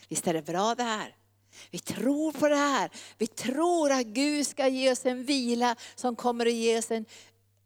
Visst 0.08 0.26
är 0.26 0.34
det 0.34 0.42
bra 0.42 0.74
det 0.74 0.82
här? 0.82 1.16
Vi 1.70 1.78
tror 1.78 2.32
på 2.32 2.48
det 2.48 2.56
här. 2.56 2.90
Vi 3.18 3.26
tror 3.26 3.92
att 3.92 4.06
Gud 4.06 4.46
ska 4.46 4.68
ge 4.68 4.92
oss 4.92 5.06
en 5.06 5.24
vila 5.24 5.76
som 5.94 6.16
kommer 6.16 6.46
att 6.46 6.52
ge 6.52 6.78
oss 6.78 6.90
en 6.90 7.04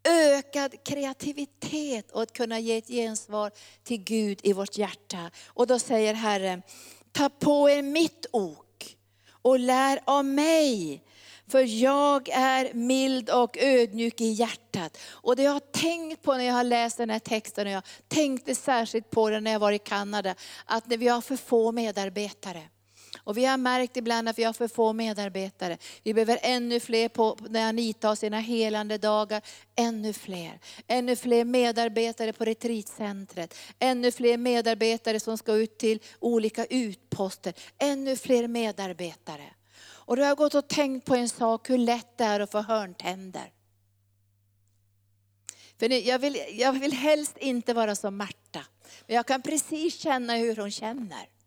ökad 0.08 0.84
kreativitet 0.84 2.10
och 2.10 2.22
att 2.22 2.32
kunna 2.32 2.58
ge 2.58 2.76
ett 2.76 2.88
gensvar 2.88 3.50
till 3.84 4.04
Gud 4.04 4.40
i 4.42 4.52
vårt 4.52 4.78
hjärta. 4.78 5.30
Och 5.46 5.66
då 5.66 5.78
säger 5.78 6.14
Herren, 6.14 6.62
ta 7.12 7.28
på 7.28 7.70
er 7.70 7.82
mitt 7.82 8.26
ok 8.32 8.96
och 9.42 9.58
lär 9.58 10.00
av 10.04 10.24
mig. 10.24 11.02
För 11.48 11.82
jag 11.82 12.28
är 12.28 12.74
mild 12.74 13.30
och 13.30 13.58
ödmjuk 13.58 14.20
i 14.20 14.24
hjärtat. 14.24 14.98
Och 15.10 15.36
det 15.36 15.42
jag 15.42 15.52
har 15.52 15.60
tänkt 15.60 16.22
på 16.22 16.34
när 16.34 16.44
jag 16.44 16.54
har 16.54 16.64
läst 16.64 16.96
den 16.96 17.10
här 17.10 17.18
texten, 17.18 17.66
och 17.66 17.72
jag 17.72 17.82
tänkte 18.08 18.54
särskilt 18.54 19.10
på 19.10 19.30
det 19.30 19.40
när 19.40 19.52
jag 19.52 19.58
var 19.58 19.72
i 19.72 19.78
Kanada, 19.78 20.34
att 20.64 20.86
när 20.86 20.96
vi 20.96 21.08
har 21.08 21.20
för 21.20 21.36
få 21.36 21.72
medarbetare. 21.72 22.62
Och 23.28 23.36
vi 23.36 23.44
har 23.44 23.56
märkt 23.56 23.96
ibland 23.96 24.28
att 24.28 24.38
vi 24.38 24.44
har 24.44 24.52
för 24.52 24.68
få 24.68 24.92
medarbetare. 24.92 25.78
Vi 26.02 26.14
behöver 26.14 26.38
ännu 26.42 26.80
fler 26.80 27.08
på, 27.08 27.38
när 27.48 27.68
Anita 27.68 28.08
har 28.08 28.14
sina 28.14 28.40
helande 28.40 28.98
dagar. 28.98 29.42
Ännu 29.76 30.12
fler. 30.12 30.60
Ännu 30.86 31.16
fler 31.16 31.44
medarbetare 31.44 32.32
på 32.32 32.44
retreatcentret. 32.44 33.54
Ännu 33.78 34.12
fler 34.12 34.36
medarbetare 34.36 35.20
som 35.20 35.38
ska 35.38 35.52
ut 35.52 35.78
till 35.78 36.02
olika 36.18 36.64
utposter. 36.64 37.54
Ännu 37.78 38.16
fler 38.16 38.48
medarbetare. 38.48 39.54
Och 39.80 40.16
då 40.16 40.22
har 40.22 40.28
jag 40.28 40.38
gått 40.38 40.54
och 40.54 40.68
tänkt 40.68 41.06
på 41.06 41.14
en 41.14 41.28
sak, 41.28 41.70
hur 41.70 41.78
lätt 41.78 42.18
det 42.18 42.24
är 42.24 42.40
att 42.40 42.50
få 42.50 42.60
hörntänder. 42.60 43.52
För 45.78 46.08
jag 46.08 46.18
vill, 46.18 46.38
jag 46.52 46.72
vill 46.72 46.92
helst 46.92 47.36
inte 47.38 47.74
vara 47.74 47.94
som 47.94 48.16
Marta. 48.16 48.64
Men 49.06 49.16
jag 49.16 49.26
kan 49.26 49.42
precis 49.42 50.00
känna 50.00 50.36
hur 50.36 50.56
hon 50.56 50.70
känner. 50.70 51.37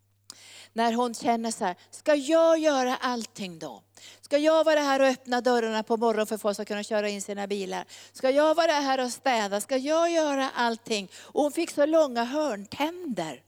När 0.74 0.94
hon 0.94 1.14
känner 1.14 1.52
så 1.52 1.66
här, 1.66 1.76
ska 1.92 2.16
jag 2.16 2.60
göra 2.60 2.98
allting 2.98 3.60
då? 3.60 3.84
Ska 4.22 4.38
jag 4.38 4.64
vara 4.64 4.80
här 4.80 5.00
och 5.00 5.08
öppna 5.08 5.42
dörrarna 5.42 5.84
på 5.84 5.98
morgonen 5.98 6.28
för 6.28 6.36
att 6.36 6.42
folk 6.42 6.56
ska 6.56 6.66
kunna 6.66 6.84
köra 6.84 7.10
in 7.10 7.22
sina 7.22 7.48
bilar? 7.48 7.86
Ska 8.14 8.30
jag 8.30 8.56
vara 8.56 8.72
här 8.72 9.06
och 9.06 9.12
städa? 9.12 9.62
Ska 9.62 9.78
jag 9.78 10.12
göra 10.12 10.50
allting? 10.50 11.12
Och 11.16 11.44
hon 11.44 11.52
fick 11.52 11.72
så 11.72 11.86
långa 11.86 12.24
hörntänder. 12.24 13.44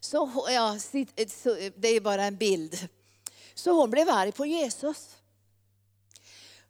Så, 0.00 0.44
ja, 0.48 0.78
det 1.76 1.88
är 1.88 2.00
bara 2.00 2.24
en 2.24 2.36
bild. 2.36 2.88
Så 3.54 3.72
hon 3.72 3.90
blev 3.90 4.08
arg 4.10 4.32
på 4.32 4.46
Jesus. 4.46 5.16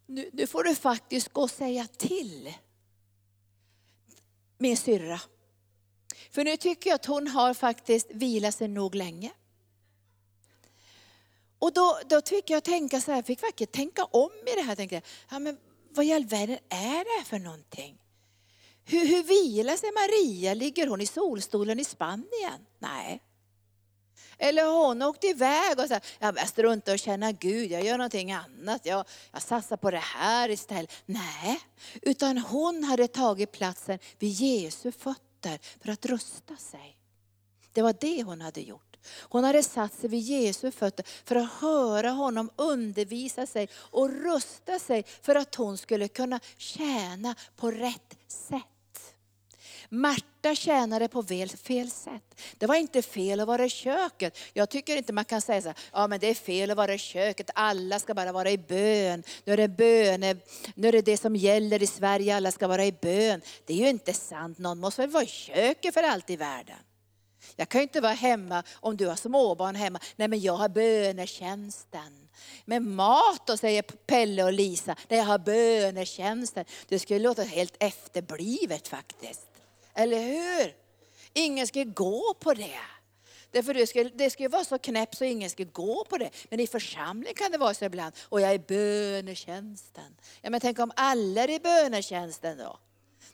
Nu, 0.07 0.31
nu 0.33 0.47
får 0.47 0.65
du 0.65 0.75
faktiskt 0.75 1.29
gå 1.29 1.43
och 1.43 1.51
säga 1.51 1.87
till 1.97 2.55
min 4.59 4.77
syrra. 4.77 5.21
För 6.31 6.45
nu 6.45 6.57
tycker 6.57 6.91
jag 6.91 6.95
att 6.95 7.07
hon 7.07 7.29
har 7.29 7.55
faktiskt 7.55 8.07
vilat 8.11 8.55
sig 8.55 8.69
nog 8.69 8.95
länge. 8.95 9.33
Och 11.59 11.73
då, 11.73 11.99
då 12.09 12.21
tycker 12.21 12.55
jag 12.55 12.65
tänka 12.65 13.01
så 13.01 13.13
här, 13.13 13.23
fick 13.23 13.43
verkligen 13.43 13.73
tänka 13.73 14.05
om 14.05 14.31
i 14.47 14.55
det 14.55 14.63
här. 14.63 14.77
Tänkte 14.77 14.95
jag, 14.95 15.03
ja, 15.31 15.39
men 15.39 15.59
vad 15.91 16.07
i 16.07 16.13
all 16.13 16.25
världen 16.25 16.59
är 16.69 17.05
det 17.05 17.19
här 17.19 17.25
för 17.25 17.39
någonting? 17.39 17.99
Hur, 18.85 19.07
hur 19.07 19.23
vilar 19.23 19.77
sig 19.77 19.91
Maria? 19.93 20.55
Ligger 20.55 20.87
hon 20.87 21.01
i 21.01 21.07
solstolen 21.07 21.81
i 21.81 21.85
Spanien? 21.85 22.67
Nej. 22.79 23.23
Eller 24.39 24.65
har 24.65 24.87
hon 24.87 25.03
åkt 25.03 25.25
iväg 25.25 25.79
och 25.79 25.89
sagt, 25.89 26.07
jag 26.19 26.49
struntar 26.49 26.93
och 26.93 26.99
känna 26.99 27.33
Gud, 27.33 27.71
jag 27.71 27.85
gör 27.85 27.99
någonting 27.99 28.33
annat, 28.33 28.87
jag, 28.87 29.05
jag 29.33 29.43
satsar 29.43 29.77
på 29.77 29.91
det 29.91 29.99
här 29.99 30.51
istället. 30.51 30.93
Nej, 31.07 31.61
utan 32.03 32.39
hon 32.39 32.85
hade 32.85 33.09
tagit 33.09 33.53
platsen 33.53 33.99
vid 34.19 34.31
Jesu 34.31 34.93
fötter 34.93 35.34
fötter 35.45 35.59
för 35.81 35.93
att 35.93 36.07
rusta 36.07 36.57
sig. 36.57 36.97
Det 37.73 37.83
var 37.83 37.95
det 38.01 38.23
hon 38.23 38.41
hade 38.41 38.61
gjort. 38.61 38.97
Hon 39.07 39.45
hade 39.45 39.63
satt 39.63 39.95
sig 39.95 40.11
vid 40.11 40.21
Jesu 40.21 40.71
fötter 40.71 41.07
för 41.25 41.37
att 41.37 41.53
höra 41.53 42.11
honom 42.11 42.51
undervisa 42.57 43.47
sig 43.47 43.69
och 43.75 44.11
rusta 44.11 44.79
sig 44.79 45.05
för 45.23 45.35
att 45.35 45.55
hon 45.55 45.79
skulle 45.79 46.09
kunna 46.09 46.41
tjäna 46.57 47.35
på 47.57 47.71
rätt 47.71 48.17
sätt. 48.29 48.74
Marta 49.89 50.55
tjänade 50.55 51.09
på 51.09 51.23
fel 51.23 51.91
sätt. 51.91 52.41
Det 52.59 52.67
var 52.67 52.75
inte 52.75 53.03
fel 53.03 53.41
att 53.41 53.47
vara 53.47 53.65
i 53.65 53.71
köket. 53.71 54.39
Jag 54.53 54.71
tycker 54.71 54.97
inte 54.97 55.13
man 55.13 55.25
kan 55.25 55.41
säga 55.41 55.63
så 55.63 55.69
här, 55.69 55.79
ja 55.93 56.07
men 56.07 56.21
det 56.21 56.27
är 56.27 56.35
fel 56.35 56.71
att 56.71 56.77
vara 56.77 56.95
i 56.95 56.99
köket, 56.99 57.51
alla 57.55 57.99
ska 57.99 58.15
bara 58.15 58.33
vara 58.33 58.51
i 58.51 58.59
bön. 58.59 59.23
Nu 59.45 59.53
är 59.53 59.57
det 59.57 59.69
bön, 59.69 60.41
nu 60.75 60.89
är 60.89 60.93
det 60.93 61.03
det 61.03 61.17
som 61.17 61.37
gäller 61.37 61.83
i 61.83 61.87
Sverige, 61.87 62.37
alla 62.37 62.51
ska 62.51 62.67
vara 62.67 62.85
i 62.85 62.93
bön. 62.93 63.41
Det 63.67 63.73
är 63.73 63.79
ju 63.79 63.89
inte 63.89 64.13
sant, 64.15 64.59
någon 64.59 64.79
måste 64.79 65.03
väl 65.03 65.11
vara 65.11 65.25
i 65.25 65.27
köket 65.27 65.95
för 65.95 66.03
allt 66.03 66.31
i 66.31 66.37
världen. 66.37 66.79
Jag 67.57 67.69
kan 67.69 67.79
ju 67.79 67.83
inte 67.83 68.01
vara 68.01 68.13
hemma 68.13 68.63
om 68.75 68.97
du 68.97 69.07
har 69.07 69.17
småbarn 69.17 69.75
hemma. 69.75 70.01
Nej 70.17 70.29
men 70.29 70.41
jag 70.41 70.57
har 70.57 70.69
bönetjänsten. 70.69 72.29
Med 72.65 72.83
mat 72.83 73.47
då, 73.47 73.57
säger 73.57 73.83
Pelle 73.83 74.45
och 74.45 74.53
Lisa. 74.53 74.97
Nej 75.09 75.19
jag 75.19 75.27
har 75.27 75.39
bönetjänsten. 75.39 76.65
Det 76.89 76.99
skulle 76.99 77.21
låta 77.21 77.43
helt 77.43 77.77
efterblivet 77.79 78.89
faktiskt. 78.89 79.54
Eller 79.95 80.21
hur? 80.21 80.75
Ingen 81.33 81.67
ska 81.67 81.85
gå 81.85 82.35
på 82.41 82.55
det. 82.55 82.81
Därför 83.51 83.75
det 83.75 83.87
skulle, 83.87 84.11
det 84.15 84.31
ska 84.31 84.49
vara 84.49 84.65
så 84.65 84.79
knäppt 84.79 85.17
så 85.17 85.25
ingen 85.25 85.51
skulle 85.51 85.71
gå 85.71 86.05
på 86.05 86.19
det. 86.19 86.31
Men 86.51 86.61
i 86.61 86.67
församling 86.67 87.35
kan 87.35 87.51
det 87.51 87.59
vara 87.59 87.75
så 87.75 87.85
ibland. 87.85 88.15
Och 88.23 88.41
jag 88.41 88.51
är 88.51 88.55
i 88.55 88.59
bönetjänsten. 88.59 90.17
Ja, 90.43 90.51
men 90.51 90.61
tänk 90.61 90.79
om 90.79 90.93
alla 90.97 91.43
är 91.43 91.51
i 91.51 91.61
bönetjänsten 91.61 92.59
då? 92.59 92.79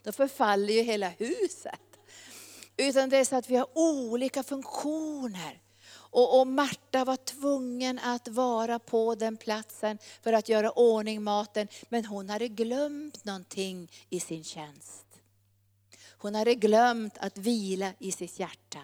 Då 0.03 0.11
förfaller 0.11 0.73
ju 0.73 0.81
hela 0.81 1.09
huset. 1.09 1.79
Utan 2.77 3.09
det 3.09 3.17
är 3.17 3.25
så 3.25 3.35
att 3.35 3.49
vi 3.49 3.55
har 3.55 3.67
olika 3.73 4.43
funktioner. 4.43 5.61
Och, 5.93 6.39
och 6.39 6.47
Marta 6.47 7.05
var 7.05 7.15
tvungen 7.17 7.99
att 7.99 8.27
vara 8.27 8.79
på 8.79 9.15
den 9.15 9.37
platsen 9.37 9.97
för 10.23 10.33
att 10.33 10.49
göra 10.49 10.71
ordning 10.71 11.23
maten. 11.23 11.67
Men 11.89 12.05
hon 12.05 12.29
hade 12.29 12.47
glömt 12.47 13.25
någonting 13.25 13.91
i 14.09 14.19
sin 14.19 14.43
tjänst. 14.43 15.10
Hon 16.21 16.35
hade 16.35 16.55
glömt 16.55 17.17
att 17.17 17.37
vila 17.37 17.93
i 17.99 18.11
sitt 18.11 18.39
hjärta. 18.39 18.79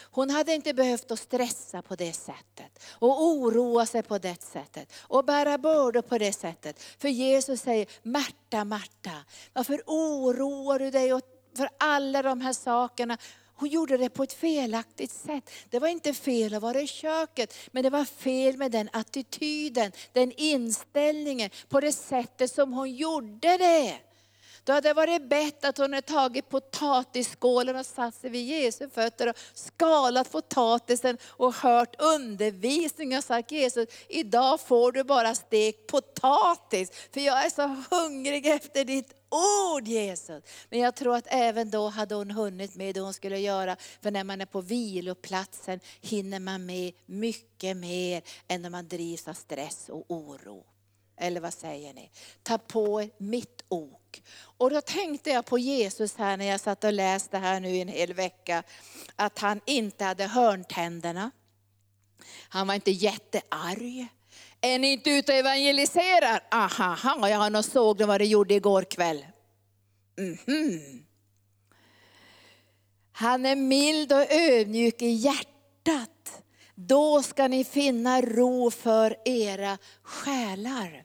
Hon 0.00 0.30
hade 0.30 0.54
inte 0.54 0.74
behövt 0.74 1.10
att 1.10 1.18
stressa 1.18 1.82
på 1.82 1.96
det 1.96 2.12
sättet 2.12 2.82
och 2.88 3.24
oroa 3.24 3.86
sig 3.86 4.02
på 4.02 4.18
det 4.18 4.42
sättet 4.42 4.92
och 5.00 5.24
bära 5.24 5.58
bördor 5.58 6.02
på 6.02 6.18
det 6.18 6.32
sättet. 6.32 6.82
För 6.98 7.08
Jesus 7.08 7.60
säger, 7.60 7.86
Marta, 8.02 8.64
Marta, 8.64 9.24
varför 9.52 9.82
oroar 9.86 10.78
du 10.78 10.90
dig 10.90 11.10
för 11.56 11.68
alla 11.78 12.22
de 12.22 12.40
här 12.40 12.52
sakerna? 12.52 13.18
Hon 13.56 13.68
gjorde 13.68 13.96
det 13.96 14.08
på 14.08 14.22
ett 14.22 14.32
felaktigt 14.32 15.10
sätt. 15.10 15.50
Det 15.70 15.78
var 15.78 15.88
inte 15.88 16.14
fel 16.14 16.54
att 16.54 16.62
vara 16.62 16.80
i 16.80 16.86
köket, 16.86 17.54
men 17.72 17.82
det 17.82 17.90
var 17.90 18.04
fel 18.04 18.56
med 18.56 18.72
den 18.72 18.88
attityden, 18.92 19.92
den 20.12 20.32
inställningen, 20.32 21.50
på 21.68 21.80
det 21.80 21.92
sättet 21.92 22.50
som 22.50 22.72
hon 22.72 22.94
gjorde 22.94 23.56
det. 23.58 23.98
Då 24.64 24.72
hade 24.72 24.88
det 24.88 24.94
varit 24.94 25.28
bättre 25.28 25.68
att 25.68 25.78
hon 25.78 25.92
hade 25.92 26.06
tagit 26.06 26.48
potatisskålen 26.48 27.76
och 27.76 27.86
satt 27.86 28.14
sig 28.14 28.30
vid 28.30 28.46
Jesu 28.46 28.88
fötter 28.88 29.28
och 29.28 29.36
skalat 29.54 30.32
potatisen 30.32 31.18
och 31.24 31.54
hört 31.54 32.02
undervisning 32.02 33.16
och 33.16 33.24
sagt 33.24 33.52
Jesus, 33.52 33.88
idag 34.08 34.60
får 34.60 34.92
du 34.92 35.04
bara 35.04 35.34
stekt 35.34 35.86
potatis, 35.86 36.90
för 37.12 37.20
jag 37.20 37.46
är 37.46 37.50
så 37.50 37.96
hungrig 37.96 38.46
efter 38.46 38.84
ditt 38.84 39.12
ord 39.30 39.88
Jesus. 39.88 40.44
Men 40.70 40.78
jag 40.80 40.94
tror 40.94 41.16
att 41.16 41.26
även 41.26 41.70
då 41.70 41.88
hade 41.88 42.14
hon 42.14 42.30
hunnit 42.30 42.74
med 42.74 42.94
det 42.94 43.00
hon 43.00 43.14
skulle 43.14 43.38
göra. 43.38 43.76
För 44.02 44.10
när 44.10 44.24
man 44.24 44.40
är 44.40 44.46
på 44.46 44.60
viloplatsen 44.60 45.80
hinner 46.00 46.40
man 46.40 46.66
med 46.66 46.92
mycket 47.06 47.76
mer 47.76 48.22
än 48.48 48.62
när 48.62 48.70
man 48.70 48.88
drivs 48.88 49.28
av 49.28 49.34
stress 49.34 49.88
och 49.88 50.04
oro. 50.08 50.64
Eller 51.24 51.40
vad 51.40 51.54
säger 51.54 51.94
ni? 51.94 52.10
Ta 52.42 52.58
på 52.58 53.02
er 53.02 53.10
mitt 53.18 53.64
ok. 53.68 54.22
Och 54.36 54.70
då 54.70 54.80
tänkte 54.80 55.30
jag 55.30 55.46
på 55.46 55.58
Jesus 55.58 56.16
här 56.16 56.36
när 56.36 56.44
jag 56.46 56.60
satt 56.60 56.84
och 56.84 56.92
läste 56.92 57.38
här 57.38 57.60
nu 57.60 57.68
i 57.68 57.80
en 57.80 57.88
hel 57.88 58.14
vecka. 58.14 58.62
Att 59.16 59.38
han 59.38 59.60
inte 59.66 60.04
hade 60.04 60.26
hörntänderna. 60.26 61.30
Han 62.48 62.66
var 62.66 62.74
inte 62.74 62.90
jättearg. 62.90 64.06
Är 64.60 64.78
ni 64.78 64.92
inte 64.92 65.10
ute 65.10 65.32
och 65.32 65.38
evangeliserar? 65.38 66.40
Aha, 66.50 67.28
jag 67.28 67.38
har 67.38 67.50
nog 67.50 67.64
såg 67.64 68.02
vad 68.02 68.20
det 68.20 68.26
gjorde 68.26 68.54
igår 68.54 68.82
kväll. 68.82 69.26
Mm 70.18 70.36
-hmm. 70.36 71.04
Han 73.12 73.46
är 73.46 73.56
mild 73.56 74.12
och 74.12 74.32
ödmjuk 74.32 75.02
i 75.02 75.08
hjärtat. 75.08 76.42
Då 76.74 77.22
ska 77.22 77.48
ni 77.48 77.64
finna 77.64 78.20
ro 78.20 78.70
för 78.70 79.16
era 79.24 79.78
själar. 80.02 81.04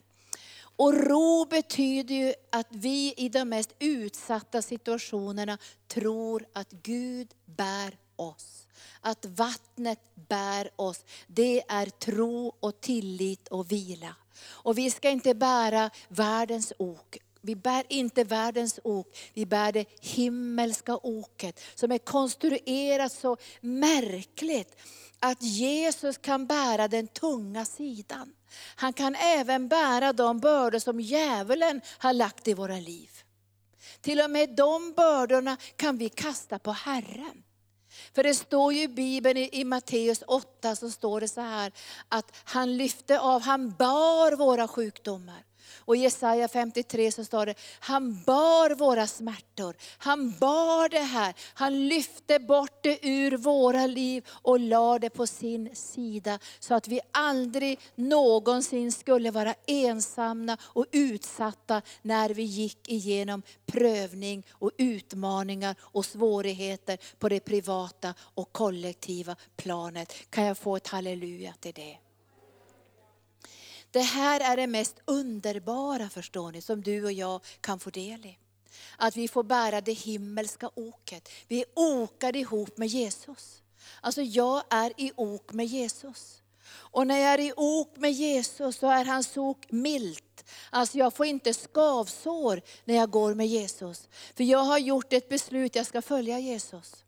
Och 0.79 0.93
ro 0.93 1.45
betyder 1.45 2.15
ju 2.15 2.33
att 2.51 2.67
vi 2.69 3.13
i 3.17 3.29
de 3.29 3.49
mest 3.49 3.75
utsatta 3.79 4.61
situationerna 4.61 5.57
tror 5.87 6.45
att 6.53 6.71
Gud 6.71 7.27
bär 7.45 7.97
oss. 8.15 8.67
Att 9.01 9.25
vattnet 9.25 9.99
bär 10.15 10.69
oss. 10.75 11.05
Det 11.27 11.63
är 11.67 11.85
tro 11.85 12.53
och 12.59 12.81
tillit 12.81 13.47
och 13.47 13.71
vila. 13.71 14.15
Och 14.45 14.77
vi 14.77 14.91
ska 14.91 15.09
inte 15.09 15.35
bära 15.35 15.89
världens 16.07 16.73
ok. 16.77 17.17
Vi 17.41 17.55
bär 17.55 17.83
inte 17.89 18.23
världens 18.23 18.79
ok, 18.83 19.17
vi 19.33 19.45
bär 19.45 19.71
det 19.71 19.85
himmelska 20.01 20.97
oket 20.97 21.59
som 21.75 21.91
är 21.91 21.97
konstruerat 21.97 23.11
så 23.11 23.37
märkligt 23.61 24.75
att 25.19 25.43
Jesus 25.43 26.17
kan 26.17 26.45
bära 26.45 26.87
den 26.87 27.07
tunga 27.07 27.65
sidan. 27.65 28.33
Han 28.75 28.93
kan 28.93 29.15
även 29.15 29.67
bära 29.67 30.13
de 30.13 30.39
bördor 30.39 30.79
som 30.79 30.99
djävulen 30.99 31.81
har 31.97 32.13
lagt 32.13 32.47
i 32.47 32.53
våra 32.53 32.75
liv. 32.75 33.09
Till 34.01 34.21
och 34.21 34.29
med 34.29 34.55
de 34.55 34.93
bördorna 34.93 35.57
kan 35.75 35.97
vi 35.97 36.09
kasta 36.09 36.59
på 36.59 36.71
Herren. 36.71 37.43
För 38.15 38.23
det 38.23 38.35
står 38.35 38.73
ju 38.73 38.81
i 38.81 38.87
Bibeln 38.87 39.37
i, 39.37 39.63
Matteus 39.63 40.23
8 40.27 40.75
så 40.75 40.91
står 40.91 41.21
det 41.21 41.27
så 41.27 41.41
här 41.41 41.71
att 42.09 42.31
han 42.43 42.77
lyfte 42.77 43.19
av, 43.19 43.41
han 43.41 43.71
bar 43.71 44.35
våra 44.35 44.67
sjukdomar. 44.67 45.43
Och 45.89 45.95
i 45.95 45.99
Jesaja 45.99 46.47
53 46.47 47.11
så 47.11 47.25
står 47.25 47.45
det, 47.45 47.55
han 47.79 48.23
bar 48.23 48.75
våra 48.75 49.07
smärtor. 49.07 49.75
Han 49.97 50.31
bar 50.39 50.89
det 50.89 50.99
här. 50.99 51.33
Han 51.53 51.87
lyfte 51.87 52.39
bort 52.39 52.83
det 52.83 53.07
ur 53.07 53.37
våra 53.37 53.85
liv 53.85 54.27
och 54.29 54.59
la 54.59 54.99
det 54.99 55.09
på 55.09 55.27
sin 55.27 55.75
sida. 55.75 56.39
Så 56.59 56.73
att 56.73 56.87
vi 56.87 56.99
aldrig 57.11 57.79
någonsin 57.95 58.91
skulle 58.91 59.31
vara 59.31 59.55
ensamma 59.67 60.57
och 60.61 60.85
utsatta 60.91 61.81
när 62.01 62.29
vi 62.29 62.43
gick 62.43 62.89
igenom 62.89 63.41
prövning 63.65 64.43
och 64.51 64.71
utmaningar 64.77 65.75
och 65.79 66.05
svårigheter 66.05 66.97
på 67.19 67.29
det 67.29 67.39
privata 67.39 68.13
och 68.19 68.51
kollektiva 68.51 69.35
planet. 69.57 70.13
Kan 70.29 70.45
jag 70.45 70.57
få 70.57 70.75
ett 70.75 70.87
halleluja 70.87 71.53
till 71.59 71.73
det? 71.73 72.08
Det 73.91 74.01
här 74.01 74.39
är 74.39 74.57
det 74.57 74.67
mest 74.67 74.99
underbara 75.05 76.09
förstår 76.09 76.51
ni, 76.51 76.61
som 76.61 76.81
du 76.81 77.05
och 77.05 77.11
jag 77.11 77.41
kan 77.61 77.79
få 77.79 77.89
del 77.89 78.25
i. 78.25 78.37
Att 78.97 79.17
vi 79.17 79.27
får 79.27 79.43
bära 79.43 79.81
det 79.81 79.93
himmelska 79.93 80.69
oket. 80.75 81.29
Vi 81.47 81.59
är 81.59 81.65
okade 81.75 82.39
ihop 82.39 82.77
med 82.77 82.87
Jesus. 82.87 83.61
Alltså 84.01 84.21
jag 84.21 84.63
är 84.69 84.93
i 84.97 85.11
ok 85.15 85.53
med 85.53 85.65
Jesus. 85.65 86.41
Och 86.71 87.07
när 87.07 87.17
jag 87.17 87.33
är 87.33 87.39
i 87.39 87.53
ok 87.55 87.97
med 87.97 88.11
Jesus 88.11 88.77
så 88.77 88.87
är 88.87 89.05
hans 89.05 89.37
ok 89.37 89.71
milt. 89.71 90.45
Alltså 90.69 90.97
jag 90.97 91.13
får 91.13 91.25
inte 91.25 91.53
skavsår 91.53 92.61
när 92.85 92.95
jag 92.95 93.09
går 93.09 93.33
med 93.33 93.47
Jesus. 93.47 94.09
För 94.35 94.43
jag 94.43 94.63
har 94.63 94.77
gjort 94.77 95.13
ett 95.13 95.29
beslut, 95.29 95.75
jag 95.75 95.85
ska 95.85 96.01
följa 96.01 96.39
Jesus. 96.39 97.05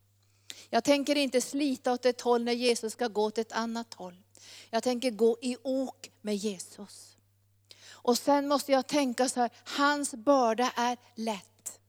Jag 0.69 0.83
tänker 0.83 1.15
inte 1.15 1.41
slita 1.41 1.93
åt 1.93 2.05
ett 2.05 2.21
håll 2.21 2.43
när 2.43 2.51
Jesus 2.51 2.93
ska 2.93 3.07
gå 3.07 3.23
åt 3.23 3.37
ett 3.37 3.51
annat 3.51 3.93
håll. 3.93 4.15
Jag 4.71 4.83
tänker 4.83 5.11
gå 5.11 5.37
i 5.41 5.57
ok 5.63 6.09
med 6.21 6.35
Jesus. 6.35 7.17
Och 7.91 8.17
sen 8.17 8.47
måste 8.47 8.71
jag 8.71 8.87
tänka 8.87 9.29
så 9.29 9.39
här, 9.39 9.49
hans 9.63 10.13
börda 10.13 10.71
är 10.75 10.97
lätt. 11.15 11.79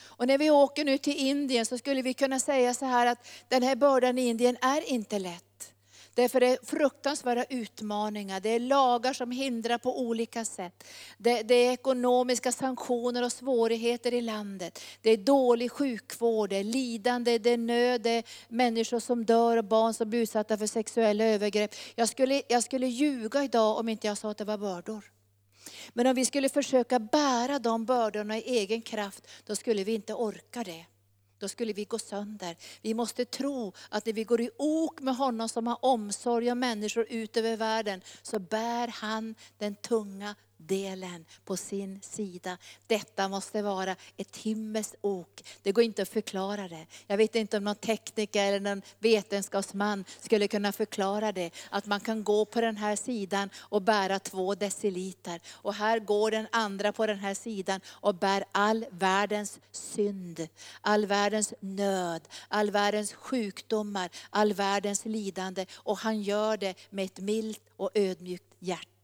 Och 0.00 0.26
när 0.26 0.38
vi 0.38 0.50
åker 0.50 0.84
nu 0.84 0.98
till 0.98 1.16
Indien 1.16 1.66
så 1.66 1.78
skulle 1.78 2.02
vi 2.02 2.14
kunna 2.14 2.40
säga 2.40 2.74
så 2.74 2.86
här 2.86 3.06
att 3.06 3.26
den 3.48 3.62
här 3.62 3.76
bördan 3.76 4.18
i 4.18 4.26
Indien 4.28 4.56
är 4.60 4.90
inte 4.90 5.18
lätt. 5.18 5.47
Därför 6.18 6.40
det 6.40 6.46
är 6.46 6.58
fruktansvärda 6.62 7.44
utmaningar, 7.44 8.40
det 8.40 8.48
är 8.48 8.60
lagar 8.60 9.12
som 9.12 9.30
hindrar 9.30 9.78
på 9.78 10.00
olika 10.00 10.44
sätt. 10.44 10.84
Det, 11.18 11.42
det, 11.42 11.54
är 11.54 11.72
ekonomiska 11.72 12.52
sanktioner 12.52 13.24
och 13.24 13.32
svårigheter 13.32 14.14
i 14.14 14.20
landet. 14.20 14.80
Det 15.02 15.10
är 15.10 15.16
dålig 15.16 15.72
sjukvård, 15.72 16.50
det 16.50 16.56
är 16.56 16.64
lidande, 16.64 17.38
det 17.38 17.50
är 17.50 17.58
nöd, 17.58 18.00
det 18.00 18.10
är 18.10 18.24
människor 18.48 19.00
som 19.00 19.24
dör 19.24 19.56
och 19.56 19.64
barn 19.64 19.94
som 19.94 20.10
blir 20.10 20.20
utsatta 20.20 20.58
för 20.58 20.66
sexuella 20.66 21.24
övergrepp. 21.24 21.74
Jag 21.94 22.08
skulle, 22.08 22.42
jag 22.48 22.62
skulle 22.62 22.86
ljuga 22.86 23.44
idag 23.44 23.78
om 23.78 23.88
inte 23.88 24.06
jag 24.06 24.18
sa 24.18 24.30
att 24.30 24.38
det 24.38 24.44
var 24.44 24.58
bördor. 24.58 25.04
Men 25.88 26.06
om 26.06 26.14
vi 26.14 26.24
skulle 26.24 26.48
försöka 26.48 26.98
bära 26.98 27.58
de 27.58 27.84
bördorna 27.84 28.38
i 28.38 28.58
egen 28.58 28.82
kraft, 28.82 29.28
då 29.46 29.56
skulle 29.56 29.84
vi 29.84 29.94
inte 29.94 30.14
orka 30.14 30.64
det 30.64 30.84
då 31.38 31.48
skulle 31.48 31.72
vi 31.72 31.84
gå 31.84 31.98
sönder. 31.98 32.56
Vi 32.82 32.94
måste 32.94 33.24
tro 33.24 33.72
att 33.88 34.06
när 34.06 34.12
vi 34.12 34.24
går 34.24 34.40
i 34.40 34.50
ok 34.58 35.00
med 35.00 35.16
honom 35.16 35.48
som 35.48 35.66
har 35.66 35.78
omsorg 35.84 36.52
om 36.52 36.58
människor 36.58 37.06
ut 37.08 37.36
över 37.36 37.56
världen, 37.56 38.00
så 38.22 38.38
bär 38.38 38.88
han 38.88 39.34
den 39.58 39.74
tunga 39.74 40.34
delen 40.58 41.24
på 41.44 41.56
sin 41.56 42.00
sida. 42.02 42.58
Detta 42.86 43.28
måste 43.28 43.62
vara 43.62 43.96
ett 44.16 44.36
himmelskt 44.36 44.94
ok. 45.00 45.44
Det 45.62 45.72
går 45.72 45.84
inte 45.84 46.02
att 46.02 46.08
förklara 46.08 46.68
det. 46.68 46.86
Jag 47.06 47.16
vet 47.16 47.34
inte 47.34 47.56
om 47.56 47.64
någon 47.64 47.74
tekniker 47.74 48.44
eller 48.44 48.60
någon 48.60 48.82
vetenskapsman 48.98 50.04
skulle 50.20 50.48
kunna 50.48 50.72
förklara 50.72 51.32
det. 51.32 51.50
Att 51.70 51.86
man 51.86 52.00
kan 52.00 52.24
gå 52.24 52.44
på 52.44 52.60
den 52.60 52.76
här 52.76 52.96
sidan 52.96 53.50
och 53.56 53.82
bära 53.82 54.18
två 54.18 54.54
deciliter. 54.54 55.40
Och 55.48 55.74
här 55.74 55.98
går 55.98 56.30
den 56.30 56.46
andra 56.52 56.92
på 56.92 57.06
den 57.06 57.18
här 57.18 57.34
sidan 57.34 57.80
och 57.86 58.14
bär 58.14 58.44
all 58.52 58.86
världens 58.90 59.58
synd, 59.72 60.48
all 60.80 61.06
världens 61.06 61.54
nöd, 61.60 62.22
all 62.48 62.70
världens 62.70 63.12
sjukdomar, 63.12 64.10
all 64.30 64.52
världens 64.52 65.04
lidande. 65.04 65.66
Och 65.74 65.98
han 65.98 66.22
gör 66.22 66.56
det 66.56 66.74
med 66.90 67.04
ett 67.04 67.18
milt 67.18 67.62
och 67.76 67.90
ödmjukt 67.94 68.44
hjärta. 68.58 68.97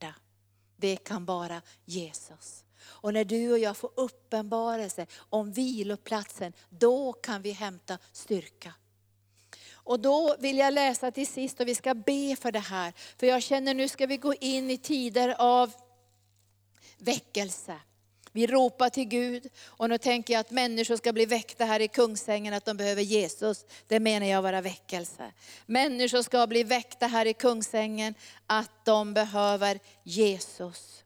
Det 0.76 0.96
kan 0.96 1.24
bara 1.24 1.62
Jesus. 1.84 2.64
Och 2.84 3.14
när 3.14 3.24
du 3.24 3.52
och 3.52 3.58
jag 3.58 3.76
får 3.76 3.90
uppenbarelse 3.94 5.06
om 5.16 5.52
viloplatsen, 5.52 6.52
då 6.68 7.12
kan 7.12 7.42
vi 7.42 7.50
hämta 7.50 7.98
styrka. 8.12 8.74
Och 9.72 10.00
då 10.00 10.36
vill 10.38 10.58
jag 10.58 10.74
läsa 10.74 11.10
till 11.10 11.26
sist 11.26 11.60
och 11.60 11.68
vi 11.68 11.74
ska 11.74 11.94
be 11.94 12.36
för 12.40 12.52
det 12.52 12.58
här. 12.58 12.92
För 13.18 13.26
jag 13.26 13.42
känner 13.42 13.74
nu 13.74 13.88
ska 13.88 14.06
vi 14.06 14.16
gå 14.16 14.34
in 14.34 14.70
i 14.70 14.78
tider 14.78 15.34
av 15.38 15.72
väckelse. 16.98 17.76
Vi 18.36 18.46
ropar 18.46 18.90
till 18.90 19.04
Gud 19.04 19.46
och 19.64 19.88
nu 19.88 19.98
tänker 19.98 20.34
jag 20.34 20.40
att 20.40 20.50
människor 20.50 20.96
ska 20.96 21.12
bli 21.12 21.26
väckta 21.26 21.64
här 21.64 21.80
i 21.80 21.88
Kungsängen, 21.88 22.54
att 22.54 22.64
de 22.64 22.76
behöver 22.76 23.02
Jesus. 23.02 23.64
Det 23.86 24.00
menar 24.00 24.26
jag 24.26 24.42
vara 24.42 24.60
väckelse. 24.60 25.32
Människor 25.66 26.22
ska 26.22 26.46
bli 26.46 26.62
väckta 26.62 27.06
här 27.06 27.26
i 27.26 27.32
Kungsängen, 27.32 28.14
att 28.46 28.84
de 28.84 29.14
behöver 29.14 29.78
Jesus. 30.02 31.04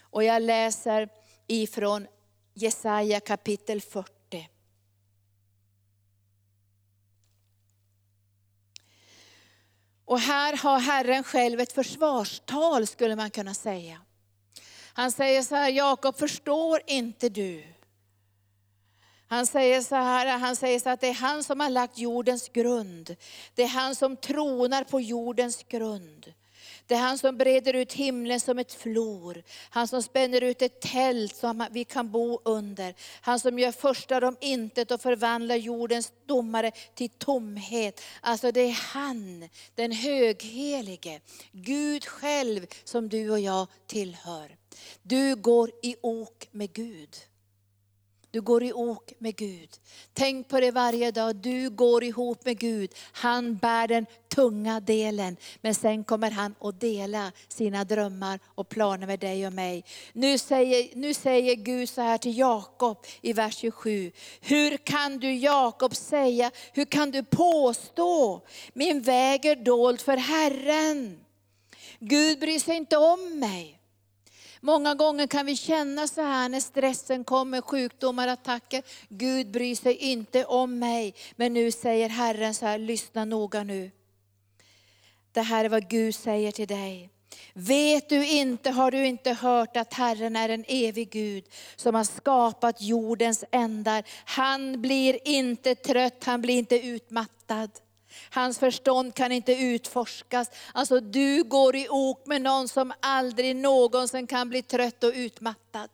Och 0.00 0.24
jag 0.24 0.42
läser 0.42 1.08
ifrån 1.46 2.06
Jesaja 2.54 3.20
kapitel 3.20 3.80
40. 3.80 4.48
Och 10.04 10.20
här 10.20 10.56
har 10.56 10.78
Herren 10.78 11.24
själv 11.24 11.60
ett 11.60 11.72
försvarstal 11.72 12.86
skulle 12.86 13.16
man 13.16 13.30
kunna 13.30 13.54
säga. 13.54 14.05
Han 14.96 15.12
säger 15.12 15.42
så 15.42 15.54
här, 15.54 15.70
Jakob 15.70 16.18
förstår 16.18 16.80
inte 16.86 17.28
du? 17.28 17.64
Han 19.28 19.46
säger 19.46 19.80
så 19.82 19.94
här, 19.94 20.38
han 20.38 20.56
säger 20.56 20.80
så 20.80 20.90
att 20.90 21.00
det 21.00 21.08
är 21.08 21.14
han 21.14 21.44
som 21.44 21.60
har 21.60 21.70
lagt 21.70 21.98
jordens 21.98 22.48
grund. 22.48 23.16
Det 23.54 23.62
är 23.62 23.68
han 23.68 23.94
som 23.94 24.16
tronar 24.16 24.84
på 24.84 25.00
jordens 25.00 25.64
grund. 25.68 26.32
Det 26.86 26.94
är 26.94 26.98
han 26.98 27.18
som 27.18 27.36
breder 27.36 27.74
ut 27.74 27.92
himlen 27.92 28.40
som 28.40 28.58
ett 28.58 28.72
flor. 28.72 29.42
Han 29.70 29.88
som 29.88 30.02
spänner 30.02 30.40
ut 30.40 30.62
ett 30.62 30.80
tält 30.80 31.36
som 31.36 31.66
vi 31.70 31.84
kan 31.84 32.10
bo 32.10 32.40
under. 32.44 32.94
Han 33.20 33.40
som 33.40 33.58
gör 33.58 33.72
första 33.72 34.28
om 34.28 34.36
intet 34.40 34.90
och 34.90 35.00
förvandlar 35.00 35.56
jordens 35.56 36.12
domare 36.26 36.70
till 36.94 37.10
tomhet. 37.10 38.00
Alltså 38.20 38.52
det 38.52 38.60
är 38.60 38.92
han, 38.92 39.48
den 39.74 39.92
höghelige, 39.92 41.20
Gud 41.52 42.04
själv 42.04 42.66
som 42.84 43.08
du 43.08 43.30
och 43.30 43.40
jag 43.40 43.66
tillhör. 43.86 44.56
Du 45.02 45.36
går 45.36 45.70
i 45.82 45.96
ok 46.00 46.48
med 46.50 46.72
Gud. 46.72 47.16
Du 48.36 48.42
går 48.42 48.62
i 48.62 48.72
ok 48.72 49.12
med 49.18 49.36
Gud. 49.36 49.68
Tänk 50.12 50.48
på 50.48 50.60
det 50.60 50.70
varje 50.70 51.10
dag, 51.10 51.36
du 51.36 51.70
går 51.70 52.04
ihop 52.04 52.44
med 52.44 52.58
Gud. 52.58 52.94
Han 53.12 53.56
bär 53.56 53.88
den 53.88 54.06
tunga 54.34 54.80
delen, 54.80 55.36
men 55.60 55.74
sen 55.74 56.04
kommer 56.04 56.30
han 56.30 56.54
att 56.60 56.80
dela 56.80 57.32
sina 57.48 57.84
drömmar 57.84 58.40
och 58.46 58.68
planer 58.68 59.06
med 59.06 59.20
dig 59.20 59.46
och 59.46 59.52
mig. 59.52 59.84
Nu 60.12 60.38
säger, 60.38 60.96
nu 60.96 61.14
säger 61.14 61.54
Gud 61.54 61.88
så 61.88 62.00
här 62.00 62.18
till 62.18 62.38
Jakob 62.38 63.06
i 63.20 63.32
vers 63.32 63.56
27. 63.56 64.12
Hur 64.40 64.76
kan 64.76 65.18
du 65.18 65.34
Jakob 65.34 65.96
säga, 65.96 66.50
hur 66.72 66.84
kan 66.84 67.10
du 67.10 67.24
påstå, 67.24 68.40
min 68.72 69.02
väg 69.02 69.44
är 69.44 69.56
dold 69.56 70.00
för 70.00 70.16
Herren. 70.16 71.20
Gud 71.98 72.38
bryr 72.40 72.58
sig 72.58 72.76
inte 72.76 72.96
om 72.96 73.38
mig. 73.38 73.75
Många 74.66 74.94
gånger 74.94 75.26
kan 75.26 75.46
vi 75.46 75.56
känna 75.56 76.06
så 76.06 76.22
här 76.22 76.48
när 76.48 76.60
stressen 76.60 77.24
kommer, 77.24 77.60
sjukdomar, 77.60 78.28
attacker. 78.28 78.82
Gud 79.08 79.50
bryr 79.50 79.74
sig 79.74 79.96
inte 79.96 80.44
om 80.44 80.78
mig. 80.78 81.14
Men 81.36 81.52
nu 81.52 81.70
säger 81.72 82.08
Herren 82.08 82.54
så 82.54 82.66
här, 82.66 82.78
lyssna 82.78 83.24
noga 83.24 83.62
nu. 83.62 83.90
Det 85.32 85.40
här 85.40 85.64
är 85.64 85.68
vad 85.68 85.88
Gud 85.88 86.14
säger 86.14 86.52
till 86.52 86.68
dig. 86.68 87.10
Vet 87.52 88.08
du 88.08 88.26
inte, 88.26 88.70
har 88.70 88.90
du 88.90 89.06
inte 89.06 89.32
hört 89.32 89.76
att 89.76 89.94
Herren 89.94 90.36
är 90.36 90.48
en 90.48 90.64
evig 90.68 91.10
Gud 91.10 91.44
som 91.76 91.94
har 91.94 92.04
skapat 92.04 92.82
jordens 92.82 93.44
ändar. 93.50 94.04
Han 94.24 94.82
blir 94.82 95.28
inte 95.28 95.74
trött, 95.74 96.24
han 96.24 96.40
blir 96.40 96.58
inte 96.58 96.86
utmattad. 96.86 97.70
Hans 98.30 98.58
förstånd 98.58 99.14
kan 99.14 99.32
inte 99.32 99.52
utforskas. 99.52 100.50
Alltså 100.72 101.00
du 101.00 101.44
går 101.44 101.76
i 101.76 101.88
ok 101.88 102.26
med 102.26 102.42
någon 102.42 102.68
som 102.68 102.92
aldrig 103.00 103.56
någonsin 103.56 104.26
kan 104.26 104.48
bli 104.48 104.62
trött 104.62 105.04
och 105.04 105.12
utmattad. 105.14 105.90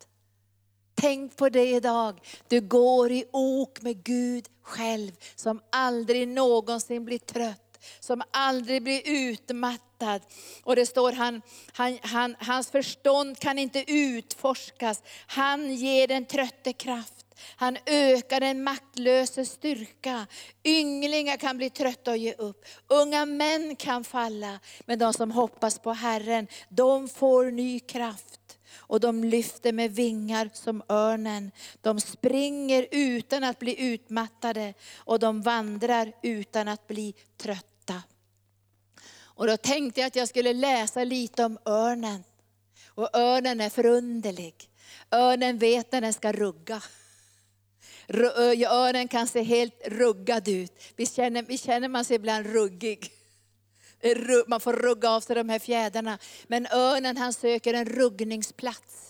Tänk 0.95 1.37
på 1.37 1.49
det 1.49 1.70
idag. 1.70 2.20
Du 2.49 2.61
går 2.61 3.12
i 3.12 3.25
ok 3.31 3.83
med 3.83 4.05
Gud 4.05 4.49
själv 4.62 5.12
som 5.35 5.62
aldrig 5.70 6.29
någonsin 6.29 7.05
blir 7.05 7.18
trött, 7.18 7.79
som 8.01 8.23
aldrig 8.31 8.83
blir 8.83 9.03
utmattad. 9.05 10.23
Och 10.62 10.77
det 10.77 10.87
står 10.87 11.12
han, 11.12 11.43
han, 11.73 11.99
han, 12.03 12.37
hans 12.39 12.70
förstånd 12.70 13.39
kan 13.39 13.59
inte 13.59 13.93
utforskas. 13.93 15.03
Han 15.27 15.75
ger 15.75 16.09
den 16.09 16.27
trötte 16.27 16.73
kraft. 16.73 17.22
Han 17.57 17.78
ökar 17.86 18.40
den 18.40 18.62
maktlöse 18.62 19.45
styrka. 19.45 20.26
Ynglingar 20.64 21.36
kan 21.36 21.57
bli 21.57 21.70
trötta 21.70 22.11
och 22.11 22.16
ge 22.16 22.32
upp. 22.32 22.64
Unga 22.88 23.26
män 23.26 23.76
kan 23.76 24.05
falla. 24.05 24.61
Men 24.86 24.99
de 24.99 25.12
som 25.12 25.30
hoppas 25.30 25.78
på 25.78 25.93
Herren, 25.93 26.47
de 26.68 27.09
får 27.09 27.51
ny 27.51 27.80
kraft. 27.80 28.59
Och 28.76 29.01
de 29.01 29.24
lyfter 29.24 29.72
med 29.72 29.95
vingar 29.95 30.51
som 30.53 30.82
örnen. 30.88 31.51
De 31.80 32.01
springer 32.01 32.86
utan 32.90 33.45
att 33.45 33.59
bli 33.59 33.80
utmattade 33.80 34.74
och 34.97 35.18
de 35.18 35.43
vandrar 35.43 36.12
utan 36.22 36.68
att 36.68 36.86
bli 36.86 37.14
trötta. 37.36 38.03
Och 39.34 39.47
då 39.47 39.57
tänkte 39.57 40.01
jag 40.01 40.07
att 40.07 40.16
jag 40.16 40.28
skulle 40.28 40.53
läsa 40.53 41.05
lite 41.05 41.45
om 41.45 41.59
örnen. 41.64 42.24
Och 42.86 43.16
örnen 43.16 43.61
är 43.61 43.70
förunderlig. 43.70 44.55
Örnen 45.11 45.59
vet 45.59 45.93
när 45.93 46.01
den 46.01 46.12
ska 46.12 46.32
rugga. 46.32 46.82
Öronen 48.09 49.09
kan 49.09 49.26
se 49.26 49.43
helt 49.43 49.87
ruggad 49.87 50.49
ut. 50.49 50.72
Visst 50.97 51.16
känner, 51.16 51.43
vi 51.43 51.59
känner 51.59 51.89
man 51.89 52.05
sig 52.05 52.16
ibland 52.16 52.47
ruggig? 52.47 53.12
Man 54.47 54.61
får 54.61 54.72
rugga 54.72 55.11
av 55.11 55.20
sig 55.20 55.37
de 55.37 55.49
här 55.49 55.59
fjädrarna. 55.59 56.18
Men 56.47 56.66
örnen 56.66 57.16
han 57.16 57.33
söker 57.33 57.74
en 57.74 57.85
ruggningsplats. 57.85 59.09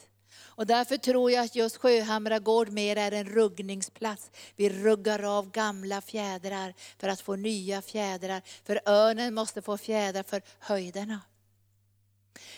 Och 0.54 0.66
därför 0.66 0.96
tror 0.96 1.30
jag 1.30 1.44
att 1.44 1.54
just 1.54 1.76
Sjöhamra 1.76 2.38
gård 2.38 2.68
mer 2.68 2.96
är 2.96 3.12
en 3.12 3.24
ruggningsplats. 3.26 4.30
Vi 4.56 4.68
ruggar 4.68 5.22
av 5.38 5.50
gamla 5.50 6.00
fjädrar 6.00 6.74
för 6.98 7.08
att 7.08 7.20
få 7.20 7.36
nya 7.36 7.82
fjädrar. 7.82 8.42
För 8.64 8.80
örnen 8.86 9.34
måste 9.34 9.62
få 9.62 9.78
fjädrar 9.78 10.22
för 10.22 10.42
höjderna. 10.58 11.20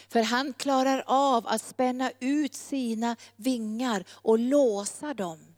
För 0.09 0.23
han 0.23 0.53
klarar 0.53 1.05
av 1.07 1.47
att 1.47 1.62
spänna 1.62 2.12
ut 2.21 2.55
sina 2.55 3.17
vingar 3.37 4.05
och 4.11 4.39
låsa 4.39 5.15
dem 5.15 5.54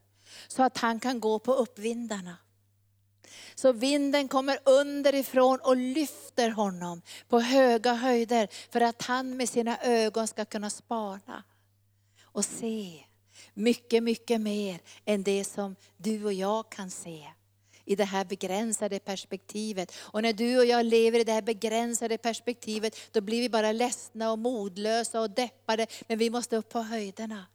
så 0.49 0.62
att 0.62 0.78
han 0.78 1.01
kan 1.01 1.20
gå 1.20 1.38
på 1.38 1.55
uppvindarna. 1.55 2.36
Så 3.55 3.72
vinden 3.72 4.28
kommer 4.28 4.59
underifrån 4.64 5.61
och 5.61 5.76
lyfter 5.76 6.51
honom 6.51 7.03
på 7.28 7.40
höga 7.40 7.94
höjder 7.94 8.49
för 8.70 8.80
att 8.80 9.03
han 9.03 9.36
med 9.36 9.49
sina 9.49 9.78
ögon 9.78 10.28
ska 10.28 10.44
kunna 10.44 10.70
spana 10.70 11.42
och 12.24 12.44
se 12.44 13.05
mycket, 13.55 14.03
mycket 14.03 14.40
mer 14.40 14.80
än 15.05 15.22
det 15.22 15.44
som 15.44 15.76
du 15.97 16.24
och 16.24 16.32
jag 16.32 16.70
kan 16.70 16.90
se 16.90 17.26
i 17.84 17.97
det 17.97 18.05
här 18.05 18.24
begränsade 18.24 18.99
perspektivet. 18.99 19.92
Och 19.97 20.22
när 20.22 20.32
du 20.32 20.59
och 20.59 20.64
jag 20.64 20.86
lever 20.86 21.18
i 21.18 21.24
det 21.24 21.32
här 21.32 21.42
begränsade 21.42 22.18
perspektivet, 22.18 22.97
då 23.12 23.20
blir 23.20 23.40
vi 23.40 23.49
bara 23.49 23.72
ledsna 23.72 24.32
och 24.32 24.38
modlösa 24.38 25.20
och 25.20 25.30
deppade. 25.30 25.86
Men 26.09 26.18
vi 26.18 26.30
måste 26.30 26.57
upp 26.57 26.68
på 26.68 26.78
höjderna. 26.78 27.47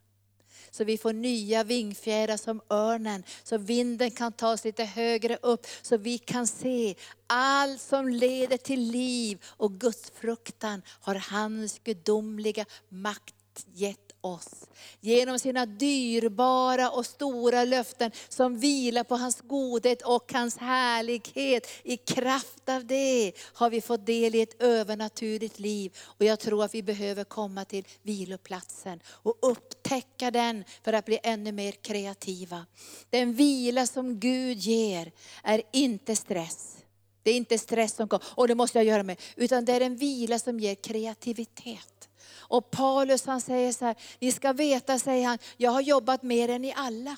Så 0.71 0.83
vi 0.83 0.97
får 0.97 1.13
nya 1.13 1.63
vingfjädrar 1.63 2.37
som 2.37 2.61
örnen, 2.69 3.23
så 3.43 3.57
vinden 3.57 4.11
kan 4.11 4.31
ta 4.31 4.51
oss 4.51 4.63
lite 4.63 4.83
högre 4.83 5.37
upp, 5.41 5.67
så 5.81 5.97
vi 5.97 6.17
kan 6.17 6.47
se 6.47 6.95
allt 7.27 7.81
som 7.81 8.09
leder 8.09 8.57
till 8.57 8.81
liv. 8.81 9.43
Och 9.45 9.79
Guds 9.79 10.11
fruktan 10.11 10.81
har 10.87 11.15
hans 11.15 11.79
gudomliga 11.83 12.65
makt 12.89 13.65
gett 13.73 14.10
oss. 14.21 14.69
Genom 14.99 15.39
sina 15.39 15.65
dyrbara 15.65 16.89
och 16.89 17.05
stora 17.05 17.63
löften 17.63 18.11
som 18.29 18.57
vilar 18.57 19.03
på 19.03 19.15
hans 19.15 19.41
godhet 19.41 20.01
och 20.01 20.31
hans 20.33 20.57
härlighet. 20.57 21.67
I 21.83 21.97
kraft 21.97 22.69
av 22.69 22.85
det 22.85 23.31
har 23.53 23.69
vi 23.69 23.81
fått 23.81 24.05
del 24.05 24.35
i 24.35 24.41
ett 24.41 24.61
övernaturligt 24.61 25.59
liv. 25.59 25.97
Och 26.01 26.25
jag 26.25 26.39
tror 26.39 26.63
att 26.63 26.75
vi 26.75 26.83
behöver 26.83 27.23
komma 27.23 27.65
till 27.65 27.87
viloplatsen 28.01 28.99
och 29.07 29.37
upptäcka 29.41 30.31
den 30.31 30.63
för 30.83 30.93
att 30.93 31.05
bli 31.05 31.19
ännu 31.23 31.51
mer 31.51 31.71
kreativa. 31.71 32.65
Den 33.09 33.33
vila 33.33 33.87
som 33.87 34.19
Gud 34.19 34.57
ger 34.57 35.11
är 35.43 35.61
inte 35.71 36.15
stress. 36.15 36.80
Det 37.23 37.31
är 37.31 37.35
inte 37.35 37.57
stress 37.57 37.95
som 37.95 38.07
kommer, 38.07 38.25
och 38.29 38.47
det 38.47 38.55
måste 38.55 38.77
jag 38.77 38.85
göra 38.85 39.03
med. 39.03 39.21
Utan 39.35 39.65
det 39.65 39.73
är 39.73 39.81
en 39.81 39.95
vila 39.95 40.39
som 40.39 40.59
ger 40.59 40.75
kreativitet. 40.75 42.09
Och 42.35 42.71
Paulus 42.71 43.25
han 43.25 43.41
säger 43.41 43.73
så 43.73 43.85
här, 43.85 43.95
ni 44.19 44.31
ska 44.31 44.53
veta, 44.53 44.99
säger 44.99 45.27
han, 45.27 45.37
jag 45.57 45.71
har 45.71 45.81
jobbat 45.81 46.23
mer 46.23 46.49
än 46.49 46.61
ni 46.61 46.73
alla. 46.75 47.17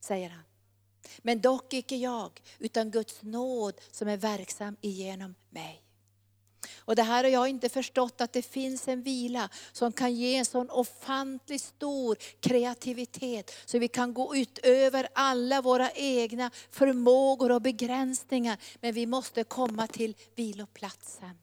Säger 0.00 0.30
han. 0.30 0.42
Men 1.18 1.40
dock 1.40 1.72
icke 1.72 1.96
jag, 1.96 2.42
utan 2.58 2.90
Guds 2.90 3.22
nåd 3.22 3.74
som 3.90 4.08
är 4.08 4.16
verksam 4.16 4.76
igenom 4.80 5.34
mig. 5.50 5.85
Och 6.78 6.96
det 6.96 7.02
här 7.02 7.24
har 7.24 7.30
jag 7.30 7.48
inte 7.48 7.68
förstått 7.68 8.20
att 8.20 8.32
det 8.32 8.42
finns 8.42 8.88
en 8.88 9.02
vila 9.02 9.48
som 9.72 9.92
kan 9.92 10.14
ge 10.14 10.36
en 10.36 10.44
sån 10.44 10.70
ofantligt 10.70 11.62
stor 11.62 12.16
kreativitet. 12.40 13.52
Så 13.64 13.78
vi 13.78 13.88
kan 13.88 14.14
gå 14.14 14.36
utöver 14.36 15.08
alla 15.12 15.62
våra 15.62 15.90
egna 15.90 16.50
förmågor 16.70 17.52
och 17.52 17.62
begränsningar. 17.62 18.58
Men 18.80 18.94
vi 18.94 19.06
måste 19.06 19.44
komma 19.44 19.86
till 19.86 20.14
viloplatsen. 20.34 21.38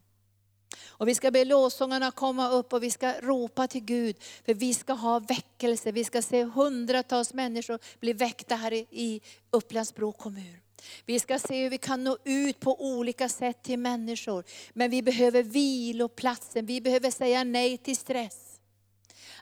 Och 0.86 1.08
vi 1.08 1.16
ska 1.16 1.32
be 1.32 1.46
lovsångarna 1.46 2.12
komma 2.12 2.50
upp 2.50 2.74
och 2.74 2.84
vi 2.84 2.92
ska 2.92 3.14
ropa 3.22 3.68
till 3.68 3.84
Gud. 3.84 4.16
För 4.46 4.54
vi 4.54 4.74
ska 4.74 4.94
ha 4.94 5.20
väckelse, 5.20 5.92
vi 5.92 6.04
ska 6.04 6.22
se 6.22 6.44
hundratals 6.44 7.34
människor 7.34 7.80
bli 8.00 8.14
väckta 8.14 8.56
här 8.56 8.74
i 8.74 9.22
Upplands-Bro 9.52 10.12
kommun. 10.12 10.63
Vi 11.06 11.20
ska 11.20 11.40
se 11.40 11.64
hur 11.64 11.70
vi 11.70 11.78
kan 11.78 12.04
nå 12.04 12.18
ut 12.24 12.60
på 12.60 12.82
olika 12.82 13.30
sätt 13.30 13.64
till 13.64 13.80
människor. 13.80 14.44
Men 14.74 14.90
vi 14.90 15.02
behöver 15.02 15.44
viloplatsen, 15.44 16.66
vi 16.66 16.82
behöver 16.82 17.12
säga 17.12 17.44
nej 17.44 17.78
till 17.78 17.98
stress. 17.98 18.54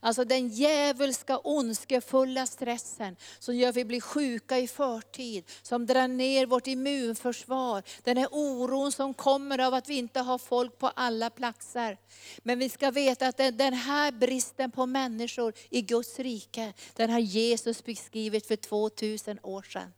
Alltså 0.04 0.26
den 0.26 0.48
djävulska 0.48 1.38
ondskefulla 1.38 2.46
stressen 2.46 3.16
som 3.40 3.56
gör 3.56 3.70
att 3.70 3.76
vi 3.76 3.86
blir 3.86 4.02
sjuka 4.02 4.58
i 4.58 4.68
förtid, 4.68 5.44
som 5.62 5.86
drar 5.86 6.08
ner 6.08 6.46
vårt 6.46 6.68
immunförsvar. 6.68 7.84
Den 8.04 8.18
här 8.18 8.28
oron 8.32 8.92
som 8.92 9.14
kommer 9.14 9.60
av 9.60 9.74
att 9.74 9.90
vi 9.90 9.98
inte 9.98 10.20
har 10.20 10.38
folk 10.38 10.78
på 10.78 10.88
alla 10.88 11.30
platser. 11.30 11.98
Men 12.44 12.60
vi 12.60 12.70
ska 12.70 12.92
veta 12.92 13.28
att 13.28 13.38
den 13.38 13.74
här 13.74 14.12
bristen 14.12 14.72
på 14.72 14.86
människor 14.86 15.54
i 15.70 15.82
Guds 15.82 16.20
rike, 16.20 16.74
den 16.96 17.10
har 17.10 17.20
Jesus 17.20 17.84
beskrivit 17.84 18.48
för 18.48 18.56
2000 18.56 19.40
år 19.44 19.62
sedan. 19.62 19.94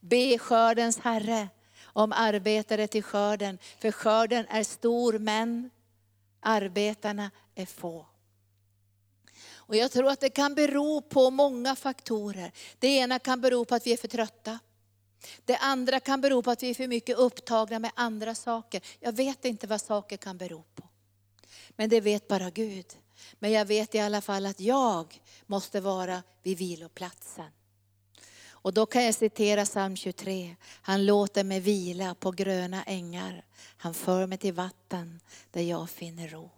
Be 0.00 0.38
skördens 0.38 0.98
Herre 0.98 1.48
om 1.82 2.12
arbetare 2.12 2.86
till 2.86 3.02
skörden, 3.02 3.58
för 3.78 3.92
skörden 3.92 4.46
är 4.48 4.64
stor 4.64 5.18
men 5.18 5.70
arbetarna 6.40 7.30
är 7.54 7.66
få. 7.66 8.06
Och 9.70 9.76
jag 9.76 9.90
tror 9.90 10.08
att 10.08 10.20
det 10.20 10.30
kan 10.30 10.54
bero 10.54 11.00
på 11.02 11.30
många 11.30 11.76
faktorer. 11.76 12.52
Det 12.78 12.88
ena 12.88 13.18
kan 13.18 13.40
bero 13.40 13.64
på 13.64 13.74
att 13.74 13.86
vi 13.86 13.92
är 13.92 13.96
för 13.96 14.08
trötta. 14.08 14.58
Det 15.44 15.56
andra 15.56 16.00
kan 16.00 16.20
bero 16.20 16.42
på 16.42 16.50
att 16.50 16.62
vi 16.62 16.70
är 16.70 16.74
för 16.74 16.86
mycket 16.86 17.16
upptagna 17.16 17.78
med 17.78 17.90
andra 17.94 18.34
saker. 18.34 18.82
Jag 19.00 19.12
vet 19.12 19.44
inte 19.44 19.66
vad 19.66 19.80
saker 19.80 20.16
kan 20.16 20.38
bero 20.38 20.62
på. 20.74 20.88
Men 21.70 21.88
det 21.88 22.00
vet 22.00 22.28
bara 22.28 22.50
Gud. 22.50 22.86
Men 23.38 23.52
jag 23.52 23.64
vet 23.64 23.94
i 23.94 23.98
alla 23.98 24.20
fall 24.20 24.46
att 24.46 24.60
jag 24.60 25.20
måste 25.46 25.80
vara 25.80 26.22
vid 26.42 26.58
viloplatsen. 26.58 27.50
Och 28.62 28.74
då 28.74 28.86
kan 28.86 29.04
jag 29.04 29.14
citera 29.14 29.64
psalm 29.64 29.96
23. 29.96 30.56
Han 30.82 31.06
låter 31.06 31.44
mig 31.44 31.60
vila 31.60 32.14
på 32.14 32.30
gröna 32.30 32.82
ängar. 32.82 33.44
Han 33.76 33.94
för 33.94 34.26
mig 34.26 34.38
till 34.38 34.52
vatten 34.54 35.20
där 35.50 35.62
jag 35.62 35.90
finner 35.90 36.28
ro. 36.28 36.50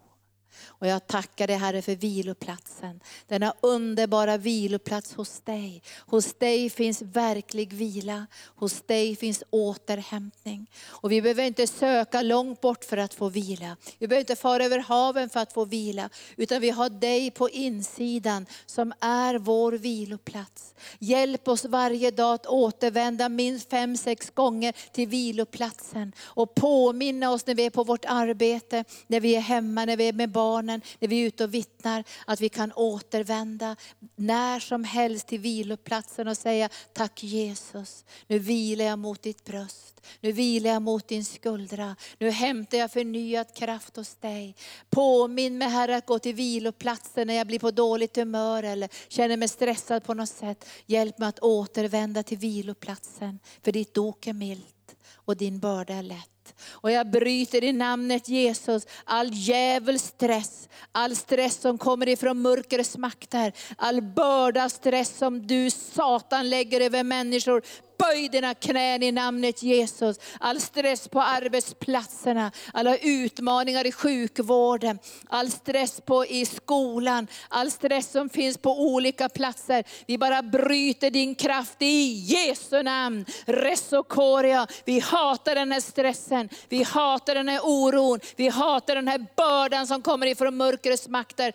Och 0.67 0.87
jag 0.87 1.07
tackar 1.07 1.47
dig 1.47 1.57
Herre 1.57 1.83
för 1.83 1.97
viloplatsen. 1.97 3.01
Denna 3.29 3.55
underbara 3.61 4.37
viloplats 4.37 5.15
hos 5.15 5.41
dig. 5.41 5.83
Hos 5.99 6.35
dig 6.35 6.71
finns 6.71 7.03
verklig 7.03 7.73
vila. 7.73 8.27
Hos 8.57 8.83
dig 8.83 9.17
finns 9.17 9.43
återhämtning. 9.51 10.71
Och 10.87 11.13
vi 11.13 11.23
behöver 11.23 11.45
inte 11.45 11.67
söka 11.67 12.23
långt 12.23 12.61
bort 12.61 12.85
för 12.85 12.97
att 12.97 13.15
få 13.15 13.29
vila. 13.29 13.77
Vi 13.99 14.09
behöver 14.09 14.21
inte 14.21 14.37
fara 14.37 14.65
över 14.65 14.79
haven 14.79 15.29
för 15.29 15.41
att 15.41 15.53
få 15.53 15.65
vila. 15.65 16.11
Utan 16.37 16.61
vi 16.61 16.71
har 16.71 16.91
dig 16.91 17.31
på 17.31 17.51
insidan 17.51 18.47
som 18.67 18.93
är 19.01 19.35
vår 19.35 19.73
viloplats. 19.73 20.75
Hjälp 20.99 21.49
oss 21.49 21.65
varje 21.65 22.11
dag 22.11 22.35
att 22.35 22.47
återvända 22.47 23.29
minst 23.29 23.71
fem, 23.71 23.97
sex 23.97 24.31
gånger 24.31 24.75
till 24.93 25.09
viloplatsen. 25.09 26.13
Och 26.21 26.55
påminna 26.55 27.31
oss 27.31 27.47
när 27.47 27.55
vi 27.55 27.67
är 27.67 27.71
på 27.71 27.85
vårt 27.85 28.05
arbete, 28.05 28.85
när 29.07 29.21
vi 29.21 29.37
är 29.37 29.41
hemma, 29.41 29.85
när 29.85 29.97
vi 29.97 30.09
är 30.09 30.13
med 30.13 30.31
barn, 30.31 30.41
barnen, 30.43 30.80
när 30.99 31.09
vi 31.09 31.22
är 31.22 31.26
ute 31.26 31.45
och 31.45 31.55
vittnar, 31.55 32.05
att 32.26 32.40
vi 32.40 32.49
kan 32.49 32.72
återvända 32.72 33.76
när 34.16 34.61
som 34.61 34.84
helst 34.84 35.26
till 35.26 35.40
viloplatsen 35.40 36.28
och 36.28 36.36
säga, 36.36 36.68
tack 36.93 37.22
Jesus, 37.22 38.05
nu 38.26 38.38
vilar 38.38 38.84
jag 38.84 38.99
mot 38.99 39.22
ditt 39.22 39.45
bröst. 39.45 39.93
Nu 40.20 40.32
vilar 40.32 40.70
jag 40.70 40.82
mot 40.82 41.09
din 41.09 41.24
skuldra. 41.24 41.97
Nu 42.18 42.30
hämtar 42.30 42.78
jag 42.78 42.90
förnyad 42.93 43.55
kraft 43.55 43.97
hos 43.97 44.14
dig. 44.14 44.57
Påminn 44.90 45.59
mig 45.59 45.68
Herre 45.68 45.97
att 45.97 46.07
gå 46.07 46.18
till 46.18 46.34
viloplatsen 46.34 47.26
när 47.26 47.34
jag 47.34 47.47
blir 47.47 47.59
på 47.59 47.70
dåligt 47.70 48.16
humör 48.16 48.62
eller 48.62 48.88
känner 49.09 49.36
mig 49.36 49.49
stressad 49.49 50.05
på 50.05 50.14
något 50.14 50.28
sätt. 50.28 50.68
Hjälp 50.86 51.18
mig 51.18 51.28
att 51.28 51.38
återvända 51.38 52.22
till 52.22 52.38
viloplatsen. 52.38 53.38
För 53.62 53.72
ditt 53.72 53.95
dok 53.95 54.26
är 54.26 54.32
milt 54.32 54.97
och 55.12 55.36
din 55.36 55.59
börda 55.59 55.95
är 55.95 56.03
lätt. 56.03 56.41
Och 56.70 56.90
jag 56.90 57.11
bryter 57.11 57.64
i 57.64 57.72
namnet 57.72 58.28
Jesus 58.28 58.86
all 59.05 59.30
djävuls 59.32 60.03
stress, 60.03 60.68
all 60.93 61.16
stress 61.16 61.61
som 61.61 61.78
kommer 61.78 62.09
ifrån 62.09 62.43
mörkrets 62.43 62.97
makter, 62.97 63.53
all 63.76 64.03
börda, 64.03 64.68
stress 64.68 65.18
som 65.18 65.47
du 65.47 65.70
Satan 65.70 66.51
lägger 66.51 66.80
över 66.80 67.03
människor. 67.03 67.62
Böj 67.99 68.28
dina 68.28 68.55
knän 68.55 69.03
i 69.03 69.12
namnet 69.12 69.62
Jesus. 69.62 70.16
All 70.40 70.61
stress 70.61 71.09
på 71.09 71.20
arbetsplatserna, 71.20 72.53
alla 72.72 72.97
utmaningar 72.97 73.86
i 73.86 73.93
sjukvården, 73.93 74.99
all 75.28 75.51
stress 75.51 76.01
på, 76.01 76.26
i 76.26 76.47
skolan, 76.47 77.26
all 77.49 77.70
stress 77.70 78.11
som 78.11 78.28
finns 78.28 78.59
på 78.59 78.80
olika 78.80 79.28
platser. 79.28 79.84
Vi 80.07 80.18
bara 80.18 80.43
bryter 80.43 81.11
din 81.11 81.34
kraft 81.34 81.76
i 81.78 82.12
Jesu 82.12 82.82
namn. 82.82 83.24
Resokoria. 83.45 84.66
Vi 84.84 85.01
hatar 85.01 85.55
den 85.55 85.72
här 85.72 85.80
stressen, 85.80 86.41
vi 86.68 86.82
hatar 86.82 87.34
den 87.34 87.49
här 87.49 87.61
oron, 87.62 88.20
vi 88.36 88.49
hatar 88.49 88.95
den 88.95 89.09
här 89.09 89.26
bördan 89.36 89.86
som 89.86 90.03
kommer 90.03 90.26
ifrån 90.26 90.57
mörkrets 90.57 91.09
makter 91.09 91.53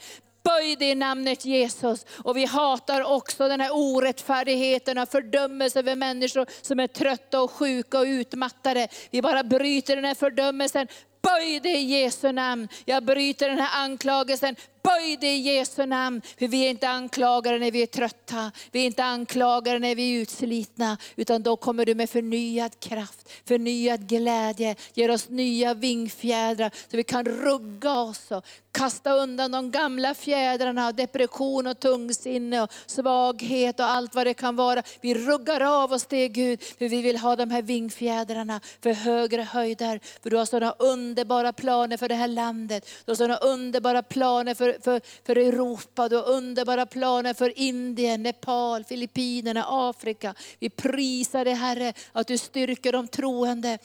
böj 0.47 0.75
det 0.75 0.89
i 0.89 0.95
namnet 0.95 1.45
Jesus. 1.45 2.05
Och 2.23 2.37
vi 2.37 2.45
hatar 2.45 3.01
också 3.01 3.47
den 3.47 3.61
här 3.61 3.69
orättfärdigheten 3.73 4.97
och 4.97 5.09
fördömelse 5.09 5.79
över 5.79 5.95
människor 5.95 6.45
som 6.61 6.79
är 6.79 6.87
trötta 6.87 7.41
och 7.41 7.51
sjuka 7.51 7.99
och 7.99 8.05
utmattade. 8.05 8.87
Vi 9.11 9.21
bara 9.21 9.43
bryter 9.43 9.95
den 9.95 10.05
här 10.05 10.15
fördömelsen. 10.15 10.87
Böj 11.21 11.59
det 11.59 11.69
i 11.69 12.01
Jesu 12.01 12.31
namn. 12.31 12.67
Jag 12.85 13.03
bryter 13.05 13.49
den 13.49 13.59
här 13.59 13.83
anklagelsen. 13.83 14.55
Böj 14.87 15.17
det 15.17 15.35
i 15.35 15.39
Jesu 15.39 15.85
namn. 15.85 16.21
För 16.39 16.47
vi 16.47 16.65
är 16.65 16.69
inte 16.69 16.89
anklagare 16.89 17.59
när 17.59 17.71
vi 17.71 17.81
är 17.81 17.85
trötta. 17.85 18.51
Vi 18.71 18.81
är 18.81 18.85
inte 18.85 19.03
anklagare 19.03 19.79
när 19.79 19.95
vi 19.95 20.15
är 20.15 20.21
utslitna. 20.21 20.97
Utan 21.15 21.43
då 21.43 21.55
kommer 21.55 21.85
du 21.85 21.95
med 21.95 22.09
förnyad 22.09 22.79
kraft, 22.79 23.31
förnyad 23.45 24.07
glädje. 24.07 24.75
Ger 24.93 25.11
oss 25.11 25.29
nya 25.29 25.73
vingfjädrar 25.73 26.71
så 26.91 26.97
vi 26.97 27.03
kan 27.03 27.25
rugga 27.25 27.99
oss 27.99 28.31
och 28.31 28.45
kasta 28.77 29.11
undan 29.13 29.51
de 29.51 29.71
gamla 29.71 30.13
fjädrarna 30.13 30.87
av 30.87 30.95
depression 30.95 31.67
och 31.67 31.79
tungsinne 31.79 32.61
och 32.61 32.71
svaghet 32.85 33.79
och 33.79 33.85
allt 33.85 34.15
vad 34.15 34.27
det 34.27 34.33
kan 34.33 34.55
vara. 34.55 34.83
Vi 35.01 35.13
ruggar 35.15 35.61
av 35.83 35.91
oss 35.91 36.05
det 36.05 36.27
Gud, 36.29 36.63
för 36.63 36.89
vi 36.89 37.01
vill 37.01 37.17
ha 37.17 37.35
de 37.35 37.51
här 37.51 37.61
vingfjädrarna 37.61 38.61
för 38.81 38.93
högre 38.93 39.41
höjder. 39.41 39.99
För 40.23 40.29
du 40.29 40.37
har 40.37 40.45
sådana 40.45 40.75
underbara 40.79 41.53
planer 41.53 41.97
för 41.97 42.09
det 42.09 42.15
här 42.15 42.27
landet. 42.27 42.89
Du 43.05 43.11
har 43.11 43.15
sådana 43.15 43.37
underbara 43.37 44.03
planer 44.03 44.53
för, 44.53 44.76
för, 44.81 45.01
för 45.25 45.35
Europa, 45.35 46.09
du 46.09 46.15
har 46.15 46.29
underbara 46.29 46.85
planer 46.85 47.33
för 47.33 47.59
Indien, 47.59 48.23
Nepal, 48.23 48.83
Filippinerna, 48.83 49.65
Afrika. 49.67 50.33
Vi 50.59 50.69
prisar 50.69 51.45
dig 51.45 51.53
Herre 51.53 51.93
att 52.11 52.27
du 52.27 52.37
styrker 52.37 52.91
de 52.91 53.07
troende 53.07 53.77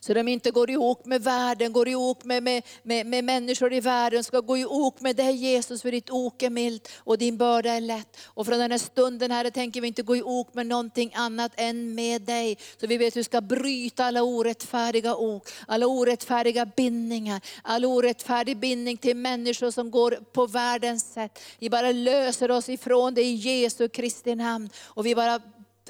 så 0.00 0.14
de 0.14 0.28
inte 0.28 0.50
går 0.50 0.70
ihop 0.70 1.06
med 1.06 1.22
världen, 1.22 1.72
går 1.72 1.88
ihop 1.88 2.24
med, 2.24 2.42
med, 2.42 2.62
med, 2.82 3.06
med 3.06 3.24
människor 3.24 3.72
i 3.72 3.80
världen, 3.80 4.24
ska 4.24 4.40
gå 4.40 4.56
ihop 4.56 5.00
med 5.00 5.16
dig 5.16 5.36
Jesus, 5.36 5.82
för 5.82 5.92
ditt 5.92 6.10
ok 6.10 6.42
är 6.42 6.50
milt 6.50 6.88
och 6.96 7.18
din 7.18 7.36
börda 7.36 7.70
är 7.70 7.80
lätt. 7.80 8.16
Och 8.24 8.46
från 8.46 8.58
den 8.58 8.70
här 8.70 8.78
stunden 8.78 9.30
Herre 9.30 9.50
tänker 9.50 9.80
vi 9.80 9.88
inte 9.88 10.02
gå 10.02 10.16
ihop 10.16 10.54
med 10.54 10.66
någonting 10.66 11.12
annat 11.14 11.52
än 11.56 11.94
med 11.94 12.22
dig. 12.22 12.58
Så 12.80 12.86
vi 12.86 12.98
vet 12.98 13.12
att 13.12 13.16
vi 13.16 13.24
ska 13.24 13.40
bryta 13.40 14.04
alla 14.04 14.22
orättfärdiga 14.22 15.14
ok, 15.14 15.48
alla 15.66 15.86
orättfärdiga 15.86 16.66
bindningar, 16.66 17.40
all 17.62 17.84
orättfärdig 17.84 18.56
bindning 18.56 18.96
till 18.96 19.16
människor 19.16 19.70
som 19.70 19.90
går 19.90 20.10
på 20.32 20.46
världens 20.46 21.12
sätt. 21.12 21.38
Vi 21.58 21.70
bara 21.70 21.92
löser 21.92 22.50
oss 22.50 22.68
ifrån 22.68 23.14
det 23.14 23.22
i 23.22 23.34
Jesu 23.34 23.88
Kristi 23.88 24.34
namn. 24.34 24.70
Och 24.84 25.06
vi 25.06 25.14
bara 25.14 25.40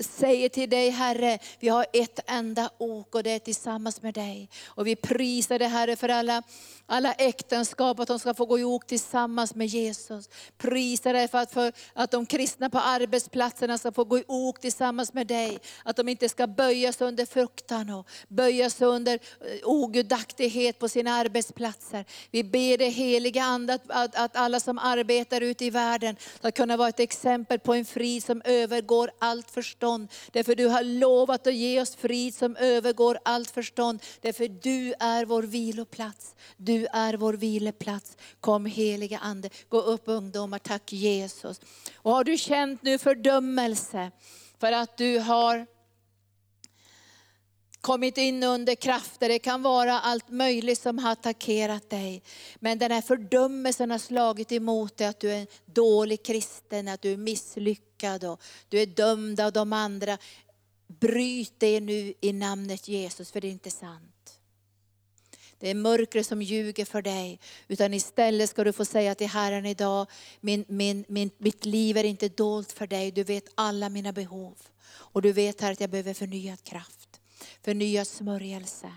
säger 0.04 0.48
till 0.48 0.70
dig 0.70 0.90
Herre, 0.90 1.38
vi 1.60 1.68
har 1.68 1.86
ett 1.92 2.20
enda 2.26 2.70
ok 2.78 3.14
och 3.14 3.22
det 3.22 3.30
är 3.30 3.38
tillsammans 3.38 4.02
med 4.02 4.14
dig. 4.14 4.48
Och 4.66 4.86
vi 4.86 4.96
prisar 4.96 5.58
dig 5.58 5.68
Herre 5.68 5.96
för 5.96 6.08
alla, 6.08 6.42
alla 6.86 7.12
äktenskap, 7.12 8.00
att 8.00 8.08
de 8.08 8.18
ska 8.18 8.34
få 8.34 8.46
gå 8.46 8.58
i 8.58 8.64
ok 8.64 8.86
tillsammans 8.86 9.54
med 9.54 9.66
Jesus. 9.66 10.28
Prisar 10.58 11.12
dig 11.12 11.28
för 11.28 11.38
att, 11.38 11.52
för 11.52 11.72
att 11.92 12.10
de 12.10 12.26
kristna 12.26 12.70
på 12.70 12.78
arbetsplatserna 12.78 13.78
ska 13.78 13.92
få 13.92 14.04
gå 14.04 14.18
i 14.18 14.24
ok 14.26 14.60
tillsammans 14.60 15.12
med 15.12 15.26
dig. 15.26 15.58
Att 15.84 15.96
de 15.96 16.08
inte 16.08 16.28
ska 16.28 16.46
böjas 16.46 17.00
under 17.00 17.26
fruktan 17.26 17.90
och 17.90 18.06
böjas 18.28 18.82
under 18.82 19.14
eh, 19.14 19.18
ogudaktighet 19.64 20.78
på 20.78 20.88
sina 20.88 21.12
arbetsplatser. 21.12 22.04
Vi 22.30 22.44
ber 22.44 22.78
dig 22.78 22.90
heliga 22.90 23.42
Ande 23.42 23.74
att, 23.74 23.82
att, 23.88 24.14
att 24.14 24.36
alla 24.36 24.60
som 24.60 24.78
arbetar 24.78 25.40
ute 25.40 25.64
i 25.64 25.70
världen 25.70 26.16
ska 26.38 26.50
kunna 26.50 26.76
vara 26.76 26.88
ett 26.88 27.00
exempel 27.00 27.58
på 27.58 27.74
en 27.74 27.84
frid 27.84 28.24
som 28.24 28.42
övergår 28.44 29.10
allt 29.18 29.50
förstånd 29.50 29.87
förstånd. 29.88 30.08
Därför 30.32 30.54
du 30.54 30.66
har 30.66 30.82
lovat 30.82 31.46
att 31.46 31.54
ge 31.54 31.80
oss 31.80 31.96
frid 31.96 32.34
som 32.34 32.56
övergår 32.56 33.18
allt 33.24 33.50
förstånd. 33.50 34.02
Därför 34.20 34.48
du 34.48 34.94
är 35.00 35.24
vår 35.24 35.42
viloplats. 35.42 36.34
Du 36.56 36.86
är 36.92 37.16
vår 37.16 37.34
viloplats. 37.34 38.16
Kom 38.40 38.66
heliga 38.66 39.18
Ande, 39.18 39.50
gå 39.68 39.80
upp 39.80 40.02
ungdomar, 40.04 40.58
tack 40.58 40.92
Jesus. 40.92 41.60
Och 41.96 42.12
har 42.12 42.24
du 42.24 42.36
känt 42.36 42.82
nu 42.82 42.98
fördömelse 42.98 44.10
för 44.60 44.72
att 44.72 44.96
du 44.96 45.18
har 45.18 45.66
kommit 47.80 48.18
in 48.18 48.42
under 48.42 48.74
krafter, 48.74 49.28
det 49.28 49.38
kan 49.38 49.62
vara 49.62 50.00
allt 50.00 50.30
möjligt 50.30 50.78
som 50.78 50.98
har 50.98 51.12
attackerat 51.12 51.90
dig. 51.90 52.22
Men 52.60 52.78
den 52.78 52.90
här 52.90 53.02
fördömelsen 53.02 53.90
har 53.90 53.98
slagit 53.98 54.52
emot 54.52 54.96
dig, 54.96 55.06
att 55.06 55.20
du 55.20 55.30
är 55.30 55.36
en 55.36 55.46
dålig 55.66 56.22
kristen, 56.22 56.88
att 56.88 57.02
du 57.02 57.12
är 57.12 57.16
misslyckad 57.16 58.24
och 58.24 58.42
du 58.68 58.80
är 58.80 58.86
dömd 58.86 59.40
av 59.40 59.52
de 59.52 59.72
andra. 59.72 60.18
Bryt 60.86 61.52
det 61.58 61.80
nu 61.80 62.14
i 62.20 62.32
namnet 62.32 62.88
Jesus, 62.88 63.30
för 63.30 63.40
det 63.40 63.48
är 63.48 63.52
inte 63.52 63.70
sant. 63.70 64.40
Det 65.60 65.70
är 65.70 65.74
mörkret 65.74 66.26
som 66.26 66.42
ljuger 66.42 66.84
för 66.84 67.02
dig. 67.02 67.40
Utan 67.68 67.94
istället 67.94 68.50
ska 68.50 68.64
du 68.64 68.72
få 68.72 68.84
säga 68.84 69.14
till 69.14 69.26
Herren 69.26 69.66
idag, 69.66 70.06
min, 70.40 70.64
min, 70.68 71.04
min, 71.08 71.30
mitt 71.38 71.64
liv 71.64 71.96
är 71.96 72.04
inte 72.04 72.28
dolt 72.28 72.72
för 72.72 72.86
dig. 72.86 73.10
Du 73.10 73.24
vet 73.24 73.44
alla 73.54 73.88
mina 73.88 74.12
behov. 74.12 74.56
Och 74.88 75.22
du 75.22 75.32
vet 75.32 75.60
här 75.60 75.72
att 75.72 75.80
jag 75.80 75.90
behöver 75.90 76.14
förnyad 76.14 76.62
kraft 76.62 76.97
förnyad 77.64 78.06
smörjelse. 78.06 78.92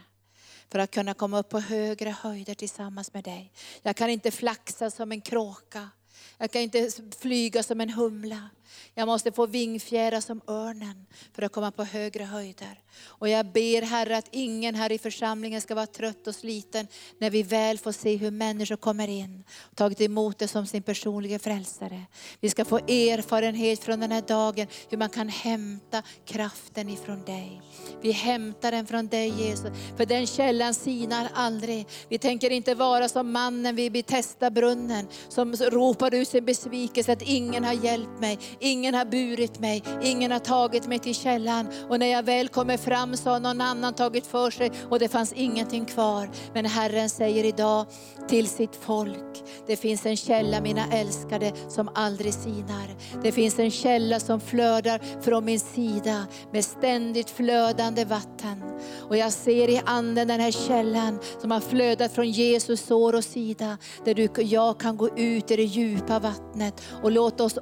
För 0.70 0.80
att 0.80 0.92
kunna 0.92 1.14
komma 1.14 1.40
upp 1.40 1.50
på 1.50 1.60
högre 1.60 2.10
höjder 2.10 2.54
tillsammans 2.54 3.14
med 3.14 3.24
dig. 3.24 3.52
Jag 3.82 3.96
kan 3.96 4.10
inte 4.10 4.32
flaxa 4.32 4.92
som 4.92 5.12
en 5.12 5.22
kråka. 5.22 5.90
Jag 6.38 6.52
kan 6.52 6.62
inte 6.62 6.92
flyga 7.20 7.64
som 7.64 7.82
en 7.82 7.90
humla. 7.90 8.50
Jag 8.94 9.06
måste 9.06 9.32
få 9.32 9.46
vingfjädrar 9.46 10.22
som 10.22 10.42
örnen 10.48 11.06
för 11.34 11.42
att 11.42 11.52
komma 11.52 11.72
på 11.72 11.84
högre 11.84 12.24
höjder. 12.24 12.82
Och 13.06 13.30
jag 13.30 13.46
ber 13.46 13.82
Herre 13.82 14.18
att 14.18 14.28
ingen 14.32 14.76
här 14.76 14.92
i 14.92 14.98
församlingen 14.98 15.62
ska 15.62 15.76
vara 15.76 15.88
trött 15.88 16.28
och 16.28 16.36
sliten 16.36 16.88
när 17.18 17.30
vi 17.30 17.44
väl 17.44 17.78
får 17.78 17.92
se 17.92 18.16
hur 18.16 18.32
människor 18.32 18.76
kommer 18.76 19.08
in 19.08 19.44
och 19.60 19.76
tagit 19.78 20.02
emot 20.02 20.40
det 20.40 20.48
som 20.48 20.68
sin 20.68 20.84
personliga 20.84 21.40
frälsare. 21.40 22.02
Vi 22.40 22.50
ska 22.50 22.66
få 22.66 22.78
erfarenhet 22.78 23.84
från 23.84 24.00
den 24.00 24.12
här 24.12 24.22
dagen 24.22 24.68
hur 24.90 24.98
man 24.98 25.10
kan 25.10 25.30
hämta 25.30 26.04
kraften 26.26 26.90
ifrån 26.90 27.24
dig. 27.26 27.62
Vi 28.02 28.12
hämtar 28.12 28.72
den 28.72 28.88
från 28.88 29.08
dig 29.08 29.30
Jesus, 29.30 29.72
för 29.98 30.06
den 30.06 30.28
källan 30.28 30.74
sinar 30.74 31.30
aldrig. 31.34 31.88
Vi 32.10 32.18
tänker 32.18 32.50
inte 32.50 32.76
vara 32.76 33.10
som 33.10 33.32
mannen 33.32 33.76
vid 33.76 33.92
Betesda-brunnen 33.92 35.08
som 35.30 35.54
ropar 35.56 36.14
ut 36.14 36.28
sin 36.28 36.46
besvikelse 36.46 37.14
att 37.14 37.22
ingen 37.22 37.64
har 37.64 37.74
hjälpt 37.74 38.20
mig, 38.20 38.40
ingen 38.62 38.94
har 38.94 39.06
burit 39.06 39.60
mig, 39.60 39.84
ingen 40.02 40.32
har 40.32 40.40
tagit 40.40 40.88
mig 40.88 41.00
till 41.00 41.16
källan. 41.16 41.68
Och 41.90 42.00
när 42.00 42.08
jag 42.08 42.24
väl 42.24 42.48
kommer 42.48 42.78
fram 42.78 43.18
så 43.18 43.30
har 43.30 43.40
någon 43.40 43.62
annan 43.62 43.94
tagit 43.94 44.28
för 44.28 44.52
sig 44.52 44.72
och 44.90 45.00
det 45.00 45.10
fanns 45.10 45.34
ingenting 45.34 45.86
kvar. 45.86 46.30
Men 46.54 46.66
Herren 46.66 47.10
säger 47.10 47.44
idag 47.44 47.86
till 48.28 48.48
sitt 48.48 48.76
folk, 48.76 49.44
det 49.68 49.76
finns 49.76 50.06
en 50.06 50.18
källa 50.18 50.62
mina 50.62 50.86
älskade 50.92 51.52
som 51.70 51.90
aldrig 51.96 52.34
sinar. 52.34 52.96
Det 53.24 53.32
finns 53.32 53.60
en 53.60 53.72
källa 53.72 54.20
som 54.20 54.40
flödar 54.40 55.22
från 55.22 55.46
min 55.46 55.60
sida 55.60 56.26
med 56.52 56.66
ständigt 56.66 57.30
flödande 57.30 58.06
vatten. 58.06 58.64
Och 59.10 59.18
jag 59.18 59.32
ser 59.32 59.70
i 59.70 59.82
anden 59.86 60.28
den 60.28 60.40
här 60.40 60.52
källan 60.52 61.20
som 61.42 61.52
har 61.52 61.60
flödat 61.60 62.12
från 62.12 62.32
Jesus 62.32 62.86
sår 62.86 63.16
och 63.16 63.24
sida. 63.24 63.78
Där 64.06 64.14
du 64.14 64.28
och 64.28 64.44
jag 64.44 64.80
kan 64.80 64.98
gå 64.98 65.18
ut 65.18 65.52
i 65.52 65.56
det 65.56 65.64
djupa 65.64 66.20
vattnet 66.20 66.82
och 67.04 67.12
låta 67.12 67.44
oss 67.44 67.58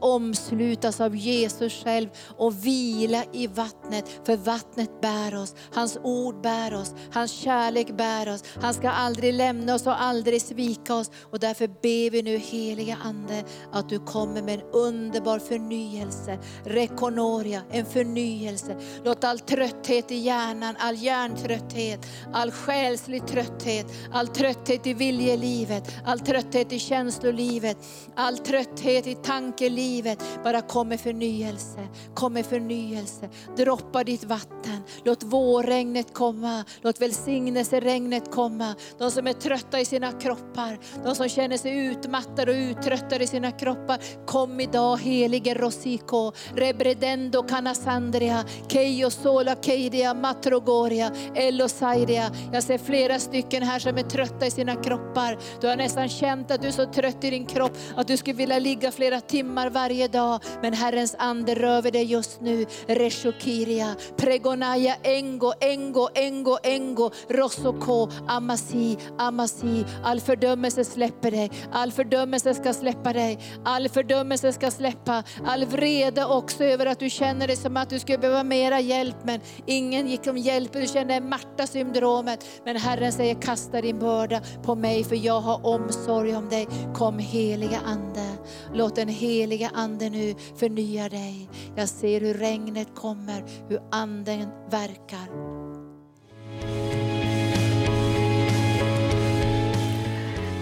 omslutas 0.90 1.02
av 1.02 1.16
Jesus 1.16 1.84
själv 1.84 2.10
och 2.38 2.66
vila 2.66 3.24
i 3.34 3.48
vattnet. 3.48 4.06
För 4.26 4.38
vattnet 4.38 5.02
bär 5.02 5.36
oss, 5.36 5.56
hans 5.74 5.98
ord 6.04 6.42
bär 6.42 6.74
oss, 6.74 6.94
hans 7.14 7.32
kärlek 7.32 7.98
bär 7.98 8.34
oss. 8.34 8.44
Han 8.62 8.74
ska 8.74 8.90
aldrig 8.90 9.34
lämna 9.34 9.76
oss 9.76 9.88
och 9.88 10.02
aldrig 10.02 10.42
svika 10.42 10.96
oss. 10.96 11.12
Och 11.32 11.40
därför 11.40 11.68
ber 11.68 12.12
vi 12.12 12.22
nu 12.22 12.38
heliga 12.38 12.98
Ande 13.04 13.44
att 13.72 13.90
du 13.90 14.00
kommer 14.00 14.42
med 14.42 14.54
en 14.54 14.66
underbar 14.74 15.40
förnyelse. 15.40 16.40
Rekonoria, 16.66 17.62
en 17.72 17.86
förnyelse. 17.86 18.76
Låt 19.04 19.24
all 19.24 19.40
trötthet 19.40 20.12
i 20.12 20.16
hjärnan, 20.16 20.76
all 20.80 20.96
hjärntrötthet, 20.96 22.00
all 22.34 22.52
själslig 22.52 23.28
trötthet, 23.28 23.86
all 24.14 24.28
trötthet 24.28 24.88
i 24.88 24.94
viljelivet, 24.94 25.84
all 26.06 26.20
trötthet 26.20 26.74
i 26.74 26.80
känslolivet, 26.80 27.78
all 28.16 28.38
trötthet 28.38 29.08
i 29.08 29.16
tankelivet. 29.16 30.20
Bara 30.44 30.62
kom 30.62 30.79
med 30.88 31.00
förnyelse, 31.00 31.88
kom 32.14 32.34
med 32.34 32.46
förnyelse. 32.46 33.30
Droppa 33.58 34.04
ditt 34.04 34.24
vatten, 34.24 34.84
låt 35.04 35.24
vårregnet 35.24 36.14
komma, 36.14 36.64
låt 36.82 37.02
välsignelseregnet 37.02 38.32
komma. 38.32 38.76
De 38.98 39.12
som 39.12 39.28
är 39.28 39.34
trötta 39.34 39.80
i 39.80 39.86
sina 39.86 40.12
kroppar, 40.12 40.80
de 41.04 41.16
som 41.16 41.30
känner 41.30 41.58
sig 41.58 41.86
utmattade 41.86 42.52
och 42.52 42.58
uttröttade 42.58 43.24
i 43.24 43.28
sina 43.28 43.52
kroppar. 43.52 44.26
Kom 44.26 44.60
idag 44.60 44.98
helige 44.98 45.54
Rosiko, 45.54 46.32
Rebredendo 46.56 47.44
Canasandria, 47.44 48.46
Keio 48.68 49.10
Sola 49.10 49.56
Keidia 49.62 50.14
Matrogoria, 50.14 51.12
Elosaidia. 51.36 52.32
Jag 52.54 52.64
ser 52.64 52.78
flera 52.78 53.20
stycken 53.20 53.64
här 53.64 53.80
som 53.80 53.98
är 53.98 54.04
trötta 54.04 54.46
i 54.48 54.52
sina 54.52 54.76
kroppar. 54.76 55.38
Du 55.62 55.68
har 55.68 55.76
nästan 55.76 56.10
känt 56.10 56.52
att 56.52 56.62
du 56.62 56.68
är 56.68 56.72
så 56.72 56.86
trött 56.86 57.24
i 57.24 57.30
din 57.30 57.46
kropp 57.46 57.72
att 57.96 58.08
du 58.08 58.18
skulle 58.18 58.36
vilja 58.36 58.60
ligga 58.60 58.92
flera 58.92 59.22
timmar 59.22 59.70
varje 59.70 60.08
dag. 60.08 60.44
Men 60.62 60.69
men 60.70 60.78
Herrens 60.78 61.16
ande 61.20 61.56
rör 61.56 61.82
vid 61.82 61.94
dig 61.94 62.04
just 62.04 62.42
nu. 62.42 62.66
Reshokiria, 62.88 63.96
Pregonaya, 64.18 64.96
Engo, 65.04 65.54
Engo, 65.60 66.08
Engo, 66.16 66.58
Engo, 66.64 67.12
Rosoko, 67.30 68.10
Amasi, 68.28 68.98
Amasi. 69.18 69.86
All 70.04 70.20
fördömelse 70.20 70.84
släpper 70.84 71.32
dig. 71.32 71.52
All 71.72 71.92
fördömelse 71.92 72.54
ska 72.54 72.74
släppa 72.74 73.14
dig. 73.14 73.40
All 73.66 73.90
fördömelse 73.90 74.54
ska 74.54 74.72
släppa. 74.72 75.24
All 75.46 75.66
vrede 75.66 76.26
också 76.26 76.64
över 76.64 76.86
att 76.86 77.00
du 77.00 77.10
känner 77.10 77.48
dig 77.48 77.56
som 77.56 77.78
att 77.78 77.90
du 77.90 78.00
skulle 78.00 78.18
behöva 78.18 78.44
mera 78.44 78.80
hjälp 78.80 79.18
men 79.24 79.40
ingen 79.66 80.08
gick 80.08 80.28
om 80.28 80.38
hjälp. 80.38 80.74
Du 80.74 80.88
känner 80.88 81.22
Marta-syndromet. 81.22 82.46
Men 82.66 82.76
Herren 82.76 83.12
säger 83.12 83.42
kasta 83.42 83.82
din 83.82 84.00
börda 84.00 84.42
på 84.64 84.76
mig 84.76 85.04
för 85.04 85.16
jag 85.16 85.42
har 85.42 85.66
omsorg 85.66 86.36
om 86.36 86.50
dig. 86.50 86.68
Kom 86.96 87.20
heliga 87.20 87.80
Ande. 87.86 88.30
Låt 88.74 88.96
den 88.96 89.08
heliga 89.08 89.72
Ande 89.74 90.10
nu 90.10 90.36
förnya 90.60 91.10
dig. 91.10 91.49
Jag 91.76 91.89
ser 91.89 92.22
hur 92.22 92.34
regnet 92.34 92.95
kommer, 92.95 93.43
hur 93.70 93.80
Anden 93.91 94.47
verkar. 94.70 95.28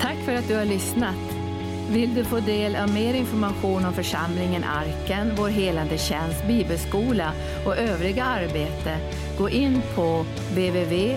Tack 0.02 0.18
för 0.26 0.34
att 0.34 0.48
du 0.48 0.56
har 0.56 0.66
lyssnat. 0.66 1.16
Vill 1.92 2.16
du 2.16 2.24
få 2.24 2.40
del 2.40 2.76
av 2.76 2.94
mer 2.94 3.14
information 3.14 3.86
om 3.86 3.94
församlingen 3.94 4.64
Arken, 4.64 5.32
vår 5.38 5.50
helande 5.50 5.98
tjänst, 5.98 6.48
bibelskola 6.48 7.32
och 7.66 7.78
övriga 7.78 8.24
arbete, 8.24 8.98
gå 9.38 9.50
in 9.50 9.82
på 9.96 10.26
www.arken.org. 10.54 11.08